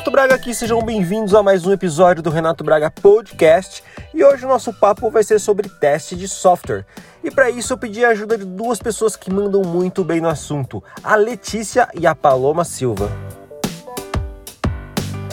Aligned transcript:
Renato 0.00 0.12
Braga 0.12 0.34
aqui, 0.34 0.54
sejam 0.54 0.80
bem-vindos 0.80 1.34
a 1.34 1.42
mais 1.42 1.66
um 1.66 1.72
episódio 1.72 2.22
do 2.22 2.30
Renato 2.30 2.64
Braga 2.64 2.90
Podcast. 2.90 3.84
E 4.14 4.24
hoje 4.24 4.46
o 4.46 4.48
nosso 4.48 4.72
papo 4.72 5.10
vai 5.10 5.22
ser 5.22 5.38
sobre 5.38 5.68
teste 5.68 6.16
de 6.16 6.26
software. 6.26 6.86
E 7.22 7.30
para 7.30 7.50
isso 7.50 7.74
eu 7.74 7.76
pedi 7.76 8.02
a 8.02 8.08
ajuda 8.08 8.38
de 8.38 8.46
duas 8.46 8.78
pessoas 8.78 9.14
que 9.14 9.30
mandam 9.30 9.60
muito 9.60 10.02
bem 10.02 10.18
no 10.18 10.30
assunto, 10.30 10.82
a 11.04 11.16
Letícia 11.16 11.86
e 11.92 12.06
a 12.06 12.14
Paloma 12.14 12.64
Silva. 12.64 13.12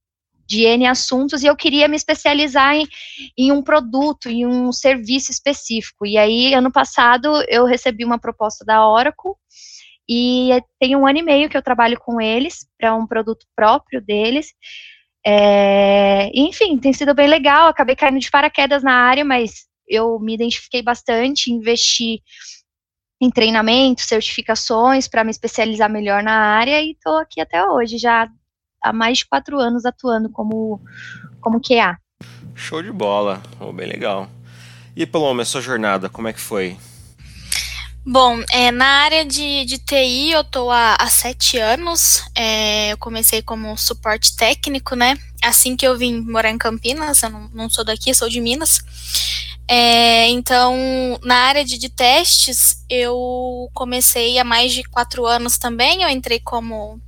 de 0.48 0.64
N 0.64 0.88
assuntos 0.88 1.44
e 1.44 1.46
eu 1.46 1.56
queria 1.56 1.88
me 1.88 1.96
especializar 1.96 2.74
em, 2.74 2.88
em 3.38 3.52
um 3.52 3.62
produto, 3.62 4.30
em 4.30 4.48
um 4.48 4.72
serviço 4.72 5.32
específico. 5.32 6.08
E 6.08 6.18
aí, 6.18 6.56
ano 6.56 6.72
passado, 6.72 7.44
eu 7.48 7.66
recebi 7.66 8.04
uma 8.04 8.18
proposta 8.18 8.66
da 8.66 8.88
Oracle 8.88 9.34
e 10.10 10.50
tem 10.80 10.96
um 10.96 11.06
ano 11.06 11.20
e 11.20 11.22
meio 11.22 11.48
que 11.48 11.56
eu 11.56 11.62
trabalho 11.62 12.00
com 12.00 12.20
eles 12.20 12.68
para 12.80 12.96
um 12.96 13.06
produto 13.06 13.46
próprio 13.56 14.02
deles. 14.02 14.48
É, 15.24 16.32
enfim, 16.34 16.80
tem 16.80 16.92
sido 16.92 17.14
bem 17.14 17.28
legal. 17.28 17.68
Acabei 17.68 17.96
caindo 17.96 18.20
de 18.20 18.32
paraquedas 18.32 18.82
na 18.82 18.94
área, 18.94 19.24
mas 19.24 19.68
eu 19.88 20.20
me 20.20 20.34
identifiquei 20.34 20.82
bastante, 20.82 21.52
investi 21.52 22.24
em 23.22 23.30
treinamento, 23.30 24.02
certificações 24.02 25.08
para 25.08 25.24
me 25.24 25.30
especializar 25.30 25.92
melhor 25.92 26.24
na 26.24 26.34
área 26.34 26.82
e 26.82 26.92
estou 26.92 27.18
aqui 27.18 27.40
até 27.40 27.64
hoje, 27.64 27.98
já 27.98 28.28
há 28.82 28.94
mais 28.94 29.20
de 29.20 29.28
quatro 29.28 29.60
anos 29.60 29.86
atuando 29.86 30.30
como, 30.32 30.82
como 31.42 31.60
QA. 31.62 31.98
Show 32.56 32.82
de 32.82 32.92
bola, 32.92 33.44
oh, 33.60 33.72
bem 33.72 33.88
legal. 33.88 34.28
E 34.96 35.06
Paloma, 35.06 35.44
a 35.44 35.46
sua 35.46 35.62
jornada, 35.62 36.10
como 36.10 36.30
é 36.30 36.34
que 36.34 36.40
foi? 36.40 36.78
Bom, 38.12 38.42
é, 38.50 38.72
na 38.72 39.04
área 39.04 39.24
de, 39.24 39.66
de 39.66 39.78
TI 39.78 40.32
eu 40.32 40.42
estou 40.42 40.72
há, 40.72 40.96
há, 40.96 41.08
sete 41.08 41.60
anos. 41.60 42.24
É, 42.34 42.92
eu 42.92 42.98
comecei 42.98 43.40
como 43.44 43.78
suporte 43.78 44.36
técnico, 44.36 44.96
né? 44.96 45.16
Assim 45.44 45.78
que 45.78 45.86
eu 45.86 45.96
vim 45.96 46.20
morar 46.22 46.50
em 46.50 46.58
Campinas, 46.58 47.22
eu 47.22 47.30
não, 47.30 47.50
não 47.54 47.70
sou 47.70 47.86
daqui, 47.86 48.12
sou 48.16 48.28
de 48.28 48.42
Minas. 48.42 48.80
É, 49.68 50.28
então, 50.30 50.76
na 51.24 51.36
área 51.36 51.64
de, 51.64 51.78
de, 51.78 51.88
testes, 51.88 52.84
eu 52.90 53.70
comecei 53.76 54.40
há 54.40 54.44
mais 54.44 54.74
de 54.74 54.82
quatro 54.86 55.28
anos 55.28 55.60
também. 55.60 56.02
Eu 56.02 56.10
entrei 56.10 56.40
como 56.40 57.00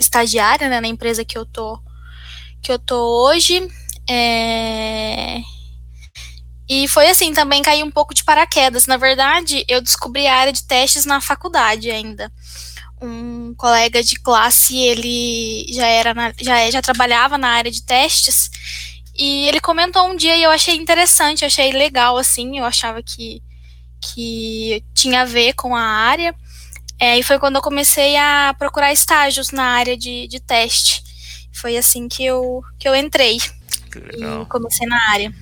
estagiária 0.00 0.68
né, 0.68 0.80
na 0.80 0.88
empresa 0.88 1.24
que 1.24 1.38
eu 1.38 1.46
tô 1.46 1.78
que 2.60 2.72
eu 2.72 2.78
tô 2.80 3.24
hoje. 3.24 3.68
É... 4.10 5.40
E 6.68 6.86
foi 6.86 7.08
assim, 7.08 7.32
também 7.32 7.62
caí 7.62 7.82
um 7.82 7.90
pouco 7.90 8.12
de 8.12 8.22
paraquedas. 8.22 8.86
Na 8.86 8.96
verdade, 8.96 9.64
eu 9.66 9.80
descobri 9.80 10.26
a 10.26 10.36
área 10.36 10.52
de 10.52 10.64
testes 10.64 11.04
na 11.04 11.20
faculdade 11.20 11.90
ainda. 11.90 12.30
Um 13.00 13.54
colega 13.54 14.02
de 14.02 14.16
classe, 14.16 14.76
ele 14.76 15.66
já 15.72 15.86
era 15.86 16.12
na, 16.12 16.32
já, 16.38 16.70
já 16.70 16.82
trabalhava 16.82 17.38
na 17.38 17.48
área 17.48 17.70
de 17.70 17.82
testes 17.82 18.50
e 19.16 19.48
ele 19.48 19.60
comentou 19.60 20.06
um 20.08 20.16
dia 20.16 20.36
e 20.36 20.42
eu 20.42 20.50
achei 20.50 20.76
interessante, 20.76 21.44
achei 21.44 21.72
legal 21.72 22.16
assim, 22.16 22.58
eu 22.58 22.64
achava 22.64 23.02
que 23.02 23.42
que 24.00 24.84
tinha 24.94 25.22
a 25.22 25.24
ver 25.24 25.54
com 25.54 25.74
a 25.74 25.80
área. 25.80 26.34
É, 27.00 27.18
e 27.18 27.22
foi 27.22 27.38
quando 27.38 27.56
eu 27.56 27.62
comecei 27.62 28.16
a 28.16 28.54
procurar 28.58 28.92
estágios 28.92 29.50
na 29.50 29.64
área 29.64 29.96
de, 29.96 30.26
de 30.28 30.40
teste. 30.40 31.02
Foi 31.52 31.76
assim 31.76 32.08
que 32.08 32.24
eu, 32.24 32.62
que 32.78 32.88
eu 32.88 32.94
entrei. 32.94 33.38
Que 33.90 33.98
legal. 33.98 34.42
E 34.42 34.46
comecei 34.46 34.86
na 34.86 35.10
área. 35.10 35.32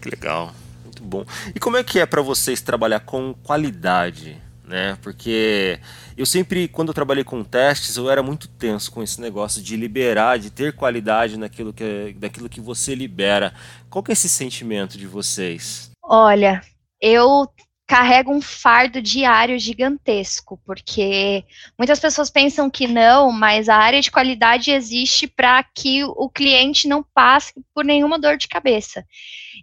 Que 0.00 0.10
legal. 0.10 0.54
Muito 0.84 1.02
bom. 1.02 1.24
E 1.54 1.60
como 1.60 1.76
é 1.76 1.84
que 1.84 1.98
é 1.98 2.06
para 2.06 2.22
vocês 2.22 2.60
trabalhar 2.60 3.00
com 3.00 3.34
qualidade? 3.42 4.40
Né? 4.64 4.98
Porque 5.02 5.80
eu 6.16 6.26
sempre, 6.26 6.68
quando 6.68 6.88
eu 6.88 6.94
trabalhei 6.94 7.24
com 7.24 7.42
testes, 7.42 7.96
eu 7.96 8.10
era 8.10 8.22
muito 8.22 8.48
tenso 8.48 8.92
com 8.92 9.02
esse 9.02 9.20
negócio 9.20 9.62
de 9.62 9.76
liberar, 9.76 10.38
de 10.38 10.50
ter 10.50 10.74
qualidade 10.74 11.38
naquilo 11.38 11.72
que, 11.72 12.14
naquilo 12.20 12.48
que 12.48 12.60
você 12.60 12.94
libera. 12.94 13.54
Qual 13.88 14.02
que 14.02 14.10
é 14.10 14.14
esse 14.14 14.28
sentimento 14.28 14.98
de 14.98 15.06
vocês? 15.06 15.90
Olha, 16.02 16.60
eu 17.00 17.48
carrega 17.88 18.30
um 18.30 18.42
fardo 18.42 19.00
diário 19.00 19.58
gigantesco, 19.58 20.60
porque 20.66 21.42
muitas 21.78 21.98
pessoas 21.98 22.28
pensam 22.28 22.68
que 22.68 22.86
não, 22.86 23.32
mas 23.32 23.66
a 23.66 23.76
área 23.76 24.02
de 24.02 24.10
qualidade 24.10 24.70
existe 24.70 25.26
para 25.26 25.62
que 25.62 26.04
o 26.04 26.28
cliente 26.28 26.86
não 26.86 27.02
passe 27.02 27.54
por 27.74 27.86
nenhuma 27.86 28.18
dor 28.18 28.36
de 28.36 28.46
cabeça. 28.46 29.02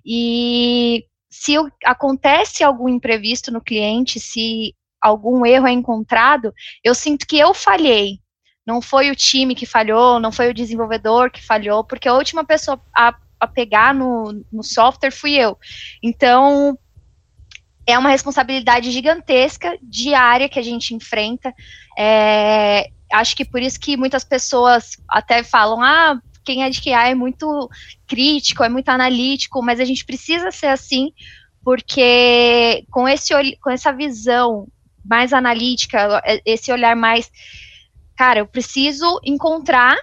E 0.03 1.05
se 1.29 1.53
acontece 1.85 2.63
algum 2.63 2.89
imprevisto 2.89 3.51
no 3.51 3.61
cliente, 3.61 4.19
se 4.19 4.73
algum 4.99 5.45
erro 5.45 5.67
é 5.67 5.71
encontrado, 5.71 6.51
eu 6.83 6.95
sinto 6.95 7.27
que 7.27 7.37
eu 7.37 7.53
falhei. 7.53 8.19
Não 8.65 8.81
foi 8.81 9.11
o 9.11 9.15
time 9.15 9.53
que 9.53 9.67
falhou, 9.67 10.19
não 10.19 10.31
foi 10.31 10.49
o 10.49 10.53
desenvolvedor 10.53 11.29
que 11.29 11.45
falhou, 11.45 11.83
porque 11.83 12.07
a 12.07 12.15
última 12.15 12.43
pessoa 12.43 12.81
a, 12.97 13.15
a 13.39 13.45
pegar 13.45 13.93
no, 13.93 14.43
no 14.51 14.63
software 14.63 15.11
fui 15.11 15.35
eu. 15.35 15.55
Então, 16.01 16.75
é 17.87 17.97
uma 17.97 18.09
responsabilidade 18.09 18.91
gigantesca, 18.91 19.77
diária, 19.81 20.49
que 20.49 20.59
a 20.59 20.63
gente 20.63 20.93
enfrenta. 20.93 21.53
É, 21.97 22.89
acho 23.13 23.35
que 23.35 23.45
por 23.45 23.61
isso 23.61 23.79
que 23.79 23.95
muitas 23.95 24.23
pessoas 24.23 24.97
até 25.07 25.43
falam, 25.43 25.81
ah, 25.81 26.19
quem 26.43 26.63
é 26.63 26.69
de 26.69 26.81
QA 26.81 27.09
é 27.09 27.15
muito 27.15 27.69
crítico, 28.07 28.63
é 28.63 28.69
muito 28.69 28.89
analítico, 28.89 29.61
mas 29.61 29.79
a 29.79 29.85
gente 29.85 30.05
precisa 30.05 30.51
ser 30.51 30.67
assim, 30.67 31.11
porque 31.63 32.85
com, 32.91 33.07
esse, 33.07 33.33
com 33.61 33.69
essa 33.69 33.91
visão 33.91 34.67
mais 35.03 35.33
analítica, 35.33 36.21
esse 36.45 36.71
olhar 36.71 36.95
mais, 36.95 37.31
cara, 38.15 38.39
eu 38.39 38.47
preciso 38.47 39.19
encontrar 39.23 39.95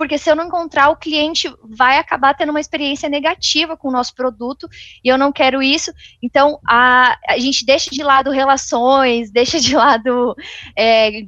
porque 0.00 0.16
se 0.16 0.30
eu 0.30 0.34
não 0.34 0.46
encontrar, 0.46 0.88
o 0.88 0.96
cliente 0.96 1.54
vai 1.62 1.98
acabar 1.98 2.32
tendo 2.32 2.48
uma 2.48 2.58
experiência 2.58 3.06
negativa 3.06 3.76
com 3.76 3.88
o 3.88 3.92
nosso 3.92 4.14
produto, 4.14 4.66
e 5.04 5.08
eu 5.10 5.18
não 5.18 5.30
quero 5.30 5.62
isso. 5.62 5.92
Então, 6.22 6.58
a, 6.66 7.18
a 7.28 7.36
gente 7.36 7.66
deixa 7.66 7.90
de 7.90 8.02
lado 8.02 8.30
relações, 8.30 9.28
deixa 9.30 9.60
de 9.60 9.76
lado 9.76 10.34
é, 10.74 11.20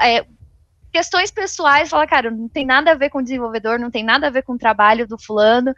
é, 0.00 0.26
questões 0.92 1.30
pessoais, 1.30 1.88
fala, 1.88 2.04
cara, 2.04 2.32
não 2.32 2.48
tem 2.48 2.66
nada 2.66 2.90
a 2.90 2.96
ver 2.96 3.10
com 3.10 3.20
o 3.20 3.22
desenvolvedor, 3.22 3.78
não 3.78 3.92
tem 3.92 4.02
nada 4.02 4.26
a 4.26 4.30
ver 4.30 4.42
com 4.42 4.54
o 4.54 4.58
trabalho 4.58 5.06
do 5.06 5.16
fulano, 5.16 5.72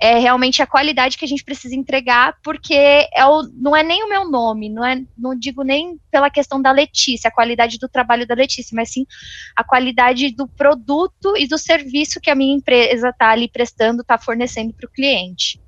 é 0.00 0.18
realmente 0.18 0.62
a 0.62 0.66
qualidade 0.66 1.18
que 1.18 1.24
a 1.24 1.28
gente 1.28 1.44
precisa 1.44 1.74
entregar, 1.74 2.34
porque 2.42 2.74
é 2.74 3.26
o, 3.26 3.42
não 3.54 3.76
é 3.76 3.82
nem 3.82 4.02
o 4.02 4.08
meu 4.08 4.28
nome, 4.30 4.70
não 4.70 4.84
é, 4.84 5.02
não 5.16 5.38
digo 5.38 5.62
nem 5.62 6.00
pela 6.10 6.30
questão 6.30 6.60
da 6.60 6.72
Letícia, 6.72 7.28
a 7.28 7.32
qualidade 7.32 7.78
do 7.78 7.88
trabalho 7.88 8.26
da 8.26 8.34
Letícia, 8.34 8.74
mas 8.74 8.90
sim 8.90 9.06
a 9.54 9.62
qualidade 9.62 10.30
do 10.30 10.48
produto 10.48 11.36
e 11.36 11.46
do 11.46 11.58
serviço 11.58 12.20
que 12.20 12.30
a 12.30 12.34
minha 12.34 12.56
empresa 12.56 13.10
está 13.10 13.30
ali 13.30 13.46
prestando, 13.46 14.00
está 14.00 14.16
fornecendo 14.16 14.72
para 14.72 14.86
o 14.86 14.90
cliente. 14.90 15.60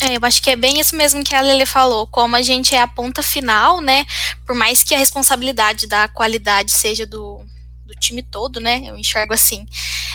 É, 0.00 0.16
eu 0.16 0.20
acho 0.22 0.40
que 0.40 0.50
é 0.50 0.56
bem 0.56 0.78
isso 0.78 0.96
mesmo 0.96 1.24
que 1.24 1.34
a 1.34 1.40
Lele 1.40 1.66
falou, 1.66 2.06
como 2.06 2.36
a 2.36 2.42
gente 2.42 2.74
é 2.74 2.80
a 2.80 2.88
ponta 2.88 3.22
final, 3.22 3.80
né? 3.80 4.04
Por 4.46 4.54
mais 4.54 4.82
que 4.82 4.94
a 4.94 4.98
responsabilidade 4.98 5.86
da 5.86 6.08
qualidade 6.08 6.72
seja 6.72 7.06
do, 7.06 7.44
do 7.86 7.94
time 7.94 8.22
todo, 8.22 8.60
né? 8.60 8.82
Eu 8.84 8.96
enxergo 8.96 9.34
assim. 9.34 9.66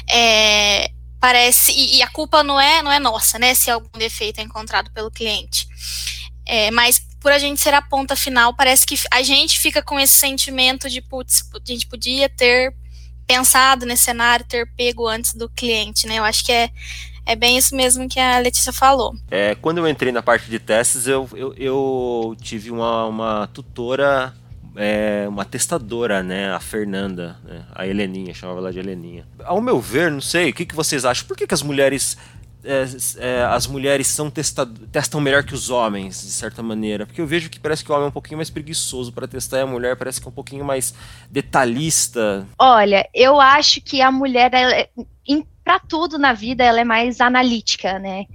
É, 0.09 0.91
parece 1.19 1.71
e, 1.71 1.97
e, 1.97 2.03
a 2.03 2.07
culpa 2.07 2.43
não 2.43 2.59
é 2.59 2.81
não 2.81 2.91
é 2.91 2.99
nossa, 2.99 3.39
né? 3.39 3.53
Se 3.53 3.69
algum 3.69 3.97
defeito 3.97 4.39
é 4.39 4.43
encontrado 4.43 4.91
pelo 4.91 5.11
cliente, 5.11 5.67
é, 6.45 6.71
mas 6.71 6.99
por 7.19 7.31
a 7.31 7.39
gente 7.39 7.59
ser 7.59 7.73
a 7.73 7.81
ponta 7.81 8.15
final, 8.15 8.53
parece 8.53 8.85
que 8.85 8.95
a 9.11 9.21
gente 9.21 9.59
fica 9.59 9.81
com 9.81 9.99
esse 9.99 10.13
sentimento 10.13 10.89
de 10.89 11.01
putz, 11.01 11.43
a 11.53 11.59
gente 11.65 11.87
podia 11.87 12.29
ter 12.29 12.73
pensado 13.25 13.85
nesse 13.85 14.05
cenário, 14.05 14.45
ter 14.45 14.71
pego 14.75 15.07
antes 15.07 15.33
do 15.33 15.49
cliente, 15.49 16.07
né? 16.07 16.19
Eu 16.19 16.23
acho 16.23 16.45
que 16.45 16.51
é 16.51 16.69
é 17.27 17.35
bem 17.35 17.57
isso 17.57 17.75
mesmo 17.75 18.07
que 18.07 18.21
a 18.21 18.39
Letícia 18.39 18.71
falou. 18.71 19.13
É, 19.29 19.53
quando 19.55 19.79
eu 19.79 19.87
entrei 19.87 20.13
na 20.13 20.23
parte 20.23 20.49
de 20.49 20.59
testes, 20.59 21.07
eu, 21.07 21.29
eu, 21.35 21.53
eu 21.57 22.37
tive 22.41 22.71
uma, 22.71 23.05
uma 23.05 23.47
tutora 23.47 24.33
é, 24.77 25.25
uma 25.27 25.43
testadora, 25.43 26.21
né? 26.21 26.53
A 26.53 26.59
Fernanda, 26.59 27.35
né, 27.43 27.65
a 27.73 27.87
Heleninha, 27.87 28.33
chamava 28.33 28.59
ela 28.59 28.71
de 28.71 28.79
Heleninha. 28.79 29.25
Ao 29.43 29.59
meu 29.59 29.81
ver, 29.81 30.11
não 30.11 30.21
sei, 30.21 30.51
o 30.51 30.53
que, 30.53 30.65
que 30.65 30.75
vocês 30.75 31.03
acham? 31.03 31.27
Por 31.27 31.35
que, 31.35 31.47
que 31.47 31.53
as 31.53 31.63
mulheres. 31.63 32.17
É, 32.63 32.85
é, 33.19 33.43
as 33.45 33.65
mulheres 33.65 34.07
são 34.07 34.29
testad 34.29 34.69
testam 34.91 35.21
melhor 35.21 35.43
que 35.43 35.53
os 35.53 35.69
homens, 35.69 36.21
de 36.21 36.31
certa 36.31 36.61
maneira. 36.61 37.05
Porque 37.05 37.21
eu 37.21 37.27
vejo 37.27 37.49
que 37.49 37.59
parece 37.59 37.83
que 37.83 37.91
o 37.91 37.95
homem 37.95 38.05
é 38.05 38.09
um 38.09 38.11
pouquinho 38.11 38.37
mais 38.37 38.49
preguiçoso 38.49 39.11
para 39.13 39.27
testar 39.27 39.59
e 39.59 39.61
a 39.61 39.65
mulher 39.65 39.95
parece 39.95 40.19
que 40.19 40.27
é 40.27 40.29
um 40.29 40.33
pouquinho 40.33 40.65
mais 40.65 40.93
detalhista. 41.31 42.45
Olha, 42.59 43.07
eu 43.13 43.39
acho 43.39 43.79
que 43.79 44.01
a 44.01 44.11
mulher, 44.11 44.51
é, 44.53 44.89
para 45.63 45.79
tudo 45.79 46.17
na 46.17 46.33
vida, 46.33 46.63
ela 46.63 46.81
é 46.81 46.83
mais 46.83 47.21
analítica, 47.21 47.99
né? 47.99 48.25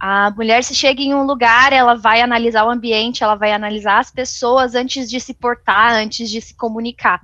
A 0.00 0.30
mulher, 0.30 0.64
se 0.64 0.74
chega 0.74 1.02
em 1.02 1.14
um 1.14 1.24
lugar, 1.24 1.74
ela 1.74 1.94
vai 1.94 2.22
analisar 2.22 2.64
o 2.64 2.70
ambiente, 2.70 3.22
ela 3.22 3.34
vai 3.34 3.52
analisar 3.52 3.98
as 3.98 4.10
pessoas 4.10 4.74
antes 4.74 5.10
de 5.10 5.20
se 5.20 5.34
portar, 5.34 5.92
antes 5.92 6.30
de 6.30 6.40
se 6.40 6.54
comunicar. 6.56 7.20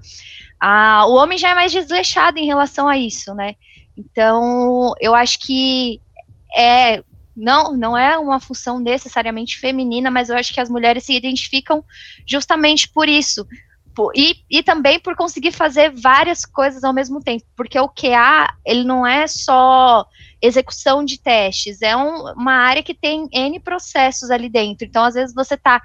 Ah, 0.60 1.06
o 1.06 1.14
homem 1.14 1.38
já 1.38 1.50
é 1.50 1.54
mais 1.54 1.72
desleixado 1.72 2.38
em 2.38 2.44
relação 2.44 2.86
a 2.86 2.98
isso, 2.98 3.34
né? 3.34 3.54
Então, 3.96 4.92
eu 5.00 5.14
acho 5.14 5.38
que 5.38 6.00
é 6.54 7.02
não, 7.36 7.76
não 7.76 7.96
é 7.96 8.16
uma 8.16 8.40
função 8.40 8.80
necessariamente 8.80 9.58
feminina, 9.58 10.10
mas 10.10 10.30
eu 10.30 10.36
acho 10.36 10.54
que 10.54 10.60
as 10.60 10.70
mulheres 10.70 11.04
se 11.04 11.14
identificam 11.14 11.84
justamente 12.26 12.88
por 12.88 13.08
isso. 13.08 13.46
E, 14.14 14.36
e 14.50 14.62
também 14.62 14.98
por 14.98 15.16
conseguir 15.16 15.52
fazer 15.52 15.90
várias 15.90 16.44
coisas 16.44 16.84
ao 16.84 16.92
mesmo 16.92 17.20
tempo, 17.20 17.44
porque 17.56 17.78
o 17.78 17.88
QA, 17.88 18.54
ele 18.64 18.84
não 18.84 19.06
é 19.06 19.26
só 19.26 20.06
execução 20.40 21.04
de 21.04 21.18
testes, 21.18 21.80
é 21.80 21.96
um, 21.96 22.32
uma 22.32 22.52
área 22.52 22.82
que 22.82 22.94
tem 22.94 23.26
N 23.32 23.58
processos 23.60 24.30
ali 24.30 24.48
dentro. 24.48 24.86
Então, 24.86 25.04
às 25.04 25.14
vezes, 25.14 25.34
você 25.34 25.54
está 25.54 25.80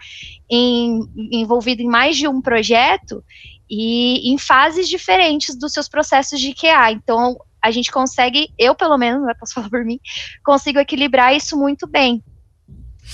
envolvido 0.49 1.81
em 1.81 1.87
mais 1.87 2.17
de 2.17 2.27
um 2.27 2.41
projeto 2.41 3.23
e 3.69 4.31
em 4.31 4.37
fases 4.37 4.89
diferentes 4.89 5.55
dos 5.57 5.71
seus 5.71 5.87
processos 5.87 6.39
de 6.39 6.53
QA. 6.53 6.91
Então, 6.91 7.37
a 7.61 7.71
gente 7.71 7.91
consegue, 7.91 8.53
eu 8.57 8.75
pelo 8.75 8.97
menos, 8.97 9.25
né, 9.25 9.33
posso 9.39 9.53
falar 9.55 9.69
por 9.69 9.85
mim, 9.85 9.99
consigo 10.43 10.79
equilibrar 10.79 11.35
isso 11.35 11.57
muito 11.57 11.87
bem. 11.87 12.23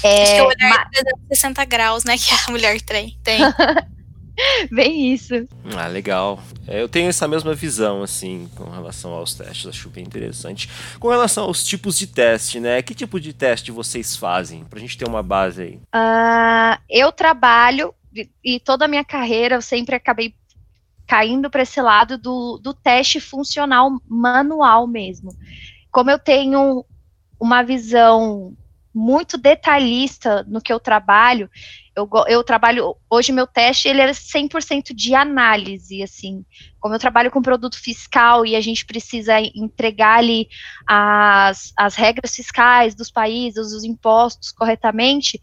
É, 0.03 0.23
Acho 0.23 0.33
que 0.33 0.41
o 0.41 0.47
olhar 0.47 0.89
mas... 1.29 1.37
60 1.39 1.65
graus, 1.65 2.03
né, 2.03 2.17
que 2.17 2.33
a 2.33 2.51
mulher 2.51 2.81
tem. 2.81 3.17
tem. 3.23 3.39
Bem 4.71 5.13
isso. 5.13 5.47
Ah, 5.75 5.87
legal. 5.87 6.41
É, 6.67 6.81
eu 6.81 6.89
tenho 6.89 7.09
essa 7.09 7.27
mesma 7.27 7.53
visão, 7.53 8.03
assim, 8.03 8.49
com 8.55 8.69
relação 8.69 9.11
aos 9.11 9.33
testes, 9.33 9.67
acho 9.67 9.89
bem 9.89 10.03
interessante. 10.03 10.69
Com 10.99 11.09
relação 11.09 11.45
aos 11.45 11.63
tipos 11.63 11.97
de 11.97 12.07
teste, 12.07 12.59
né? 12.59 12.81
Que 12.81 12.93
tipo 12.93 13.19
de 13.19 13.33
teste 13.33 13.71
vocês 13.71 14.15
fazem? 14.15 14.63
Pra 14.65 14.79
gente 14.79 14.97
ter 14.97 15.07
uma 15.07 15.23
base 15.23 15.61
aí. 15.61 15.75
Uh, 15.95 16.81
eu 16.89 17.11
trabalho, 17.11 17.93
e 18.43 18.59
toda 18.59 18.85
a 18.85 18.87
minha 18.87 19.03
carreira 19.03 19.55
eu 19.55 19.61
sempre 19.61 19.95
acabei 19.95 20.33
caindo 21.07 21.49
para 21.49 21.63
esse 21.63 21.81
lado 21.81 22.17
do, 22.17 22.59
do 22.61 22.73
teste 22.73 23.19
funcional 23.19 23.89
manual 24.07 24.85
mesmo. 24.85 25.31
Como 25.89 26.11
eu 26.11 26.19
tenho 26.19 26.85
uma 27.39 27.63
visão 27.63 28.55
muito 28.97 29.37
detalhista 29.37 30.43
no 30.47 30.59
que 30.59 30.73
eu 30.73 30.79
trabalho, 30.79 31.47
eu, 31.95 32.09
eu 32.27 32.43
trabalho, 32.43 32.95
hoje 33.07 33.31
meu 33.31 33.45
teste, 33.45 33.87
ele 33.87 34.01
é 34.01 34.09
100% 34.09 34.91
de 34.91 35.13
análise, 35.13 36.01
assim, 36.01 36.43
como 36.79 36.95
eu 36.95 36.99
trabalho 36.99 37.29
com 37.29 37.39
produto 37.39 37.79
fiscal 37.79 38.43
e 38.43 38.55
a 38.55 38.61
gente 38.61 38.87
precisa 38.87 39.39
entregar 39.39 40.17
ali 40.17 40.47
as, 40.87 41.71
as 41.77 41.93
regras 41.93 42.35
fiscais 42.35 42.95
dos 42.95 43.11
países, 43.11 43.71
os 43.71 43.83
impostos 43.83 44.51
corretamente, 44.51 45.39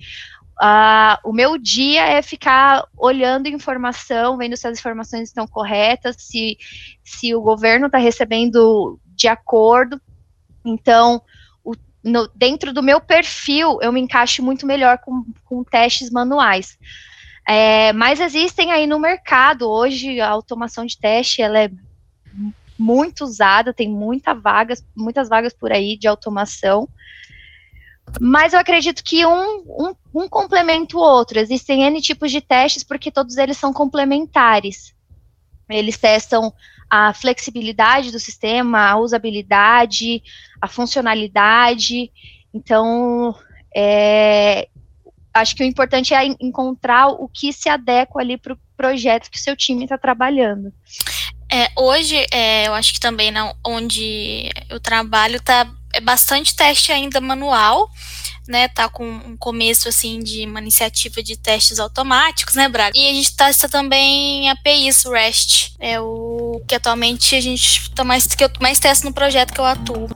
Uh, 0.62 1.19
o 1.29 1.33
meu 1.33 1.59
dia 1.59 2.06
é 2.06 2.23
ficar 2.23 2.87
olhando 2.97 3.49
informação, 3.49 4.37
vendo 4.37 4.56
se 4.56 4.69
as 4.69 4.79
informações 4.79 5.29
estão 5.29 5.49
corretas, 5.49 6.15
se, 6.17 6.56
se 7.03 7.35
o 7.35 7.41
governo 7.41 7.87
está 7.87 7.99
recebendo 7.99 9.01
de 9.05 9.27
acordo. 9.27 10.01
Então, 10.65 11.21
no, 12.05 12.29
dentro 12.35 12.73
do 12.73 12.83
meu 12.83 13.01
perfil, 13.01 13.79
eu 13.81 13.91
me 13.91 14.01
encaixo 14.01 14.43
muito 14.43 14.67
melhor 14.67 14.99
com, 14.99 15.25
com 15.45 15.65
testes 15.65 16.11
manuais. 16.11 16.79
É, 17.47 17.93
mas 17.93 18.21
existem 18.21 18.71
aí 18.71 18.87
no 18.87 18.99
mercado, 18.99 19.69
hoje 19.69 20.21
a 20.21 20.29
automação 20.29 20.85
de 20.85 20.99
teste, 20.99 21.43
ela 21.43 21.59
é 21.59 21.71
muito 22.79 23.25
usada, 23.25 23.73
tem 23.73 23.89
muita 23.89 24.35
vagas, 24.35 24.85
muitas 24.97 25.29
vagas 25.29 25.53
por 25.53 25.73
aí 25.73 25.97
de 25.97 26.09
automação, 26.09 26.89
mas 28.20 28.53
eu 28.53 28.58
acredito 28.58 29.03
que 29.03 29.25
um, 29.25 29.65
um, 29.67 29.94
um 30.15 30.29
complementa 30.29 30.96
o 30.96 31.01
outro, 31.01 31.39
existem 31.39 31.84
N 31.84 32.01
tipos 32.01 32.31
de 32.31 32.41
testes, 32.41 32.82
porque 32.82 33.11
todos 33.11 33.37
eles 33.37 33.56
são 33.56 33.73
complementares, 33.73 34.94
eles 35.69 35.99
testam 35.99 36.53
a 36.96 37.13
flexibilidade 37.13 38.13
do 38.13 38.20
sistema, 38.20 38.89
a 38.89 38.96
usabilidade, 38.96 40.22
a 40.60 40.69
funcionalidade. 40.69 42.08
Então, 42.55 43.34
é, 43.74 44.69
acho 45.34 45.56
que 45.56 45.65
o 45.65 45.67
importante 45.67 46.15
é 46.15 46.24
encontrar 46.41 47.08
o 47.08 47.29
que 47.29 47.53
se 47.53 47.69
adequa 47.69 48.20
ali 48.20 48.39
para 48.39 48.53
o 48.53 48.58
projeto 48.77 49.29
que 49.29 49.39
o 49.39 49.41
seu 49.41 49.56
time 49.56 49.82
está 49.82 49.98
trabalhando. 49.98 50.72
É, 51.51 51.69
hoje, 51.77 52.24
é, 52.31 52.69
eu 52.69 52.74
acho 52.74 52.93
que 52.93 53.01
também 53.01 53.32
não, 53.32 53.53
onde 53.67 54.48
eu 54.70 54.79
trabalho 54.79 55.43
tá 55.43 55.69
é 55.93 56.01
bastante 56.01 56.55
teste 56.55 56.93
ainda 56.93 57.20
manual, 57.20 57.91
né, 58.46 58.69
tá 58.69 58.89
com 58.89 59.06
um 59.06 59.36
começo, 59.36 59.89
assim, 59.89 60.22
de 60.22 60.46
uma 60.46 60.60
iniciativa 60.60 61.22
de 61.22 61.36
testes 61.36 61.79
automáticos, 61.79 62.55
né, 62.55 62.69
Braga? 62.69 62.93
E 62.94 63.08
a 63.08 63.13
gente 63.13 63.34
testa 63.34 63.69
também 63.69 64.48
APIs 64.51 65.05
REST, 65.05 65.74
é 65.79 66.01
o 66.01 66.63
que 66.69 66.74
atualmente 66.74 67.34
a 67.34 67.41
gente 67.41 67.91
tá 67.91 68.05
mais, 68.05 68.27
que 68.27 68.44
eu 68.44 68.51
mais 68.60 68.79
testo 68.79 69.05
no 69.05 69.13
projeto 69.13 69.53
que 69.53 69.60
eu 69.60 69.65
atuo. 69.65 70.08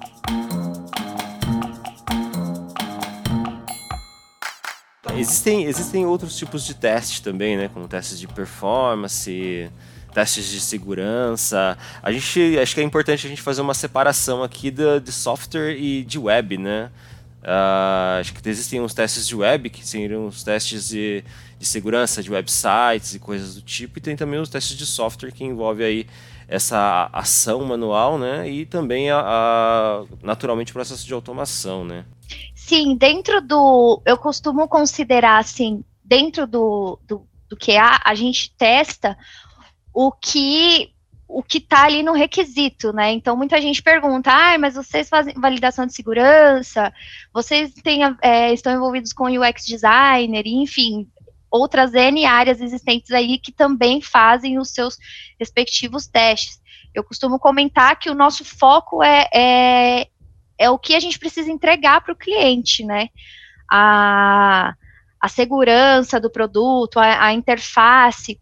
Existem, 5.17 5.65
existem 5.65 6.07
outros 6.07 6.37
tipos 6.37 6.65
de 6.65 6.75
testes 6.75 7.19
também, 7.19 7.57
né, 7.57 7.69
como 7.69 7.89
testes 7.89 8.21
de 8.21 8.29
performance, 8.29 9.69
testes 10.15 10.47
de 10.49 10.61
segurança. 10.61 11.77
A 12.03 12.13
gente 12.13 12.59
acho 12.59 12.75
que 12.75 12.81
é 12.81 12.85
importante 12.85 13.27
a 13.27 13.29
gente 13.31 13.43
fazer 13.43 13.61
uma 13.61 13.75
separação 13.75 14.43
aqui 14.43 14.71
de, 14.71 15.01
de 15.01 15.11
software 15.11 15.73
e 15.73 16.05
de 16.05 16.19
web, 16.19 16.59
né? 16.59 16.91
Uh, 17.49 18.21
acho 18.21 18.35
que 18.35 18.47
existem 18.47 18.79
uns 18.79 18.93
testes 18.93 19.27
de 19.27 19.35
web, 19.35 19.71
que 19.71 19.87
seriam 19.87 20.27
os 20.27 20.43
testes 20.43 20.89
de, 20.89 21.25
de 21.59 21.65
segurança 21.65 22.23
de 22.23 22.31
websites 22.31 23.15
e 23.15 23.19
coisas 23.19 23.55
do 23.55 23.63
tipo, 23.63 23.99
e 23.99 24.03
tem 24.03 24.15
também 24.15 24.39
os 24.39 24.51
testes 24.51 24.77
de 24.77 24.85
software 24.85 25.33
que 25.33 25.45
envolve 25.45 25.83
aí 25.83 26.07
essa 26.47 27.09
ação 27.11 27.65
manual, 27.65 28.19
né? 28.19 28.47
E 28.51 28.67
também 28.67 29.11
a, 29.11 29.21
a 29.21 30.05
naturalmente 30.23 30.73
o 30.73 30.75
processo 30.75 31.07
de 31.07 31.15
automação, 31.15 31.87
né? 31.87 32.05
Sim, 32.55 32.95
dentro 32.95 33.41
do. 33.41 34.03
Eu 34.05 34.19
costumo 34.19 34.69
considerar 34.69 35.39
assim, 35.39 35.83
dentro 36.05 36.47
do, 36.47 36.99
do, 37.07 37.27
do 37.49 37.57
QA, 37.57 37.99
a 38.05 38.15
gente 38.15 38.53
testa 38.59 39.17
o 39.95 40.13
que 40.13 40.93
o 41.29 41.43
que 41.43 41.59
está 41.59 41.85
ali 41.85 42.03
no 42.03 42.13
requisito, 42.13 42.91
né? 42.91 43.13
Então 43.13 43.37
muita 43.37 43.61
gente 43.61 43.83
pergunta, 43.83 44.33
ah, 44.33 44.59
mas 44.59 44.75
vocês 44.75 45.11
fazem 45.11 45.35
validação 45.35 45.85
de 45.85 45.93
segurança, 45.93 46.93
vocês 47.35 47.75
têm, 47.75 48.01
é, 48.23 48.53
estão 48.53 48.73
envolvidos 48.73 49.13
com 49.13 49.27
UX 49.27 49.67
designer, 49.67 50.47
enfim, 50.47 51.07
outras 51.51 51.93
N 51.93 52.25
áreas 52.25 52.63
existentes 52.63 53.11
aí 53.11 53.39
que 53.39 53.53
também 53.53 54.01
fazem 54.01 54.59
os 54.59 54.71
seus 54.71 54.97
respectivos 55.39 56.07
testes. 56.07 56.61
Eu 56.95 57.05
costumo 57.05 57.39
comentar 57.39 57.99
que 57.99 58.09
o 58.09 58.15
nosso 58.15 58.43
foco 58.43 59.03
é, 59.03 59.29
é, 59.35 60.09
é 60.57 60.71
o 60.71 60.79
que 60.79 60.95
a 60.95 61.01
gente 61.01 61.19
precisa 61.19 61.51
entregar 61.51 62.01
para 62.01 62.13
o 62.13 62.17
cliente, 62.17 62.85
né? 62.85 63.09
A, 63.71 64.73
a 65.21 65.29
segurança 65.29 66.19
do 66.19 66.31
produto, 66.31 66.99
a, 66.99 67.27
a 67.27 67.35
interface, 67.35 68.41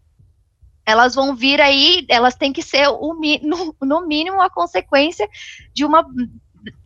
elas 0.87 1.13
vão 1.13 1.35
vir 1.35 1.59
aí, 1.59 2.05
elas 2.07 2.33
têm 2.33 2.53
que 2.53 2.61
ser 2.61 2.87
o, 2.87 3.13
no, 3.43 3.75
no 3.81 4.07
mínimo 4.07 4.41
a 4.41 4.49
consequência 4.49 5.27
de 5.73 5.83
uma 5.83 6.07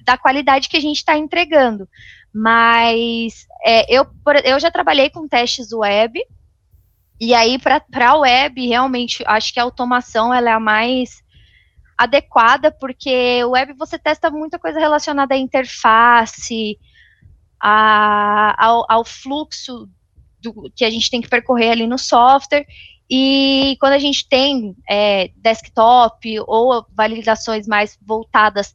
da 0.03 0.17
qualidade 0.17 0.67
que 0.67 0.77
a 0.77 0.81
gente 0.81 0.98
está 0.98 1.15
entregando. 1.15 1.88
Mas 2.34 3.46
é, 3.63 3.93
eu, 3.93 4.08
eu 4.43 4.60
já 4.60 4.72
trabalhei 4.72 5.12
com 5.12 5.27
testes 5.27 5.72
web, 5.72 6.20
e 7.20 7.36
aí 7.36 7.60
para 7.60 8.10
a 8.10 8.17
web, 8.17 8.67
realmente, 8.67 9.24
acho 9.27 9.53
que 9.53 9.60
a 9.60 9.63
automação 9.63 10.34
ela 10.34 10.50
é 10.50 10.53
a 10.53 10.60
mais 10.60 11.22
adequada, 11.96 12.72
porque 12.72 13.43
o 13.43 13.51
web 13.51 13.74
você 13.74 14.00
testa 14.00 14.31
muita 14.31 14.58
coisa 14.58 14.79
relacionada 14.79 15.36
à 15.36 15.38
interface, 15.38 16.79
a, 17.60 18.55
ao, 18.65 18.86
ao 18.89 19.05
fluxo 19.05 19.88
do, 20.41 20.72
que 20.75 20.84
a 20.84 20.89
gente 20.89 21.12
tem 21.12 21.22
que 21.22 21.29
percorrer 21.29 21.70
ali 21.70 21.86
no 21.86 22.00
software, 22.00 22.65
e 23.13 23.75
quando 23.82 23.91
a 23.91 24.00
gente 24.00 24.25
tem 24.25 24.74
é, 24.89 25.32
desktop 25.36 26.39
ou 26.48 26.86
validações 26.96 27.68
mais 27.68 28.00
voltadas 28.01 28.74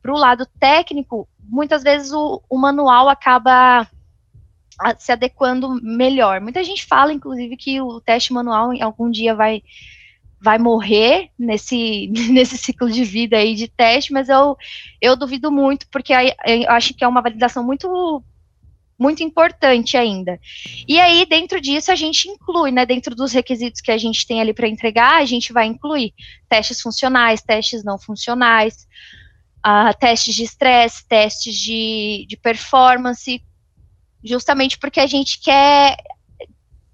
para 0.00 0.10
o 0.10 0.16
lado 0.16 0.46
técnico, 0.58 1.28
muitas 1.38 1.82
vezes 1.82 2.10
o, 2.10 2.42
o, 2.48 2.56
manual 2.56 3.10
acaba 3.10 3.86
se 4.98 5.12
adequando 5.12 5.78
melhor. 5.82 6.40
Muita 6.40 6.64
gente 6.64 6.86
fala, 6.86 7.12
inclusive, 7.12 7.58
que 7.58 7.78
o 7.78 8.00
teste 8.00 8.32
manual 8.32 8.72
em 8.72 8.80
algum 8.80 9.10
dia 9.10 9.34
vai 9.34 9.62
vai 10.40 10.58
morrer 10.58 11.30
nesse, 11.38 12.06
nesse 12.30 12.56
ciclo 12.56 12.90
de 12.90 13.04
vida 13.04 13.36
aí 13.36 13.54
de 13.54 13.68
teste, 13.68 14.12
mas 14.14 14.30
eu, 14.30 14.56
eu 15.00 15.14
duvido 15.14 15.52
muito, 15.52 15.86
porque 15.88 16.12
eu 16.12 16.70
acho 16.70 16.94
que 16.94 17.04
é 17.04 17.08
uma 17.08 17.22
validação 17.22 17.62
muito 17.64 18.22
muito 18.98 19.22
importante 19.22 19.96
ainda. 19.96 20.38
E 20.86 21.00
aí, 21.00 21.26
dentro 21.26 21.60
disso, 21.60 21.90
a 21.90 21.94
gente 21.94 22.28
inclui, 22.28 22.70
né, 22.70 22.86
dentro 22.86 23.14
dos 23.14 23.32
requisitos 23.32 23.80
que 23.80 23.90
a 23.90 23.98
gente 23.98 24.26
tem 24.26 24.40
ali 24.40 24.52
para 24.52 24.68
entregar, 24.68 25.20
a 25.20 25.24
gente 25.24 25.52
vai 25.52 25.66
incluir 25.66 26.14
testes 26.48 26.80
funcionais, 26.80 27.42
testes 27.42 27.84
não 27.84 27.98
funcionais, 27.98 28.86
uh, 29.66 29.96
testes 29.98 30.34
de 30.34 30.44
estresse, 30.44 31.06
testes 31.06 31.56
de, 31.56 32.26
de 32.28 32.36
performance, 32.36 33.42
justamente 34.22 34.78
porque 34.78 35.00
a 35.00 35.06
gente 35.06 35.40
quer 35.40 35.96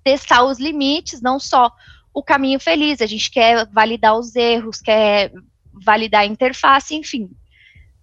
testar 0.02 0.44
os 0.44 0.58
limites, 0.58 1.20
não 1.20 1.38
só 1.38 1.70
o 2.12 2.22
caminho 2.22 2.58
feliz, 2.58 3.00
a 3.00 3.06
gente 3.06 3.30
quer 3.30 3.66
validar 3.68 4.18
os 4.18 4.34
erros, 4.34 4.80
quer 4.80 5.32
validar 5.72 6.22
a 6.22 6.26
interface, 6.26 6.94
enfim, 6.94 7.30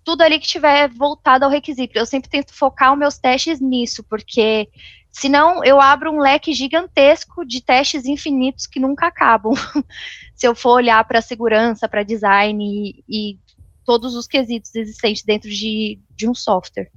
tudo 0.08 0.22
ali 0.22 0.40
que 0.40 0.48
tiver 0.48 0.88
voltado 0.88 1.44
ao 1.44 1.52
requisito. 1.52 2.00
Eu 2.00 2.06
sempre 2.06 2.30
tento 2.30 2.54
focar 2.54 2.94
os 2.94 2.98
meus 2.98 3.18
testes 3.18 3.60
nisso, 3.60 4.02
porque 4.06 4.70
senão 5.12 5.62
eu 5.66 5.82
abro 5.82 6.14
um 6.14 6.22
leque 6.22 6.54
gigantesco 6.54 7.46
de 7.46 7.60
testes 7.60 8.06
infinitos 8.06 8.66
que 8.66 8.80
nunca 8.80 9.08
acabam. 9.08 9.54
Se 10.34 10.48
eu 10.48 10.56
for 10.56 10.76
olhar 10.76 11.04
para 11.04 11.22
segurança, 11.22 11.90
para 11.90 12.04
design 12.04 12.64
e, 12.64 13.04
e, 13.06 13.38
todos 13.84 14.16
os 14.16 14.28
quesitos 14.28 14.74
existentes 14.74 15.24
dentro 15.24 15.50
de, 15.50 16.00
de 16.16 16.30
um 16.30 16.34
software. 16.34 16.90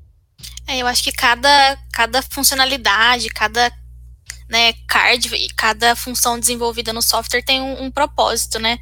É, 0.68 0.78
eu 0.78 0.86
acho 0.86 1.02
que 1.02 1.10
cada, 1.10 1.76
cada 1.92 2.22
funcionalidade, 2.22 3.28
cada 3.30 3.72
né, 4.48 4.72
card 4.86 5.34
e 5.34 5.48
cada 5.48 5.96
função 5.96 6.38
desenvolvida 6.38 6.92
no 6.92 7.02
software 7.02 7.42
tem 7.42 7.60
um, 7.60 7.84
um 7.84 7.90
propósito, 7.90 8.60
né? 8.60 8.78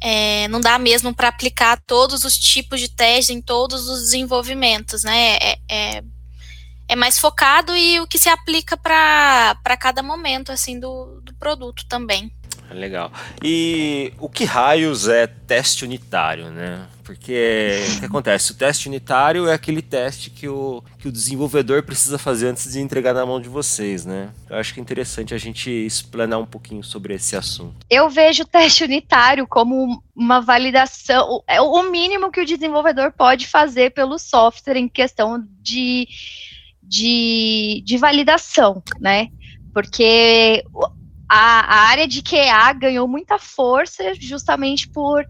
É, 0.00 0.48
não 0.48 0.60
dá 0.60 0.78
mesmo 0.78 1.14
para 1.14 1.28
aplicar 1.28 1.80
todos 1.86 2.24
os 2.24 2.36
tipos 2.36 2.80
de 2.80 2.88
testes 2.88 3.34
em 3.34 3.40
todos 3.40 3.88
os 3.88 4.00
desenvolvimentos, 4.02 5.02
né? 5.02 5.36
É, 5.36 5.58
é, 5.70 6.04
é 6.88 6.96
mais 6.96 7.18
focado 7.18 7.74
e 7.76 7.98
o 8.00 8.06
que 8.06 8.18
se 8.18 8.28
aplica 8.28 8.76
para 8.76 9.76
cada 9.78 10.02
momento 10.02 10.52
assim 10.52 10.78
do, 10.78 11.20
do 11.22 11.34
produto 11.34 11.86
também. 11.88 12.30
Legal. 12.74 13.12
E 13.42 14.12
o 14.18 14.28
que 14.28 14.44
raios 14.44 15.08
é 15.08 15.26
teste 15.26 15.84
unitário, 15.84 16.50
né? 16.50 16.86
Porque 17.04 17.84
o 17.96 18.00
que 18.00 18.06
acontece? 18.06 18.52
O 18.52 18.54
teste 18.54 18.88
unitário 18.88 19.46
é 19.46 19.52
aquele 19.52 19.82
teste 19.82 20.30
que 20.30 20.48
o, 20.48 20.82
que 20.98 21.06
o 21.06 21.12
desenvolvedor 21.12 21.82
precisa 21.82 22.18
fazer 22.18 22.48
antes 22.48 22.72
de 22.72 22.80
entregar 22.80 23.12
na 23.12 23.26
mão 23.26 23.40
de 23.40 23.48
vocês, 23.48 24.06
né? 24.06 24.30
Eu 24.48 24.56
acho 24.56 24.72
que 24.72 24.80
é 24.80 24.82
interessante 24.82 25.34
a 25.34 25.38
gente 25.38 25.70
explanar 25.70 26.38
um 26.40 26.46
pouquinho 26.46 26.82
sobre 26.82 27.14
esse 27.14 27.36
assunto. 27.36 27.76
Eu 27.90 28.08
vejo 28.08 28.42
o 28.42 28.46
teste 28.46 28.84
unitário 28.84 29.46
como 29.46 30.02
uma 30.16 30.40
validação, 30.40 31.42
é 31.46 31.60
o 31.60 31.90
mínimo 31.90 32.30
que 32.30 32.40
o 32.40 32.46
desenvolvedor 32.46 33.12
pode 33.12 33.46
fazer 33.46 33.90
pelo 33.90 34.18
software 34.18 34.76
em 34.76 34.88
questão 34.88 35.44
de, 35.60 36.08
de, 36.82 37.82
de 37.84 37.96
validação, 37.98 38.82
né? 38.98 39.28
Porque 39.74 40.64
a, 41.28 41.88
área 41.88 42.06
de 42.06 42.22
QA 42.22 42.72
ganhou 42.72 43.08
muita 43.08 43.38
força 43.38 44.14
justamente 44.14 44.88
por 44.88 45.24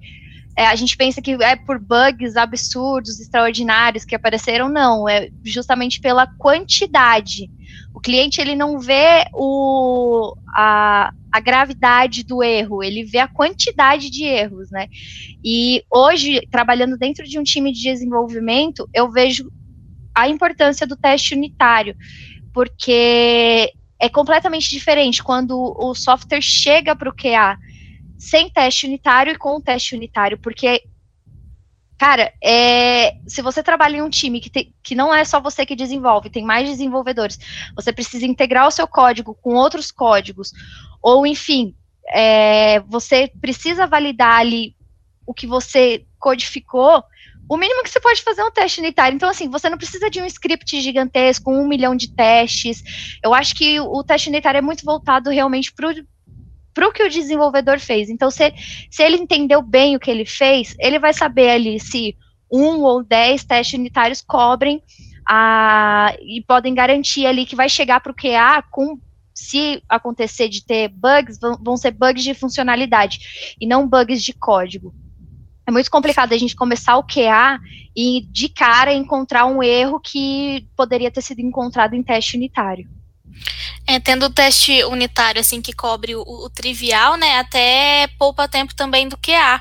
é, 0.56 0.66
a 0.66 0.74
gente 0.76 0.96
pensa 0.96 1.20
que 1.20 1.32
é 1.42 1.56
por 1.56 1.80
bugs 1.80 2.36
absurdos, 2.36 3.18
extraordinários 3.18 4.04
que 4.04 4.14
apareceram, 4.14 4.68
não, 4.68 5.08
é 5.08 5.28
justamente 5.44 6.00
pela 6.00 6.28
quantidade. 6.28 7.50
O 7.92 8.00
cliente 8.00 8.40
ele 8.40 8.54
não 8.54 8.78
vê 8.78 9.24
o, 9.32 10.36
a, 10.54 11.12
a 11.32 11.40
gravidade 11.40 12.22
do 12.22 12.40
erro, 12.40 12.84
ele 12.84 13.02
vê 13.02 13.18
a 13.18 13.26
quantidade 13.26 14.08
de 14.10 14.24
erros, 14.24 14.70
né? 14.70 14.86
E 15.44 15.82
hoje, 15.90 16.40
trabalhando 16.50 16.96
dentro 16.96 17.24
de 17.24 17.36
um 17.36 17.42
time 17.42 17.72
de 17.72 17.82
desenvolvimento, 17.82 18.88
eu 18.94 19.10
vejo 19.10 19.50
a 20.14 20.28
importância 20.28 20.86
do 20.86 20.96
teste 20.96 21.34
unitário, 21.34 21.96
porque 22.52 23.72
é 24.04 24.08
completamente 24.10 24.68
diferente 24.68 25.24
quando 25.24 25.74
o 25.78 25.94
software 25.94 26.42
chega 26.42 26.94
para 26.94 27.08
o 27.08 27.14
QA 27.14 27.56
sem 28.18 28.50
teste 28.50 28.86
unitário 28.86 29.32
e 29.32 29.38
com 29.38 29.58
teste 29.60 29.94
unitário, 29.94 30.38
porque, 30.38 30.84
cara, 31.98 32.30
é, 32.42 33.16
se 33.26 33.40
você 33.40 33.62
trabalha 33.62 33.96
em 33.96 34.02
um 34.02 34.10
time 34.10 34.40
que, 34.40 34.50
tem, 34.50 34.74
que 34.82 34.94
não 34.94 35.12
é 35.12 35.24
só 35.24 35.40
você 35.40 35.64
que 35.64 35.74
desenvolve, 35.74 36.28
tem 36.28 36.44
mais 36.44 36.68
desenvolvedores, 36.68 37.38
você 37.74 37.94
precisa 37.94 38.26
integrar 38.26 38.68
o 38.68 38.70
seu 38.70 38.86
código 38.86 39.34
com 39.34 39.54
outros 39.54 39.90
códigos, 39.90 40.52
ou 41.02 41.26
enfim, 41.26 41.74
é, 42.08 42.80
você 42.80 43.32
precisa 43.40 43.86
validar 43.86 44.38
ali 44.38 44.76
o 45.26 45.32
que 45.32 45.46
você 45.46 46.04
codificou, 46.18 47.02
o 47.48 47.56
mínimo 47.56 47.82
que 47.82 47.90
você 47.90 48.00
pode 48.00 48.22
fazer 48.22 48.40
é 48.40 48.44
um 48.44 48.50
teste 48.50 48.80
unitário. 48.80 49.14
Então, 49.16 49.28
assim, 49.28 49.48
você 49.48 49.68
não 49.68 49.76
precisa 49.76 50.08
de 50.08 50.20
um 50.20 50.26
script 50.26 50.80
gigantesco, 50.80 51.52
um 51.52 51.66
milhão 51.66 51.94
de 51.94 52.08
testes. 52.08 52.82
Eu 53.22 53.34
acho 53.34 53.54
que 53.54 53.78
o 53.80 54.02
teste 54.02 54.28
unitário 54.28 54.58
é 54.58 54.62
muito 54.62 54.84
voltado 54.84 55.30
realmente 55.30 55.72
para 55.72 56.88
o 56.88 56.92
que 56.92 57.02
o 57.02 57.10
desenvolvedor 57.10 57.78
fez. 57.78 58.08
Então, 58.08 58.30
se, 58.30 58.52
se 58.90 59.02
ele 59.02 59.16
entendeu 59.16 59.60
bem 59.60 59.94
o 59.94 60.00
que 60.00 60.10
ele 60.10 60.24
fez, 60.24 60.74
ele 60.78 60.98
vai 60.98 61.12
saber 61.12 61.50
ali 61.50 61.78
se 61.78 62.16
um 62.50 62.82
ou 62.82 63.02
dez 63.02 63.44
testes 63.44 63.78
unitários 63.78 64.22
cobrem 64.22 64.82
a, 65.26 66.14
e 66.20 66.42
podem 66.46 66.74
garantir 66.74 67.26
ali 67.26 67.44
que 67.44 67.56
vai 67.56 67.68
chegar 67.68 68.00
para 68.00 68.12
o 68.12 68.14
QA 68.14 68.62
com 68.70 68.98
se 69.34 69.82
acontecer 69.88 70.48
de 70.48 70.64
ter 70.64 70.88
bugs, 70.88 71.38
vão, 71.40 71.58
vão 71.60 71.76
ser 71.76 71.90
bugs 71.90 72.22
de 72.22 72.34
funcionalidade 72.34 73.56
e 73.60 73.66
não 73.66 73.88
bugs 73.88 74.22
de 74.22 74.32
código 74.32 74.94
é 75.66 75.70
muito 75.70 75.90
complicado 75.90 76.32
a 76.32 76.38
gente 76.38 76.54
começar 76.54 76.96
o 76.96 77.04
QA 77.04 77.58
e 77.96 78.26
de 78.30 78.48
cara 78.48 78.92
encontrar 78.92 79.46
um 79.46 79.62
erro 79.62 79.98
que 79.98 80.66
poderia 80.76 81.10
ter 81.10 81.22
sido 81.22 81.40
encontrado 81.40 81.94
em 81.94 82.02
teste 82.02 82.36
unitário. 82.36 82.88
É, 83.86 83.98
tendo 83.98 84.26
o 84.26 84.30
teste 84.30 84.84
unitário 84.84 85.40
assim 85.40 85.60
que 85.60 85.72
cobre 85.72 86.14
o, 86.14 86.22
o, 86.22 86.50
trivial, 86.50 87.16
né, 87.16 87.38
até 87.38 88.06
poupa 88.18 88.48
tempo 88.48 88.74
também 88.74 89.08
do 89.08 89.16
QA. 89.16 89.60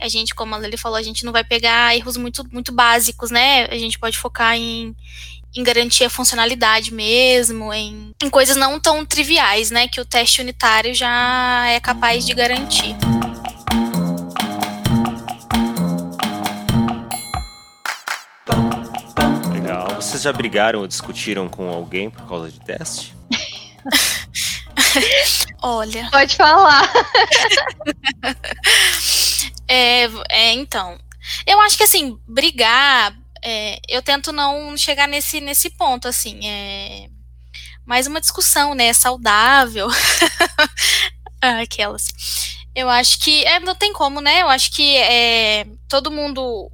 A 0.00 0.08
gente, 0.08 0.34
como 0.34 0.54
ele 0.56 0.76
falou, 0.76 0.96
a 0.96 1.02
gente 1.02 1.24
não 1.24 1.32
vai 1.32 1.44
pegar 1.44 1.94
erros 1.94 2.16
muito, 2.16 2.44
muito 2.50 2.72
básicos, 2.72 3.30
né? 3.30 3.66
A 3.66 3.76
gente 3.76 3.98
pode 3.98 4.16
focar 4.16 4.56
em, 4.56 4.96
em 5.54 5.62
garantir 5.62 6.04
a 6.04 6.10
funcionalidade 6.10 6.92
mesmo, 6.92 7.70
em, 7.70 8.12
em 8.22 8.30
coisas 8.30 8.56
não 8.56 8.80
tão 8.80 9.04
triviais, 9.04 9.70
né? 9.70 9.88
Que 9.88 10.00
o 10.00 10.04
teste 10.04 10.40
unitário 10.40 10.94
já 10.94 11.66
é 11.68 11.78
capaz 11.80 12.24
de 12.24 12.32
garantir. 12.32 12.96
Vocês 20.00 20.22
já 20.22 20.32
brigaram 20.32 20.80
ou 20.80 20.86
discutiram 20.86 21.46
com 21.46 21.68
alguém 21.68 22.08
por 22.08 22.26
causa 22.26 22.50
de 22.50 22.58
teste? 22.60 23.14
Olha. 25.60 26.08
Pode 26.10 26.36
falar. 26.36 26.90
é, 29.68 30.04
é, 30.30 30.52
então. 30.54 30.98
Eu 31.46 31.60
acho 31.60 31.76
que 31.76 31.82
assim, 31.82 32.18
brigar, 32.26 33.14
é, 33.44 33.78
eu 33.86 34.00
tento 34.00 34.32
não 34.32 34.74
chegar 34.74 35.06
nesse, 35.06 35.38
nesse 35.38 35.68
ponto, 35.68 36.08
assim. 36.08 36.40
É 36.48 37.10
mais 37.84 38.06
uma 38.06 38.22
discussão, 38.22 38.74
né? 38.74 38.94
Saudável. 38.94 39.88
Aquelas. 41.60 42.08
Eu 42.74 42.88
acho 42.88 43.18
que 43.20 43.44
é, 43.44 43.60
não 43.60 43.74
tem 43.74 43.92
como, 43.92 44.22
né? 44.22 44.40
Eu 44.40 44.48
acho 44.48 44.72
que 44.72 44.96
é, 44.96 45.66
todo 45.88 46.10
mundo, 46.10 46.70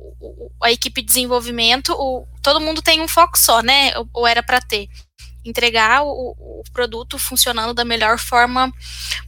a 0.62 0.70
equipe 0.70 1.00
de 1.00 1.06
desenvolvimento, 1.06 1.92
o, 1.92 2.26
todo 2.46 2.60
mundo 2.60 2.80
tem 2.80 3.00
um 3.00 3.08
foco 3.08 3.36
só, 3.36 3.60
né? 3.60 3.98
Ou, 3.98 4.08
ou 4.14 4.26
era 4.26 4.40
para 4.40 4.60
ter 4.60 4.88
entregar 5.44 6.04
o, 6.04 6.34
o, 6.38 6.62
produto 6.72 7.18
funcionando 7.18 7.72
da 7.72 7.84
melhor 7.84 8.18
forma 8.18 8.72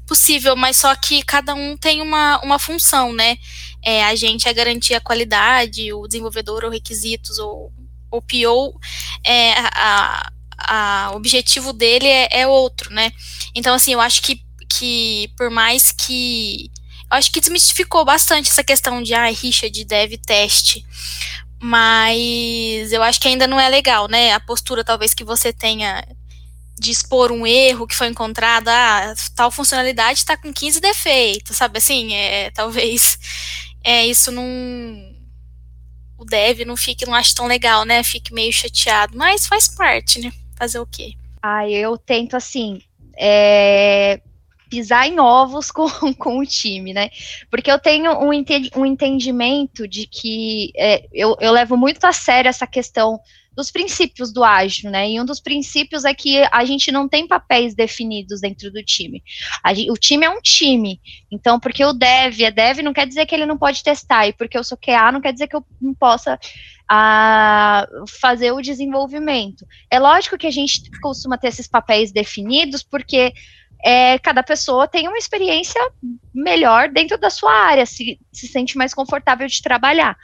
possível, 0.06 0.56
mas 0.56 0.76
só 0.76 0.94
que 0.94 1.22
cada 1.22 1.54
um 1.54 1.76
tem 1.76 2.00
uma, 2.00 2.40
uma 2.40 2.58
função, 2.58 3.12
né? 3.12 3.36
É, 3.82 4.04
a 4.04 4.14
gente 4.14 4.48
é 4.48 4.52
garantir 4.52 4.94
a 4.94 5.00
qualidade, 5.00 5.92
o 5.92 6.06
desenvolvedor 6.06 6.64
ou 6.64 6.70
requisitos, 6.70 7.38
ou 7.38 7.72
o 8.10 8.22
PO, 8.22 8.78
é, 9.24 9.52
a, 9.58 10.30
a, 10.58 11.10
objetivo 11.14 11.72
dele 11.72 12.06
é, 12.06 12.40
é 12.40 12.46
outro, 12.46 12.92
né? 12.92 13.12
Então, 13.54 13.74
assim, 13.74 13.92
eu 13.92 14.00
acho 14.00 14.22
que, 14.22 14.40
que 14.68 15.32
por 15.36 15.50
mais 15.50 15.92
que 15.92 16.70
eu 17.10 17.16
acho 17.16 17.32
que 17.32 17.40
desmistificou 17.40 18.04
bastante 18.04 18.50
essa 18.50 18.62
questão 18.62 19.02
de 19.02 19.14
ah, 19.14 19.30
rixa 19.30 19.70
de 19.70 19.84
dev 19.84 20.12
teste. 20.26 20.84
Mas 21.60 22.92
eu 22.92 23.02
acho 23.02 23.20
que 23.20 23.28
ainda 23.28 23.46
não 23.46 23.58
é 23.58 23.68
legal, 23.68 24.08
né? 24.08 24.32
A 24.32 24.40
postura 24.40 24.84
talvez 24.84 25.12
que 25.12 25.24
você 25.24 25.52
tenha 25.52 26.04
de 26.78 26.92
expor 26.92 27.32
um 27.32 27.46
erro 27.46 27.86
que 27.86 27.96
foi 27.96 28.06
encontrado, 28.06 28.68
ah, 28.68 29.12
tal 29.34 29.50
funcionalidade 29.50 30.20
está 30.20 30.36
com 30.36 30.52
15 30.52 30.80
defeitos, 30.80 31.56
sabe 31.56 31.78
assim? 31.78 32.14
É, 32.14 32.50
talvez 32.54 33.18
é, 33.82 34.06
isso 34.06 34.30
não. 34.30 34.44
O 36.16 36.24
dev 36.24 36.60
não 36.64 36.76
fique, 36.76 37.06
não 37.06 37.14
ache 37.14 37.34
tão 37.34 37.46
legal, 37.46 37.84
né? 37.84 38.02
Fique 38.02 38.32
meio 38.32 38.52
chateado, 38.52 39.16
mas 39.16 39.46
faz 39.46 39.68
parte, 39.68 40.20
né? 40.20 40.32
Fazer 40.56 40.78
o 40.78 40.86
quê? 40.86 41.14
Ah, 41.42 41.68
eu 41.68 41.96
tento 41.96 42.36
assim. 42.36 42.80
É, 43.16 44.20
pisar 44.68 45.06
em 45.08 45.18
ovos 45.18 45.70
com, 45.72 45.88
com 46.14 46.38
o 46.38 46.46
time, 46.46 46.92
né? 46.92 47.10
Porque 47.50 47.70
eu 47.70 47.78
tenho 47.78 48.12
um, 48.12 48.30
um 48.76 48.86
entendimento 48.86 49.86
de 49.86 50.06
que 50.06 50.72
é, 50.76 51.06
eu, 51.12 51.36
eu 51.40 51.52
levo 51.52 51.76
muito 51.76 52.04
a 52.04 52.12
sério 52.12 52.48
essa 52.48 52.66
questão 52.66 53.20
dos 53.58 53.72
princípios 53.72 54.32
do 54.32 54.44
ágil, 54.44 54.88
né? 54.88 55.10
E 55.10 55.20
um 55.20 55.24
dos 55.24 55.40
princípios 55.40 56.04
é 56.04 56.14
que 56.14 56.44
a 56.52 56.64
gente 56.64 56.92
não 56.92 57.08
tem 57.08 57.26
papéis 57.26 57.74
definidos 57.74 58.40
dentro 58.40 58.70
do 58.70 58.84
time. 58.84 59.20
Gente, 59.74 59.90
o 59.90 59.94
time 59.94 60.24
é 60.24 60.30
um 60.30 60.40
time. 60.40 61.00
Então, 61.28 61.58
porque 61.58 61.84
o 61.84 61.92
dev 61.92 62.40
é 62.40 62.52
dev, 62.52 62.78
não 62.78 62.92
quer 62.92 63.04
dizer 63.04 63.26
que 63.26 63.34
ele 63.34 63.46
não 63.46 63.58
pode 63.58 63.82
testar. 63.82 64.28
E 64.28 64.32
porque 64.32 64.56
eu 64.56 64.62
sou 64.62 64.78
QA, 64.78 65.10
não 65.10 65.20
quer 65.20 65.32
dizer 65.32 65.48
que 65.48 65.56
eu 65.56 65.64
não 65.80 65.92
possa 65.92 66.38
a 66.88 67.86
fazer 68.20 68.52
o 68.52 68.62
desenvolvimento. 68.62 69.66
É 69.90 69.98
lógico 69.98 70.38
que 70.38 70.46
a 70.46 70.52
gente 70.52 70.88
costuma 71.02 71.36
ter 71.36 71.48
esses 71.48 71.66
papéis 71.66 72.10
definidos, 72.10 72.82
porque 72.82 73.34
é, 73.84 74.18
cada 74.18 74.42
pessoa 74.42 74.88
tem 74.88 75.08
uma 75.08 75.18
experiência 75.18 75.80
melhor 76.34 76.88
dentro 76.88 77.18
da 77.18 77.30
sua 77.30 77.52
área, 77.52 77.86
se, 77.86 78.18
se 78.32 78.48
sente 78.48 78.76
mais 78.76 78.92
confortável 78.92 79.46
de 79.46 79.62
trabalhar. 79.62 80.16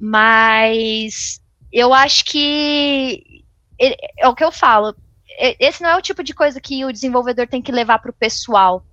Mas 0.00 1.40
eu 1.72 1.92
acho 1.92 2.24
que 2.24 3.44
é, 3.80 4.24
é 4.24 4.28
o 4.28 4.34
que 4.34 4.44
eu 4.44 4.52
falo. 4.52 4.94
Esse 5.38 5.82
não 5.82 5.90
é 5.90 5.96
o 5.96 6.02
tipo 6.02 6.22
de 6.22 6.32
coisa 6.32 6.60
que 6.60 6.84
o 6.84 6.92
desenvolvedor 6.92 7.46
tem 7.46 7.60
que 7.60 7.72
levar 7.72 7.98
para 7.98 8.10
o 8.10 8.14
pessoal. 8.14 8.84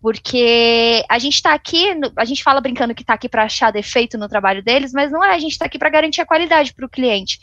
Porque 0.00 1.04
a 1.08 1.18
gente 1.18 1.34
está 1.34 1.54
aqui, 1.54 1.86
a 2.16 2.24
gente 2.24 2.42
fala 2.42 2.60
brincando 2.60 2.94
que 2.94 3.02
está 3.02 3.14
aqui 3.14 3.28
para 3.28 3.44
achar 3.44 3.72
defeito 3.72 4.16
no 4.16 4.28
trabalho 4.28 4.62
deles, 4.62 4.92
mas 4.92 5.10
não 5.10 5.24
é, 5.24 5.34
a 5.34 5.38
gente 5.38 5.52
está 5.52 5.66
aqui 5.66 5.76
para 5.76 5.90
garantir 5.90 6.20
a 6.20 6.26
qualidade 6.26 6.72
para 6.72 6.86
o 6.86 6.88
cliente. 6.88 7.40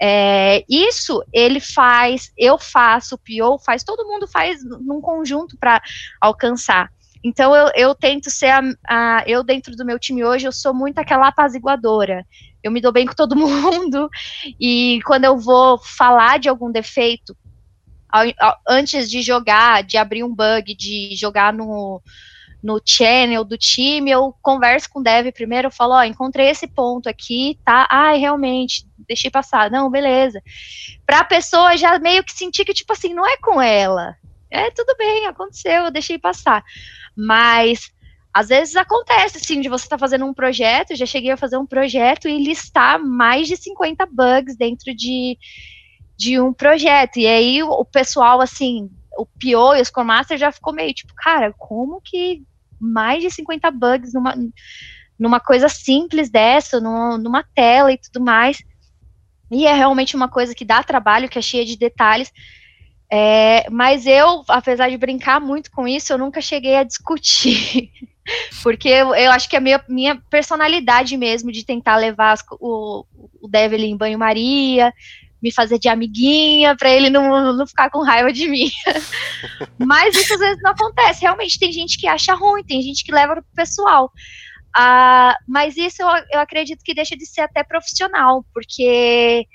É, 0.00 0.64
isso 0.68 1.24
ele 1.32 1.58
faz, 1.58 2.32
eu 2.36 2.58
faço, 2.58 3.14
o 3.14 3.18
PO 3.18 3.58
faz, 3.58 3.82
todo 3.82 4.06
mundo 4.06 4.26
faz 4.26 4.62
num 4.62 5.00
conjunto 5.00 5.56
para 5.58 5.82
alcançar. 6.20 6.90
Então 7.24 7.54
eu, 7.56 7.70
eu 7.74 7.94
tento 7.94 8.30
ser 8.30 8.50
a, 8.50 8.60
a, 8.86 9.24
eu 9.26 9.42
dentro 9.42 9.74
do 9.74 9.84
meu 9.84 9.98
time 9.98 10.24
hoje 10.24 10.46
eu 10.46 10.52
sou 10.52 10.74
muito 10.74 10.98
aquela 10.98 11.28
apaziguadora. 11.28 12.24
Eu 12.62 12.70
me 12.70 12.80
dou 12.80 12.92
bem 12.92 13.04
com 13.06 13.14
todo 13.14 13.36
mundo 13.36 14.08
e 14.60 15.00
quando 15.04 15.24
eu 15.24 15.36
vou 15.36 15.78
falar 15.78 16.38
de 16.38 16.48
algum 16.48 16.70
defeito 16.70 17.36
ao, 18.08 18.24
ao, 18.38 18.56
antes 18.68 19.10
de 19.10 19.22
jogar, 19.22 19.82
de 19.82 19.96
abrir 19.96 20.22
um 20.22 20.34
bug, 20.34 20.74
de 20.74 21.16
jogar 21.16 21.52
no 21.52 22.02
no 22.62 22.80
channel 22.84 23.44
do 23.44 23.56
time, 23.56 24.10
eu 24.10 24.34
converso 24.42 24.88
com 24.90 25.00
o 25.00 25.02
dev 25.02 25.30
primeiro, 25.32 25.68
eu 25.68 25.72
falo, 25.72 25.94
ó, 25.94 26.02
encontrei 26.02 26.48
esse 26.48 26.66
ponto 26.66 27.08
aqui, 27.08 27.58
tá? 27.64 27.86
Ai, 27.90 28.18
realmente, 28.18 28.86
deixei 29.06 29.30
passar. 29.30 29.70
Não, 29.70 29.90
beleza. 29.90 30.42
Pra 31.04 31.24
pessoa 31.24 31.76
já 31.76 31.98
meio 31.98 32.24
que 32.24 32.32
sentir 32.32 32.64
que, 32.64 32.74
tipo 32.74 32.92
assim, 32.92 33.14
não 33.14 33.26
é 33.26 33.36
com 33.38 33.60
ela. 33.60 34.16
É, 34.50 34.70
tudo 34.70 34.94
bem, 34.96 35.26
aconteceu, 35.26 35.84
eu 35.84 35.90
deixei 35.90 36.18
passar. 36.18 36.64
Mas 37.16 37.92
às 38.36 38.48
vezes 38.48 38.76
acontece, 38.76 39.38
assim, 39.38 39.60
de 39.60 39.68
você 39.68 39.84
estar 39.84 39.96
tá 39.96 40.00
fazendo 40.00 40.26
um 40.26 40.34
projeto, 40.34 40.94
já 40.94 41.06
cheguei 41.06 41.30
a 41.30 41.38
fazer 41.38 41.56
um 41.56 41.64
projeto 41.64 42.28
e 42.28 42.42
listar 42.42 42.98
mais 43.02 43.48
de 43.48 43.56
50 43.56 44.06
bugs 44.06 44.56
dentro 44.56 44.94
de, 44.94 45.38
de 46.18 46.38
um 46.38 46.52
projeto. 46.52 47.18
E 47.18 47.26
aí 47.26 47.62
o 47.62 47.84
pessoal, 47.84 48.40
assim, 48.40 48.90
o 49.16 49.26
PO 49.26 49.74
e 49.74 49.80
o 49.80 49.84
Scrum 49.84 50.04
Master 50.04 50.38
já 50.38 50.52
ficou 50.52 50.72
meio 50.72 50.92
tipo, 50.92 51.12
cara, 51.14 51.52
como 51.52 52.00
que 52.00 52.42
mais 52.80 53.22
de 53.22 53.30
50 53.30 53.70
bugs 53.70 54.12
numa, 54.12 54.34
numa 55.18 55.40
coisa 55.40 55.68
simples 55.68 56.30
dessa, 56.30 56.80
numa, 56.80 57.18
numa 57.18 57.44
tela 57.54 57.92
e 57.92 57.98
tudo 57.98 58.24
mais. 58.24 58.58
E 59.50 59.66
é 59.66 59.72
realmente 59.72 60.16
uma 60.16 60.28
coisa 60.28 60.54
que 60.54 60.64
dá 60.64 60.82
trabalho, 60.82 61.28
que 61.28 61.38
é 61.38 61.42
cheia 61.42 61.64
de 61.64 61.76
detalhes. 61.76 62.32
É, 63.10 63.70
mas 63.70 64.04
eu, 64.06 64.44
apesar 64.48 64.90
de 64.90 64.96
brincar 64.96 65.40
muito 65.40 65.70
com 65.70 65.86
isso, 65.86 66.12
eu 66.12 66.18
nunca 66.18 66.40
cheguei 66.40 66.76
a 66.76 66.82
discutir. 66.82 67.90
Porque 68.62 68.88
eu, 68.88 69.14
eu, 69.14 69.30
acho 69.30 69.48
que 69.48 69.54
é 69.54 69.58
a 69.60 69.62
minha, 69.62 69.84
minha 69.88 70.16
personalidade 70.28 71.16
mesmo 71.16 71.52
de 71.52 71.64
tentar 71.64 71.96
levar 71.96 72.32
as, 72.32 72.44
o, 72.60 73.06
o 73.40 73.46
Devil 73.48 73.78
em 73.78 73.96
banho-maria, 73.96 74.92
me 75.46 75.52
fazer 75.52 75.78
de 75.78 75.88
amiguinha 75.88 76.76
para 76.76 76.90
ele 76.90 77.08
não, 77.08 77.52
não 77.52 77.66
ficar 77.66 77.88
com 77.88 78.02
raiva 78.02 78.32
de 78.32 78.48
mim. 78.48 78.68
Mas 79.78 80.16
isso 80.16 80.34
às 80.34 80.40
vezes 80.40 80.58
não 80.60 80.72
acontece. 80.72 81.22
Realmente 81.22 81.58
tem 81.58 81.72
gente 81.72 81.96
que 81.96 82.08
acha 82.08 82.34
ruim, 82.34 82.64
tem 82.64 82.82
gente 82.82 83.04
que 83.04 83.12
leva 83.12 83.34
pro 83.34 83.44
pessoal. 83.54 84.10
Uh, 84.76 85.32
mas 85.48 85.74
isso 85.74 86.02
eu, 86.02 86.08
eu 86.34 86.40
acredito 86.40 86.84
que 86.84 86.92
deixa 86.92 87.16
de 87.16 87.24
ser 87.24 87.40
até 87.40 87.64
profissional, 87.64 88.44
porque 88.52 89.46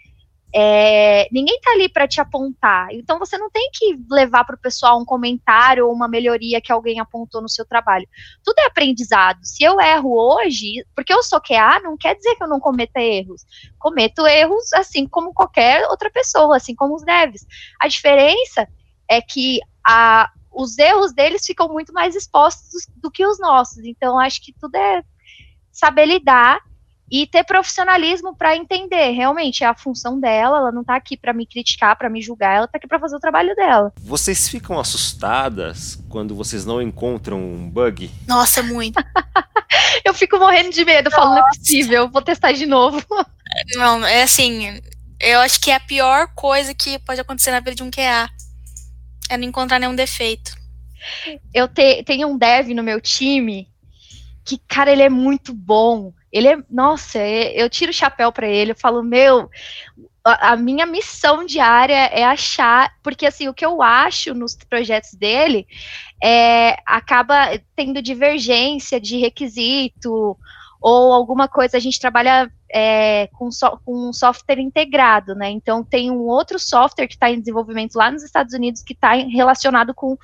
é, 0.53 1.27
ninguém 1.31 1.59
tá 1.61 1.71
ali 1.71 1.87
para 1.87 2.07
te 2.07 2.19
apontar. 2.19 2.89
Então 2.91 3.17
você 3.17 3.37
não 3.37 3.49
tem 3.49 3.69
que 3.73 3.97
levar 4.09 4.43
para 4.43 4.55
o 4.55 4.59
pessoal 4.59 4.99
um 4.99 5.05
comentário 5.05 5.87
ou 5.87 5.93
uma 5.93 6.07
melhoria 6.07 6.59
que 6.59 6.71
alguém 6.71 6.99
apontou 6.99 7.41
no 7.41 7.49
seu 7.49 7.65
trabalho. 7.65 8.07
Tudo 8.43 8.59
é 8.59 8.65
aprendizado. 8.65 9.39
Se 9.43 9.63
eu 9.63 9.79
erro 9.79 10.13
hoje, 10.13 10.85
porque 10.95 11.13
eu 11.13 11.23
sou 11.23 11.39
QA, 11.39 11.79
não 11.81 11.95
quer 11.97 12.15
dizer 12.15 12.35
que 12.35 12.43
eu 12.43 12.49
não 12.49 12.59
cometa 12.59 12.99
erros. 12.99 13.45
Cometo 13.79 14.27
erros 14.27 14.73
assim 14.73 15.07
como 15.07 15.33
qualquer 15.33 15.87
outra 15.87 16.09
pessoa, 16.11 16.57
assim 16.57 16.75
como 16.75 16.95
os 16.95 17.03
devs. 17.03 17.45
A 17.79 17.87
diferença 17.87 18.67
é 19.09 19.21
que 19.21 19.59
a, 19.85 20.29
os 20.51 20.77
erros 20.77 21.13
deles 21.13 21.45
ficam 21.45 21.69
muito 21.69 21.93
mais 21.93 22.13
expostos 22.13 22.87
do 22.97 23.09
que 23.09 23.25
os 23.25 23.39
nossos. 23.39 23.83
Então 23.85 24.19
acho 24.19 24.43
que 24.43 24.53
tudo 24.59 24.75
é 24.75 25.01
saber 25.71 26.05
lidar 26.05 26.59
e 27.11 27.27
ter 27.27 27.43
profissionalismo 27.43 28.33
para 28.33 28.55
entender, 28.55 29.11
realmente 29.11 29.65
é 29.65 29.67
a 29.67 29.75
função 29.75 30.17
dela, 30.17 30.59
ela 30.59 30.71
não 30.71 30.79
está 30.79 30.95
aqui 30.95 31.17
para 31.17 31.33
me 31.33 31.45
criticar, 31.45 31.97
para 31.97 32.09
me 32.09 32.21
julgar, 32.21 32.55
ela 32.55 32.65
está 32.65 32.77
aqui 32.77 32.87
para 32.87 32.99
fazer 32.99 33.17
o 33.17 33.19
trabalho 33.19 33.53
dela. 33.53 33.91
Vocês 33.99 34.47
ficam 34.47 34.79
assustadas 34.79 36.01
quando 36.07 36.33
vocês 36.33 36.65
não 36.65 36.81
encontram 36.81 37.37
um 37.37 37.69
bug? 37.69 38.09
Nossa, 38.25 38.63
muito. 38.63 38.95
eu 40.05 40.13
fico 40.13 40.37
morrendo 40.39 40.69
de 40.69 40.85
medo, 40.85 41.09
Nossa. 41.09 41.17
falando 41.17 41.39
não 41.39 41.47
é 41.49 41.57
possível, 41.57 42.09
vou 42.09 42.21
testar 42.21 42.53
de 42.53 42.65
novo. 42.65 43.03
Não, 43.75 44.05
é 44.05 44.23
assim, 44.23 44.79
eu 45.19 45.39
acho 45.41 45.59
que 45.59 45.71
é 45.71 45.75
a 45.75 45.79
pior 45.79 46.29
coisa 46.33 46.73
que 46.73 46.97
pode 46.99 47.19
acontecer 47.19 47.51
na 47.51 47.59
vida 47.59 47.75
de 47.75 47.83
um 47.83 47.91
QA. 47.91 48.29
É 49.29 49.35
não 49.35 49.45
encontrar 49.45 49.77
nenhum 49.77 49.93
defeito. 49.93 50.55
Eu 51.53 51.67
te, 51.67 52.01
tenho 52.03 52.29
um 52.29 52.37
dev 52.37 52.69
no 52.69 52.81
meu 52.81 53.01
time 53.01 53.67
que, 54.45 54.57
cara, 54.57 54.91
ele 54.91 55.03
é 55.03 55.09
muito 55.09 55.53
bom. 55.53 56.13
Ele 56.31 56.47
é, 56.47 56.57
nossa, 56.69 57.19
é, 57.19 57.61
eu 57.61 57.69
tiro 57.69 57.91
o 57.91 57.93
chapéu 57.93 58.31
para 58.31 58.47
ele, 58.47 58.71
eu 58.71 58.75
falo, 58.75 59.03
meu, 59.03 59.49
a, 60.23 60.55
minha 60.55 60.85
missão 60.85 61.45
diária 61.45 61.93
é 61.93 62.23
achar, 62.23 62.93
porque 63.03 63.25
assim, 63.25 63.47
o 63.47 63.53
que 63.53 63.65
eu 63.65 63.81
acho 63.81 64.33
nos 64.33 64.55
projetos 64.55 65.13
dele 65.13 65.67
é, 66.23 66.77
acaba 66.85 67.59
tendo 67.75 68.01
divergência 68.01 68.99
de 68.99 69.17
requisito 69.17 70.37
ou 70.79 71.13
alguma 71.13 71.47
coisa, 71.47 71.77
a 71.77 71.79
gente 71.79 71.99
trabalha 71.99 72.51
é, 72.71 73.27
com, 73.33 73.51
so, 73.51 73.79
com 73.85 74.09
um 74.09 74.13
software 74.13 74.59
integrado, 74.59 75.35
né? 75.35 75.49
Então 75.49 75.83
tem 75.83 76.09
um 76.09 76.21
outro 76.21 76.57
software 76.57 77.07
que 77.07 77.13
está 77.13 77.29
em 77.29 77.39
desenvolvimento 77.39 77.95
lá 77.95 78.09
nos 78.09 78.23
Estados 78.23 78.53
Unidos 78.53 78.81
que 78.81 78.93
está 78.93 79.13
relacionado 79.13 79.93
com 79.93 80.17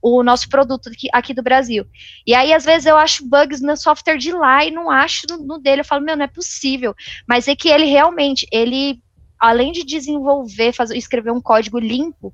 o 0.00 0.22
nosso 0.22 0.48
produto 0.48 0.88
aqui, 0.88 1.08
aqui, 1.12 1.34
do 1.34 1.42
Brasil. 1.42 1.84
E 2.26 2.34
aí, 2.34 2.52
às 2.52 2.64
vezes, 2.64 2.86
eu 2.86 2.96
acho 2.96 3.28
bugs 3.28 3.60
no 3.60 3.76
software 3.76 4.16
de 4.16 4.32
lá 4.32 4.64
e 4.64 4.70
não 4.70 4.90
acho 4.90 5.26
no, 5.28 5.38
no, 5.38 5.58
dele. 5.58 5.80
Eu 5.80 5.84
falo, 5.84 6.04
meu, 6.04 6.16
não 6.16 6.24
é 6.24 6.28
possível. 6.28 6.94
Mas 7.26 7.48
é 7.48 7.56
que 7.56 7.68
ele 7.68 7.84
realmente, 7.84 8.46
ele, 8.52 9.02
além 9.38 9.72
de 9.72 9.84
desenvolver, 9.84 10.72
fazer, 10.72 10.96
escrever 10.96 11.32
um 11.32 11.40
código 11.40 11.78
limpo, 11.78 12.32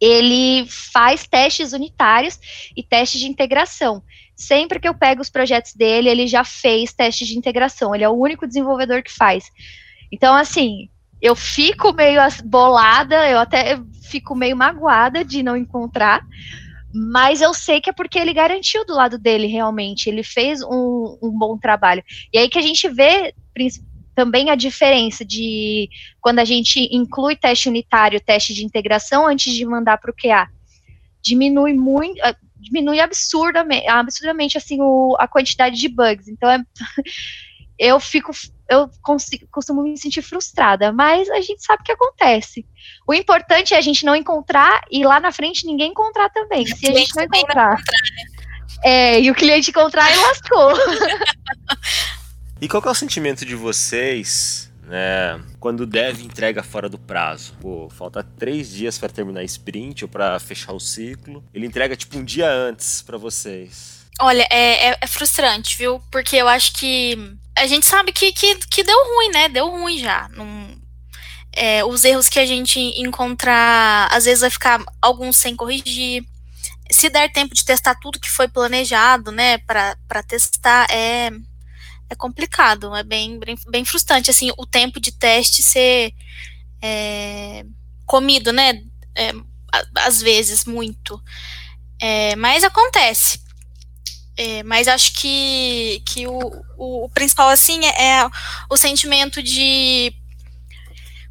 ele 0.00 0.64
faz 0.66 1.26
testes 1.26 1.72
unitários 1.72 2.38
e 2.74 2.82
testes 2.82 3.20
de 3.20 3.26
integração. 3.26 4.02
Sempre 4.34 4.80
que 4.80 4.88
eu 4.88 4.94
pego 4.94 5.20
os 5.20 5.28
projetos 5.28 5.74
dele, 5.74 6.08
ele 6.08 6.26
já 6.26 6.42
fez 6.44 6.94
testes 6.94 7.28
de 7.28 7.36
integração. 7.36 7.94
Ele 7.94 8.04
é 8.04 8.08
o 8.08 8.16
único 8.16 8.46
desenvolvedor 8.46 9.02
que 9.02 9.12
faz. 9.12 9.50
Então, 10.10 10.34
assim, 10.34 10.88
eu 11.20 11.36
fico 11.36 11.92
meio 11.92 12.20
bolada, 12.44 13.28
eu 13.28 13.38
até 13.38 13.80
fico 14.02 14.34
meio 14.34 14.56
magoada 14.56 15.24
de 15.24 15.42
não 15.42 15.56
encontrar, 15.56 16.24
mas 16.92 17.40
eu 17.40 17.54
sei 17.54 17.80
que 17.80 17.90
é 17.90 17.92
porque 17.92 18.18
ele 18.18 18.32
garantiu 18.32 18.84
do 18.84 18.94
lado 18.94 19.18
dele 19.18 19.46
realmente, 19.46 20.08
ele 20.08 20.22
fez 20.22 20.62
um, 20.62 21.18
um 21.22 21.30
bom 21.30 21.56
trabalho. 21.56 22.02
E 22.32 22.38
aí 22.38 22.48
que 22.48 22.58
a 22.58 22.62
gente 22.62 22.88
vê 22.88 23.34
também 24.14 24.50
a 24.50 24.54
diferença 24.54 25.24
de 25.24 25.88
quando 26.20 26.40
a 26.40 26.44
gente 26.44 26.88
inclui 26.94 27.36
teste 27.36 27.68
unitário, 27.68 28.20
teste 28.20 28.52
de 28.52 28.64
integração 28.64 29.26
antes 29.26 29.54
de 29.54 29.64
mandar 29.64 29.98
para 29.98 30.10
o 30.10 30.14
QA. 30.14 30.48
Diminui 31.22 31.74
muito, 31.74 32.20
ah, 32.22 32.34
diminui 32.56 33.00
absurdamente, 33.00 33.86
absurdamente 33.88 34.58
assim 34.58 34.78
o, 34.80 35.16
a 35.18 35.28
quantidade 35.28 35.76
de 35.76 35.88
bugs. 35.88 36.28
Então 36.28 36.50
é, 36.50 36.62
eu 37.78 38.00
fico 38.00 38.32
eu 38.70 38.88
consigo, 39.02 39.46
costumo 39.50 39.82
me 39.82 39.98
sentir 39.98 40.22
frustrada, 40.22 40.92
mas 40.92 41.28
a 41.28 41.40
gente 41.40 41.62
sabe 41.62 41.82
o 41.82 41.84
que 41.84 41.90
acontece. 41.90 42.64
O 43.06 43.12
importante 43.12 43.74
é 43.74 43.76
a 43.76 43.80
gente 43.80 44.06
não 44.06 44.14
encontrar 44.14 44.82
e 44.88 45.02
lá 45.02 45.18
na 45.18 45.32
frente 45.32 45.66
ninguém 45.66 45.90
encontrar 45.90 46.30
também. 46.30 46.64
Se 46.64 46.88
a 46.88 46.94
gente 46.94 47.14
não 47.16 47.24
encontrar. 47.24 47.76
Né? 47.76 47.82
É, 48.84 49.20
e 49.20 49.28
o 49.28 49.34
cliente 49.34 49.70
encontrar 49.70 50.08
e 50.12 50.16
lascou. 50.16 50.72
e 52.62 52.68
qual 52.68 52.80
é 52.86 52.90
o 52.90 52.94
sentimento 52.94 53.44
de 53.44 53.56
vocês, 53.56 54.72
né, 54.84 55.42
quando 55.58 55.80
o 55.80 55.86
dev 55.86 56.20
entrega 56.20 56.62
fora 56.62 56.88
do 56.88 56.96
prazo? 56.96 57.54
Pô, 57.60 57.88
falta 57.90 58.22
três 58.22 58.70
dias 58.70 58.96
para 58.98 59.08
terminar 59.08 59.40
a 59.40 59.44
sprint 59.44 60.04
ou 60.04 60.08
para 60.08 60.38
fechar 60.38 60.72
o 60.72 60.78
ciclo. 60.78 61.42
Ele 61.52 61.66
entrega 61.66 61.96
tipo 61.96 62.16
um 62.16 62.24
dia 62.24 62.48
antes 62.48 63.02
para 63.02 63.18
vocês. 63.18 63.99
Olha, 64.20 64.46
é, 64.50 64.88
é, 64.90 64.98
é, 65.00 65.06
frustrante, 65.06 65.76
viu? 65.78 66.00
Porque 66.10 66.36
eu 66.36 66.46
acho 66.46 66.74
que 66.74 67.16
a 67.56 67.66
gente 67.66 67.86
sabe 67.86 68.12
que, 68.12 68.32
que, 68.32 68.54
que 68.56 68.82
deu 68.82 68.96
ruim, 69.14 69.30
né? 69.30 69.48
Deu 69.48 69.68
ruim 69.70 69.98
já. 69.98 70.28
é, 71.52 71.84
os 71.84 72.04
erros 72.04 72.28
que 72.28 72.38
a 72.38 72.46
gente 72.46 72.78
encontrar, 73.00 74.08
às 74.12 74.24
vezes 74.24 74.40
vai 74.42 74.50
ficar 74.50 74.82
alguns 75.00 75.36
sem 75.36 75.56
corrigir. 75.56 76.24
Se 76.90 77.08
der 77.08 77.32
tempo 77.32 77.54
de 77.54 77.64
testar 77.64 77.94
tudo 77.96 78.20
que 78.20 78.30
foi 78.30 78.48
planejado, 78.48 79.30
né, 79.32 79.58
para 79.58 80.22
testar, 80.26 80.86
é, 80.90 81.30
é 82.10 82.14
complicado, 82.16 82.94
é 82.96 83.02
bem, 83.04 83.38
bem, 83.38 83.56
bem 83.68 83.84
frustrante, 83.84 84.30
assim, 84.30 84.50
o 84.58 84.66
tempo 84.66 85.00
de 85.00 85.12
teste 85.12 85.62
ser 85.62 86.12
é, 86.82 87.64
comido, 88.06 88.52
né, 88.52 88.82
é, 89.16 89.32
às 89.98 90.20
vezes, 90.20 90.64
muito. 90.64 91.22
É, 92.00 92.36
mas 92.36 92.64
acontece. 92.64 93.40
É, 94.42 94.62
mas 94.62 94.88
acho 94.88 95.12
que, 95.20 96.02
que 96.06 96.26
o, 96.26 96.38
o, 96.78 97.04
o 97.04 97.08
principal, 97.10 97.50
assim, 97.50 97.84
é, 97.84 98.20
é 98.20 98.30
o 98.70 98.76
sentimento 98.78 99.42
de 99.42 100.14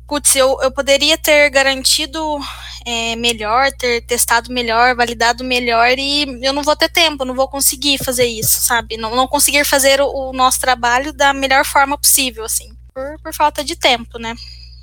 putz, 0.08 0.36
eu, 0.36 0.60
eu 0.62 0.72
poderia 0.72 1.18
ter 1.18 1.50
garantido 1.50 2.38
é, 2.86 3.16
melhor, 3.16 3.72
ter 3.72 4.02
testado 4.02 4.54
melhor, 4.54 4.96
validado 4.96 5.44
melhor 5.44 5.98
e 5.98 6.40
eu 6.46 6.54
não 6.54 6.62
vou 6.62 6.76
ter 6.76 6.90
tempo, 6.90 7.26
não 7.26 7.34
vou 7.34 7.48
conseguir 7.48 7.98
fazer 7.98 8.28
isso, 8.28 8.62
sabe? 8.62 8.96
Não, 8.96 9.16
não 9.16 9.28
conseguir 9.28 9.66
fazer 9.66 10.00
o, 10.00 10.30
o 10.30 10.32
nosso 10.32 10.60
trabalho 10.60 11.12
da 11.12 11.34
melhor 11.34 11.66
forma 11.66 11.98
possível, 11.98 12.46
assim, 12.46 12.70
por, 12.94 13.20
por 13.24 13.34
falta 13.34 13.64
de 13.64 13.76
tempo, 13.76 14.20
né? 14.20 14.36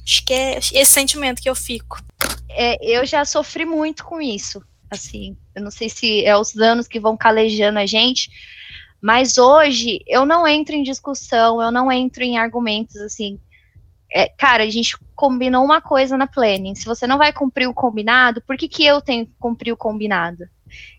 Acho 0.05 0.25
que 0.25 0.35
é 0.35 0.59
esse 0.59 0.87
sentimento 0.87 1.41
que 1.41 1.49
eu 1.49 1.55
fico. 1.55 2.03
É, 2.51 2.77
eu 2.85 3.07
já 3.07 3.25
sofri 3.25 3.65
muito 3.65 4.05
com 4.05 4.21
isso 4.21 4.61
assim, 4.91 5.37
eu 5.55 5.63
não 5.63 5.71
sei 5.71 5.89
se 5.89 6.25
é 6.25 6.37
os 6.37 6.57
anos 6.57 6.87
que 6.87 7.01
vão 7.01 7.17
calejando 7.17 7.79
a 7.79 7.87
gente, 7.87 8.31
mas 9.01 9.39
hoje 9.39 10.01
eu 10.07 10.25
não 10.25 10.47
entro 10.47 10.75
em 10.75 10.83
discussão, 10.83 11.61
eu 11.61 11.71
não 11.71 11.91
entro 11.91 12.23
em 12.23 12.39
argumentos 12.39 12.97
assim. 12.97 13.39
É, 14.13 14.29
cara, 14.29 14.63
a 14.63 14.71
gente 14.71 14.97
combinou 15.15 15.65
uma 15.65 15.81
coisa 15.81 16.17
na 16.17 16.27
planning. 16.27 16.75
Se 16.75 16.85
você 16.85 17.07
não 17.07 17.19
vai 17.19 17.33
cumprir 17.33 17.69
o 17.69 17.75
combinado, 17.75 18.41
por 18.43 18.57
que, 18.57 18.69
que 18.69 18.85
eu 18.85 19.01
tenho 19.01 19.27
que 19.27 19.33
cumprir 19.39 19.73
o 19.73 19.77
combinado? 19.77 20.45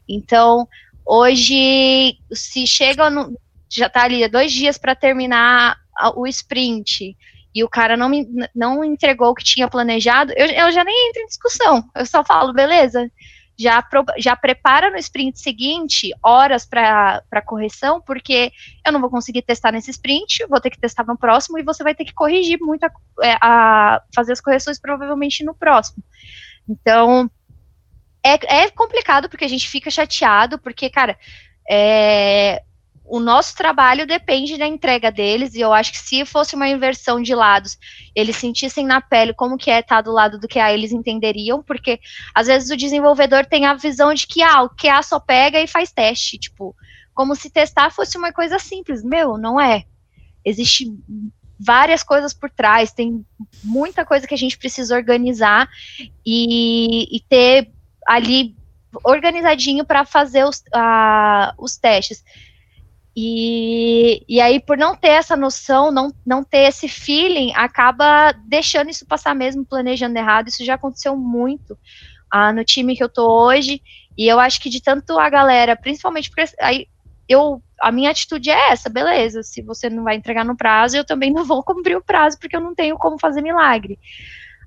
Então, 0.07 0.67
hoje, 1.05 2.17
se 2.31 2.67
chega 2.67 3.09
no, 3.09 3.37
já 3.69 3.89
tá 3.89 4.03
ali 4.03 4.27
dois 4.27 4.51
dias 4.51 4.77
para 4.77 4.95
terminar 4.95 5.77
o 6.15 6.27
sprint 6.27 7.17
e 7.53 7.63
o 7.63 7.69
cara 7.69 7.97
não 7.97 8.07
me 8.07 8.27
não 8.53 8.83
entregou 8.83 9.29
o 9.29 9.33
que 9.33 9.43
tinha 9.43 9.67
planejado, 9.67 10.31
eu, 10.35 10.45
eu 10.45 10.71
já 10.71 10.83
nem 10.83 11.09
entro 11.09 11.23
em 11.23 11.27
discussão. 11.27 11.83
Eu 11.95 12.05
só 12.05 12.23
falo, 12.23 12.53
beleza, 12.53 13.11
já, 13.57 13.83
já 14.17 14.35
prepara 14.35 14.91
no 14.91 14.97
sprint 14.97 15.39
seguinte 15.39 16.11
horas 16.23 16.65
para 16.65 17.41
correção, 17.45 17.99
porque 17.99 18.51
eu 18.85 18.91
não 18.91 19.01
vou 19.01 19.09
conseguir 19.09 19.41
testar 19.41 19.71
nesse 19.71 19.89
sprint, 19.91 20.45
vou 20.47 20.61
ter 20.61 20.69
que 20.69 20.79
testar 20.79 21.05
no 21.05 21.17
próximo 21.17 21.57
e 21.57 21.63
você 21.63 21.83
vai 21.83 21.95
ter 21.95 22.05
que 22.05 22.13
corrigir 22.13 22.59
muito, 22.61 22.83
a, 22.83 22.91
é, 23.23 23.37
a 23.41 24.01
fazer 24.13 24.33
as 24.33 24.41
correções 24.41 24.79
provavelmente 24.79 25.43
no 25.43 25.55
próximo. 25.55 26.03
Então, 26.69 27.29
é, 28.23 28.63
é 28.63 28.69
complicado 28.69 29.27
porque 29.27 29.45
a 29.45 29.49
gente 29.49 29.67
fica 29.67 29.89
chateado, 29.89 30.59
porque, 30.59 30.89
cara, 30.89 31.17
é, 31.67 32.61
o 33.09 33.19
nosso 33.19 33.55
trabalho 33.55 34.05
depende 34.05 34.57
da 34.57 34.67
entrega 34.67 35.11
deles, 35.11 35.53
e 35.53 35.61
eu 35.61 35.73
acho 35.73 35.91
que 35.91 35.97
se 35.97 36.25
fosse 36.25 36.55
uma 36.55 36.67
inversão 36.67 37.21
de 37.21 37.33
lados, 37.33 37.77
eles 38.13 38.35
sentissem 38.35 38.85
na 38.85 38.99
pele 38.99 39.33
como 39.33 39.57
que 39.57 39.71
é 39.71 39.79
estar 39.79 40.01
do 40.01 40.11
lado 40.11 40.37
do 40.37 40.47
QA, 40.47 40.73
eles 40.73 40.91
entenderiam, 40.91 41.63
porque 41.63 41.99
às 42.35 42.47
vezes 42.47 42.69
o 42.69 42.77
desenvolvedor 42.77 43.45
tem 43.45 43.65
a 43.65 43.73
visão 43.73 44.13
de 44.13 44.27
que 44.27 44.41
ah, 44.41 44.63
o 44.63 44.69
QA 44.69 45.01
só 45.01 45.19
pega 45.19 45.59
e 45.59 45.67
faz 45.67 45.91
teste, 45.91 46.37
tipo, 46.37 46.75
como 47.13 47.35
se 47.35 47.49
testar 47.49 47.91
fosse 47.91 48.17
uma 48.17 48.31
coisa 48.31 48.59
simples. 48.59 49.03
Meu, 49.03 49.37
não 49.37 49.59
é. 49.59 49.85
Existe 50.43 50.93
várias 51.59 52.03
coisas 52.03 52.33
por 52.33 52.49
trás, 52.49 52.91
tem 52.91 53.25
muita 53.63 54.05
coisa 54.05 54.27
que 54.27 54.33
a 54.33 54.37
gente 54.37 54.57
precisa 54.57 54.95
organizar 54.95 55.67
e, 56.25 57.15
e 57.15 57.19
ter 57.21 57.71
ali 58.05 58.55
organizadinho 59.03 59.85
para 59.85 60.05
fazer 60.05 60.45
os, 60.45 60.59
uh, 60.59 61.53
os 61.57 61.77
testes. 61.77 62.23
E, 63.19 64.23
e 64.29 64.39
aí, 64.39 64.59
por 64.59 64.77
não 64.77 64.95
ter 64.95 65.07
essa 65.07 65.35
noção, 65.35 65.89
não, 65.91 66.13
não 66.23 66.43
ter 66.43 66.67
esse 66.67 66.87
feeling, 66.87 67.51
acaba 67.55 68.31
deixando 68.45 68.91
isso 68.91 69.07
passar 69.07 69.33
mesmo, 69.33 69.65
planejando 69.65 70.15
errado. 70.19 70.49
Isso 70.49 70.63
já 70.63 70.75
aconteceu 70.75 71.17
muito 71.17 71.75
ah, 72.29 72.53
no 72.53 72.63
time 72.63 72.95
que 72.95 73.03
eu 73.03 73.09
tô 73.09 73.27
hoje. 73.27 73.81
E 74.15 74.27
eu 74.27 74.39
acho 74.39 74.61
que 74.61 74.69
de 74.69 74.79
tanto 74.79 75.17
a 75.17 75.31
galera, 75.31 75.75
principalmente 75.75 76.29
porque 76.29 76.45
aí 76.61 76.85
eu, 77.27 77.59
a 77.81 77.91
minha 77.91 78.11
atitude 78.11 78.51
é 78.51 78.69
essa, 78.69 78.87
beleza, 78.87 79.41
se 79.41 79.63
você 79.63 79.89
não 79.89 80.03
vai 80.03 80.15
entregar 80.15 80.45
no 80.45 80.55
prazo, 80.55 80.95
eu 80.95 81.03
também 81.03 81.33
não 81.33 81.43
vou 81.43 81.63
cumprir 81.63 81.97
o 81.97 82.03
prazo, 82.03 82.37
porque 82.39 82.55
eu 82.55 82.61
não 82.61 82.75
tenho 82.75 82.99
como 82.99 83.17
fazer 83.19 83.41
milagre. 83.41 83.97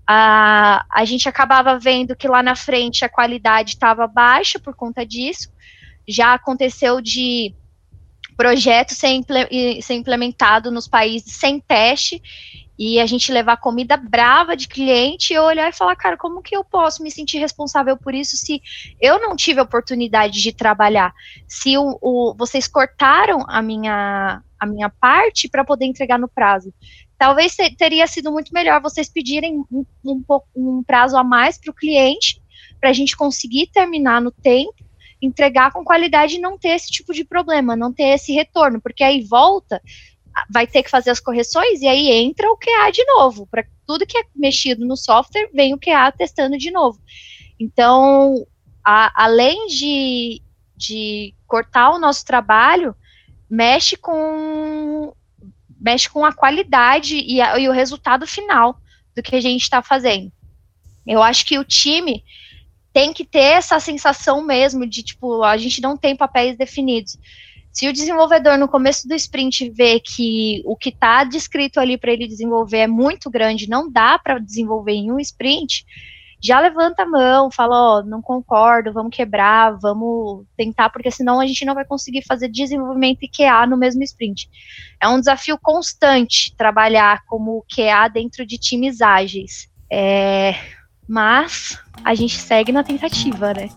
Ah, 0.04 0.84
a 0.90 1.04
gente 1.04 1.28
acabava 1.28 1.78
vendo 1.78 2.16
que 2.16 2.26
lá 2.26 2.42
na 2.42 2.56
frente 2.56 3.04
a 3.04 3.08
qualidade 3.08 3.74
estava 3.74 4.08
baixa 4.08 4.58
por 4.58 4.74
conta 4.74 5.06
disso. 5.06 5.52
Já 6.08 6.34
aconteceu 6.34 7.00
de 7.00 7.54
projeto 8.40 8.94
ser, 8.94 9.20
ser 9.82 9.94
implementado 9.94 10.70
nos 10.70 10.88
países 10.88 11.34
sem 11.34 11.60
teste 11.60 12.22
e 12.78 12.98
a 12.98 13.04
gente 13.04 13.30
levar 13.30 13.58
comida 13.58 13.98
brava 13.98 14.56
de 14.56 14.66
cliente 14.66 15.34
e 15.34 15.38
olhar 15.38 15.68
e 15.68 15.76
falar, 15.76 15.94
cara, 15.94 16.16
como 16.16 16.40
que 16.40 16.56
eu 16.56 16.64
posso 16.64 17.02
me 17.02 17.10
sentir 17.10 17.36
responsável 17.36 17.98
por 17.98 18.14
isso 18.14 18.38
se 18.38 18.62
eu 18.98 19.20
não 19.20 19.36
tive 19.36 19.60
a 19.60 19.64
oportunidade 19.64 20.40
de 20.40 20.54
trabalhar? 20.54 21.12
Se 21.46 21.76
o, 21.76 21.98
o 22.00 22.34
vocês 22.34 22.66
cortaram 22.66 23.44
a 23.46 23.60
minha, 23.60 24.40
a 24.58 24.64
minha 24.64 24.88
parte 24.88 25.46
para 25.46 25.62
poder 25.62 25.84
entregar 25.84 26.18
no 26.18 26.26
prazo. 26.26 26.72
Talvez 27.18 27.54
teria 27.76 28.06
sido 28.06 28.32
muito 28.32 28.54
melhor 28.54 28.80
vocês 28.80 29.10
pedirem 29.10 29.62
um, 29.70 29.84
um, 30.02 30.24
um 30.56 30.82
prazo 30.82 31.18
a 31.18 31.22
mais 31.22 31.58
para 31.58 31.72
o 31.72 31.74
cliente, 31.74 32.40
para 32.80 32.88
a 32.88 32.94
gente 32.94 33.14
conseguir 33.14 33.66
terminar 33.66 34.22
no 34.22 34.30
tempo 34.30 34.79
entregar 35.20 35.72
com 35.72 35.84
qualidade 35.84 36.36
e 36.36 36.40
não 36.40 36.58
ter 36.58 36.70
esse 36.70 36.90
tipo 36.90 37.12
de 37.12 37.24
problema, 37.24 37.76
não 37.76 37.92
ter 37.92 38.14
esse 38.14 38.32
retorno, 38.32 38.80
porque 38.80 39.04
aí 39.04 39.22
volta, 39.22 39.82
vai 40.48 40.66
ter 40.66 40.82
que 40.82 40.90
fazer 40.90 41.10
as 41.10 41.20
correções 41.20 41.80
e 41.82 41.88
aí 41.88 42.10
entra 42.10 42.50
o 42.50 42.56
QA 42.56 42.90
de 42.90 43.04
novo. 43.04 43.46
Para 43.46 43.66
tudo 43.86 44.06
que 44.06 44.18
é 44.18 44.24
mexido 44.34 44.86
no 44.86 44.96
software, 44.96 45.50
vem 45.52 45.74
o 45.74 45.78
QA 45.78 46.10
testando 46.12 46.56
de 46.56 46.70
novo. 46.70 47.00
Então, 47.58 48.46
a, 48.84 49.24
além 49.24 49.66
de, 49.66 50.40
de 50.76 51.34
cortar 51.46 51.90
o 51.90 51.98
nosso 51.98 52.24
trabalho, 52.24 52.94
mexe 53.48 53.96
com 53.96 55.12
mexe 55.78 56.10
com 56.10 56.26
a 56.26 56.32
qualidade 56.32 57.16
e, 57.16 57.40
a, 57.40 57.58
e 57.58 57.66
o 57.66 57.72
resultado 57.72 58.26
final 58.26 58.78
do 59.16 59.22
que 59.22 59.34
a 59.34 59.40
gente 59.40 59.62
está 59.62 59.82
fazendo. 59.82 60.30
Eu 61.06 61.22
acho 61.22 61.46
que 61.46 61.58
o 61.58 61.64
time 61.64 62.22
tem 62.92 63.12
que 63.12 63.24
ter 63.24 63.38
essa 63.38 63.78
sensação 63.78 64.44
mesmo 64.44 64.86
de, 64.86 65.02
tipo, 65.02 65.42
a 65.42 65.56
gente 65.56 65.80
não 65.80 65.96
tem 65.96 66.16
papéis 66.16 66.56
definidos. 66.56 67.18
Se 67.72 67.88
o 67.88 67.92
desenvolvedor 67.92 68.58
no 68.58 68.68
começo 68.68 69.06
do 69.06 69.14
sprint 69.14 69.70
vê 69.70 70.00
que 70.00 70.60
o 70.64 70.76
que 70.76 70.88
está 70.88 71.22
descrito 71.22 71.78
ali 71.78 71.96
para 71.96 72.12
ele 72.12 72.26
desenvolver 72.26 72.78
é 72.78 72.86
muito 72.88 73.30
grande, 73.30 73.68
não 73.68 73.90
dá 73.90 74.18
para 74.18 74.40
desenvolver 74.40 74.92
em 74.92 75.12
um 75.12 75.20
sprint, 75.20 75.84
já 76.42 76.58
levanta 76.58 77.02
a 77.02 77.06
mão, 77.06 77.50
fala, 77.50 77.76
ó, 77.76 77.98
oh, 77.98 78.02
não 78.02 78.22
concordo, 78.22 78.92
vamos 78.92 79.14
quebrar, 79.14 79.78
vamos 79.78 80.46
tentar, 80.56 80.88
porque 80.88 81.10
senão 81.10 81.38
a 81.38 81.46
gente 81.46 81.64
não 81.66 81.74
vai 81.74 81.84
conseguir 81.84 82.24
fazer 82.26 82.48
desenvolvimento 82.48 83.22
e 83.22 83.28
QA 83.28 83.66
no 83.66 83.76
mesmo 83.76 84.02
sprint. 84.02 84.48
É 84.98 85.06
um 85.06 85.20
desafio 85.20 85.58
constante 85.58 86.54
trabalhar 86.56 87.22
como 87.26 87.64
QA 87.68 88.08
dentro 88.08 88.46
de 88.46 88.58
times 88.58 89.02
ágeis. 89.02 89.68
É, 89.92 90.54
mas 91.10 91.76
a 92.04 92.14
gente 92.14 92.38
segue 92.38 92.70
na 92.70 92.84
tentativa, 92.84 93.52
né? 93.52 93.68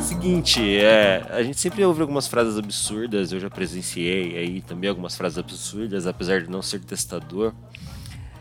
seguinte, 0.00 0.78
é, 0.78 1.26
a 1.30 1.42
gente 1.42 1.60
sempre 1.60 1.84
ouve 1.84 2.00
algumas 2.00 2.26
frases 2.26 2.56
absurdas, 2.56 3.32
eu 3.32 3.38
já 3.38 3.50
presenciei 3.50 4.36
aí 4.36 4.62
também 4.62 4.88
algumas 4.88 5.14
frases 5.14 5.38
absurdas, 5.38 6.06
apesar 6.06 6.40
de 6.42 6.50
não 6.50 6.62
ser 6.62 6.80
testador. 6.80 7.52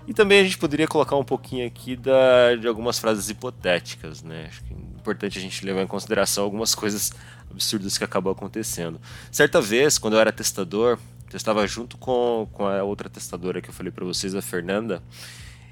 E 0.07 0.13
também 0.13 0.39
a 0.39 0.43
gente 0.43 0.57
poderia 0.57 0.87
colocar 0.87 1.17
um 1.17 1.23
pouquinho 1.23 1.67
aqui 1.67 1.97
da, 1.97 2.55
de 2.55 2.67
algumas 2.67 2.97
frases 2.97 3.29
hipotéticas, 3.29 4.23
né? 4.23 4.45
Acho 4.47 4.63
que 4.63 4.73
é 4.73 4.77
importante 4.77 5.37
a 5.37 5.41
gente 5.41 5.65
levar 5.65 5.81
em 5.81 5.87
consideração 5.87 6.45
algumas 6.45 6.73
coisas 6.73 7.11
absurdas 7.51 7.97
que 7.97 8.03
acabam 8.03 8.31
acontecendo. 8.31 8.99
Certa 9.29 9.61
vez, 9.61 9.97
quando 9.97 10.13
eu 10.13 10.19
era 10.19 10.31
testador, 10.31 10.97
eu 11.31 11.37
estava 11.37 11.65
junto 11.67 11.97
com, 11.97 12.47
com 12.53 12.65
a 12.65 12.83
outra 12.83 13.09
testadora 13.09 13.61
que 13.61 13.69
eu 13.69 13.73
falei 13.73 13.91
para 13.91 14.05
vocês, 14.05 14.33
a 14.35 14.41
Fernanda, 14.41 15.01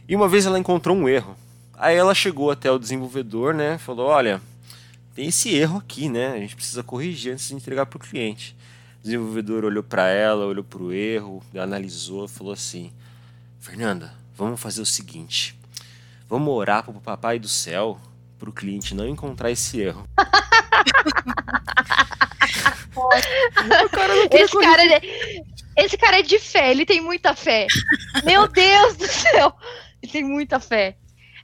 e 0.07 0.15
uma 0.15 0.27
vez 0.27 0.45
ela 0.45 0.59
encontrou 0.59 0.95
um 0.95 1.07
erro. 1.07 1.35
Aí 1.77 1.95
ela 1.95 2.13
chegou 2.13 2.51
até 2.51 2.71
o 2.71 2.79
desenvolvedor, 2.79 3.53
né? 3.53 3.77
Falou: 3.77 4.07
Olha, 4.07 4.41
tem 5.13 5.27
esse 5.27 5.53
erro 5.53 5.77
aqui, 5.77 6.09
né? 6.09 6.33
A 6.33 6.37
gente 6.37 6.55
precisa 6.55 6.83
corrigir 6.83 7.33
antes 7.33 7.47
de 7.47 7.55
entregar 7.55 7.85
para 7.85 7.97
o 7.97 7.99
cliente. 7.99 8.55
O 8.99 9.03
desenvolvedor 9.03 9.65
olhou 9.65 9.83
para 9.83 10.07
ela, 10.07 10.45
olhou 10.45 10.63
para 10.63 10.81
o 10.81 10.91
erro, 10.91 11.43
analisou, 11.53 12.27
falou 12.27 12.53
assim: 12.53 12.91
Fernanda, 13.59 14.13
vamos 14.35 14.59
fazer 14.59 14.81
o 14.81 14.85
seguinte. 14.85 15.57
Vamos 16.27 16.53
orar 16.53 16.83
para 16.83 16.91
o 16.91 17.01
papai 17.01 17.39
do 17.39 17.47
céu 17.47 17.99
para 18.37 18.49
o 18.49 18.53
cliente 18.53 18.93
não 18.93 19.07
encontrar 19.07 19.51
esse 19.51 19.79
erro. 19.79 20.03
cara 23.91 24.13
esse, 24.31 24.57
cara 24.57 24.85
é, 24.85 25.01
esse 25.77 25.97
cara 25.97 26.19
é 26.19 26.21
de 26.21 26.39
fé, 26.39 26.71
ele 26.71 26.85
tem 26.85 27.01
muita 27.01 27.35
fé. 27.35 27.67
Meu 28.23 28.47
Deus 28.47 28.95
do 28.95 29.07
céu, 29.07 29.53
ele 30.01 30.11
tem 30.11 30.23
muita 30.23 30.59
fé. 30.59 30.95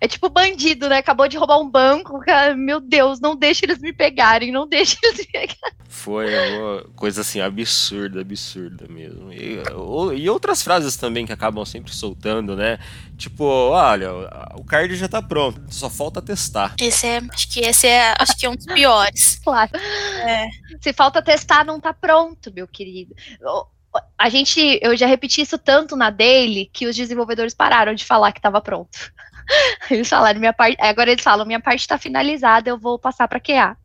É 0.01 0.07
tipo 0.07 0.27
bandido, 0.29 0.89
né? 0.89 0.97
Acabou 0.97 1.27
de 1.27 1.37
roubar 1.37 1.59
um 1.59 1.69
banco. 1.69 2.19
Cara, 2.21 2.55
meu 2.55 2.81
Deus, 2.81 3.19
não 3.19 3.35
deixe 3.35 3.63
eles 3.63 3.77
me 3.77 3.93
pegarem, 3.93 4.51
não 4.51 4.67
deixe 4.67 4.97
eles 5.03 5.19
me 5.19 5.25
pegarem. 5.27 5.75
Foi 5.87 6.57
uma 6.57 6.83
coisa 6.95 7.21
assim 7.21 7.39
absurda, 7.39 8.21
absurda 8.21 8.87
mesmo. 8.89 9.31
E, 9.31 9.61
e, 10.17 10.27
outras 10.27 10.63
frases 10.63 10.95
também 10.95 11.23
que 11.23 11.31
acabam 11.31 11.63
sempre 11.63 11.93
soltando, 11.93 12.55
né? 12.55 12.79
Tipo, 13.15 13.43
olha, 13.43 14.11
o 14.55 14.63
card 14.63 14.95
já 14.95 15.07
tá 15.07 15.21
pronto, 15.21 15.61
só 15.69 15.87
falta 15.87 16.19
testar. 16.19 16.73
Esse 16.81 17.05
é, 17.05 17.21
acho 17.31 17.51
que 17.51 17.59
esse 17.59 17.85
é, 17.85 18.15
acho 18.17 18.35
que 18.35 18.47
é 18.47 18.49
um 18.49 18.55
dos 18.55 18.65
piores. 18.65 19.39
claro. 19.45 19.71
É. 19.75 20.47
Se 20.81 20.91
falta 20.93 21.21
testar, 21.21 21.63
não 21.63 21.79
tá 21.79 21.93
pronto, 21.93 22.51
meu 22.51 22.67
querido 22.67 23.13
a 24.17 24.29
gente, 24.29 24.79
eu 24.81 24.95
já 24.95 25.05
repeti 25.05 25.41
isso 25.41 25.57
tanto 25.57 25.95
na 25.95 26.09
daily 26.09 26.69
que 26.71 26.87
os 26.87 26.95
desenvolvedores 26.95 27.53
pararam 27.53 27.93
de 27.93 28.05
falar 28.05 28.31
que 28.31 28.39
estava 28.39 28.61
pronto. 28.61 29.11
Eles 29.89 30.09
falaram, 30.09 30.39
minha 30.39 30.53
parte. 30.53 30.77
Agora 30.79 31.11
eles 31.11 31.23
falam, 31.23 31.45
minha 31.45 31.59
parte 31.59 31.81
está 31.81 31.97
finalizada, 31.97 32.69
eu 32.69 32.77
vou 32.77 32.97
passar 32.97 33.27
para 33.27 33.39
QA. 33.39 33.77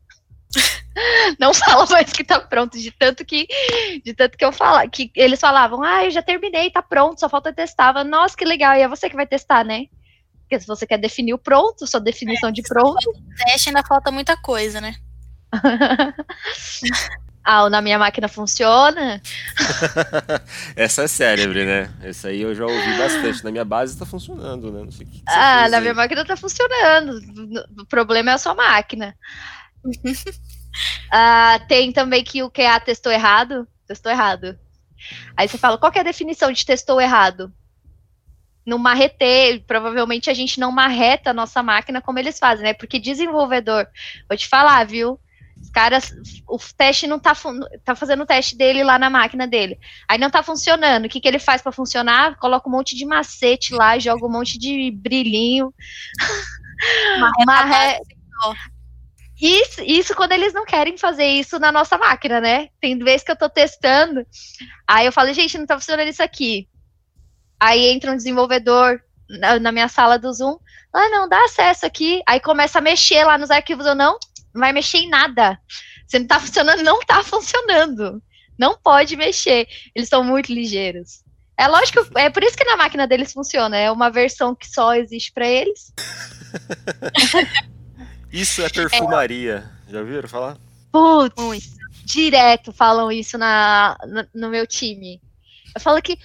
Não 1.39 1.53
fala 1.53 1.85
mais 1.87 2.11
que 2.11 2.23
tá 2.23 2.39
pronto, 2.39 2.77
de 2.77 2.91
tanto 2.91 3.23
que 3.23 3.47
de 4.03 4.13
tanto 4.13 4.37
que 4.37 4.43
eu 4.43 4.51
fala, 4.51 4.87
que 4.87 5.11
eles 5.15 5.39
falavam, 5.39 5.83
ah, 5.83 6.05
eu 6.05 6.11
já 6.11 6.23
terminei, 6.23 6.71
tá 6.71 6.81
pronto, 6.81 7.19
só 7.19 7.29
falta 7.29 7.53
testar. 7.53 8.03
Nossa, 8.03 8.35
que 8.35 8.45
legal, 8.45 8.75
e 8.75 8.81
é 8.81 8.87
você 8.87 9.09
que 9.09 9.15
vai 9.15 9.27
testar, 9.27 9.63
né? 9.63 9.85
Porque 10.41 10.59
se 10.59 10.65
você 10.67 10.87
quer 10.87 10.97
definir 10.97 11.33
o 11.33 11.37
pronto, 11.37 11.85
sua 11.85 11.99
definição 11.99 12.49
é, 12.49 12.53
de 12.53 12.61
pronto. 12.61 13.11
Teste 13.45 13.69
ainda 13.69 13.83
falta 13.83 14.11
muita 14.11 14.37
coisa, 14.37 14.79
né? 14.79 14.95
Ah, 17.49 17.69
na 17.69 17.81
minha 17.81 17.97
máquina 17.97 18.27
funciona? 18.27 19.21
Essa 20.75 21.03
é 21.03 21.07
célebre, 21.07 21.65
né? 21.65 21.89
Essa 22.03 22.27
aí 22.27 22.41
eu 22.41 22.53
já 22.53 22.65
ouvi 22.65 22.97
bastante. 22.97 23.41
Na 23.41 23.51
minha 23.51 23.63
base 23.63 23.97
tá 23.97 24.05
funcionando, 24.05 24.69
né? 24.69 24.83
Não 24.83 24.91
sei 24.91 25.05
o 25.05 25.09
que, 25.09 25.19
que 25.19 25.23
Ah, 25.29 25.69
na 25.69 25.77
aí. 25.77 25.81
minha 25.81 25.93
máquina 25.93 26.25
tá 26.25 26.35
funcionando. 26.35 27.21
O 27.79 27.85
problema 27.85 28.31
é 28.31 28.33
a 28.33 28.37
sua 28.37 28.53
máquina. 28.53 29.15
ah, 31.09 31.57
tem 31.69 31.93
também 31.93 32.21
que 32.21 32.43
o 32.43 32.51
QA 32.51 32.81
testou 32.81 33.13
errado. 33.13 33.65
Testou 33.87 34.11
errado. 34.11 34.59
Aí 35.37 35.47
você 35.47 35.57
fala, 35.57 35.77
qual 35.77 35.93
é 35.95 35.99
a 36.01 36.03
definição 36.03 36.51
de 36.51 36.65
testou 36.65 36.99
errado? 36.99 37.53
no 38.65 38.77
marreter, 38.77 39.63
provavelmente 39.65 40.29
a 40.29 40.33
gente 40.33 40.59
não 40.59 40.73
marreta 40.73 41.29
a 41.29 41.33
nossa 41.33 41.63
máquina 41.63 42.01
como 42.01 42.19
eles 42.19 42.37
fazem, 42.37 42.65
né? 42.65 42.73
Porque 42.73 42.99
desenvolvedor, 42.99 43.87
vou 44.27 44.37
te 44.37 44.45
falar, 44.45 44.85
viu? 44.85 45.17
Os 45.61 45.69
caras, 45.69 46.13
o 46.47 46.57
teste 46.75 47.07
não 47.07 47.19
tá, 47.19 47.33
tá 47.83 47.95
fazendo 47.95 48.23
o 48.23 48.25
teste 48.25 48.57
dele 48.57 48.83
lá 48.83 48.97
na 48.97 49.09
máquina 49.09 49.47
dele. 49.47 49.79
Aí 50.07 50.17
não 50.17 50.29
tá 50.29 50.41
funcionando. 50.41 51.05
O 51.05 51.09
que, 51.09 51.19
que 51.19 51.27
ele 51.27 51.39
faz 51.39 51.61
para 51.61 51.71
funcionar? 51.71 52.37
Coloca 52.37 52.67
um 52.67 52.71
monte 52.71 52.95
de 52.95 53.05
macete 53.05 53.73
lá, 53.73 53.97
joga 53.99 54.25
um 54.25 54.31
monte 54.31 54.57
de 54.57 54.91
brilhinho. 54.91 55.73
Marre... 57.45 57.99
Isso, 59.39 59.81
isso 59.81 60.15
quando 60.15 60.31
eles 60.31 60.51
não 60.51 60.65
querem 60.65 60.97
fazer 60.97 61.27
isso 61.27 61.59
na 61.59 61.71
nossa 61.71 61.97
máquina, 61.97 62.41
né? 62.41 62.69
Tem 62.81 62.97
vezes 62.97 63.23
que 63.23 63.31
eu 63.31 63.37
tô 63.37 63.47
testando, 63.47 64.25
aí 64.87 65.05
eu 65.05 65.11
falo, 65.11 65.31
gente, 65.31 65.57
não 65.59 65.65
tá 65.67 65.77
funcionando 65.77 66.07
isso 66.07 66.23
aqui. 66.23 66.67
Aí 67.59 67.85
entra 67.85 68.11
um 68.11 68.15
desenvolvedor 68.15 68.99
na, 69.29 69.59
na 69.59 69.71
minha 69.71 69.87
sala 69.87 70.17
do 70.17 70.33
Zoom, 70.33 70.57
ah, 70.93 71.09
não, 71.09 71.29
dá 71.29 71.43
acesso 71.45 71.85
aqui. 71.85 72.21
Aí 72.27 72.39
começa 72.39 72.79
a 72.79 72.81
mexer 72.81 73.23
lá 73.23 73.37
nos 73.37 73.51
arquivos, 73.51 73.85
eu 73.85 73.93
não, 73.93 74.13
não 74.13 74.36
vai 74.59 74.73
mexer 74.73 74.99
em 74.99 75.09
nada. 75.09 75.59
Se 76.07 76.19
não 76.19 76.27
tá 76.27 76.39
funcionando, 76.39 76.83
não 76.83 76.99
tá 77.01 77.23
funcionando. 77.23 78.21
Não 78.57 78.77
pode 78.77 79.15
mexer. 79.15 79.67
Eles 79.93 80.09
são 80.09 80.23
muito 80.23 80.51
ligeiros. 80.51 81.23
É 81.57 81.67
lógico, 81.67 82.05
é 82.15 82.29
por 82.29 82.43
isso 82.43 82.55
que 82.55 82.63
na 82.63 82.77
máquina 82.77 83.07
deles 83.07 83.33
funciona. 83.33 83.75
É 83.75 83.91
uma 83.91 84.09
versão 84.09 84.55
que 84.55 84.67
só 84.67 84.93
existe 84.93 85.31
para 85.31 85.47
eles. 85.47 85.91
isso 88.31 88.61
é 88.61 88.69
perfumaria. 88.69 89.69
É. 89.87 89.91
Já 89.91 90.03
viram 90.03 90.29
falar? 90.29 90.57
Putz, 90.91 91.75
direto 92.05 92.71
falam 92.71 93.11
isso 93.11 93.37
na, 93.37 93.97
no, 94.07 94.27
no 94.41 94.49
meu 94.49 94.67
time. 94.67 95.21
Eu 95.73 95.81
falo 95.81 96.01
que 96.01 96.17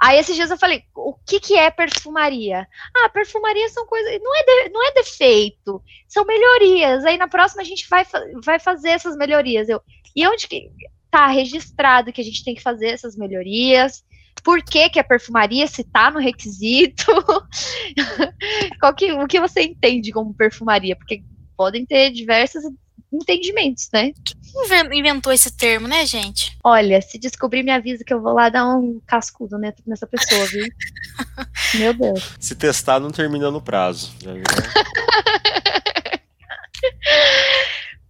Aí 0.00 0.18
esses 0.18 0.36
dias 0.36 0.50
eu 0.50 0.56
falei, 0.56 0.84
o 0.94 1.14
que, 1.26 1.40
que 1.40 1.54
é 1.54 1.70
perfumaria? 1.70 2.66
Ah, 2.96 3.08
perfumaria 3.08 3.68
são 3.68 3.86
coisas, 3.86 4.20
não 4.22 4.36
é, 4.36 4.44
de, 4.44 4.68
não 4.70 4.86
é 4.86 4.92
defeito, 4.92 5.82
são 6.06 6.24
melhorias. 6.24 7.04
Aí 7.04 7.18
na 7.18 7.26
próxima 7.26 7.62
a 7.62 7.64
gente 7.64 7.88
vai, 7.88 8.06
vai 8.44 8.58
fazer 8.60 8.90
essas 8.90 9.16
melhorias. 9.16 9.68
Eu, 9.68 9.82
e 10.14 10.26
onde 10.26 10.46
que 10.46 10.70
tá 11.10 11.26
registrado 11.26 12.12
que 12.12 12.20
a 12.20 12.24
gente 12.24 12.44
tem 12.44 12.54
que 12.54 12.62
fazer 12.62 12.88
essas 12.88 13.16
melhorias? 13.16 14.04
Por 14.44 14.62
que, 14.62 14.88
que 14.88 15.00
é 15.00 15.02
perfumaria 15.02 15.66
se 15.66 15.82
tá 15.82 16.10
no 16.10 16.20
requisito? 16.20 17.06
Qual 18.80 18.94
que, 18.94 19.12
o 19.12 19.26
que 19.26 19.40
você 19.40 19.62
entende 19.62 20.12
como 20.12 20.32
perfumaria? 20.32 20.94
Porque 20.94 21.24
podem 21.56 21.84
ter 21.84 22.12
diversos 22.12 22.62
entendimentos, 23.12 23.88
né? 23.92 24.12
Quem 24.52 24.98
inventou 24.98 25.32
esse 25.32 25.50
termo, 25.50 25.86
né, 25.88 26.04
gente? 26.06 26.56
Olha, 26.62 27.00
se 27.00 27.18
descobrir, 27.18 27.62
me 27.62 27.70
avisa 27.70 28.04
que 28.04 28.12
eu 28.12 28.20
vou 28.20 28.32
lá 28.32 28.48
dar 28.48 28.66
um 28.66 29.00
cascudo 29.06 29.58
né, 29.58 29.72
nessa 29.86 30.06
pessoa, 30.06 30.44
viu? 30.46 30.66
Meu 31.74 31.94
Deus. 31.94 32.36
Se 32.40 32.54
testar, 32.54 33.00
não 33.00 33.10
termina 33.10 33.50
no 33.50 33.60
prazo. 33.60 34.12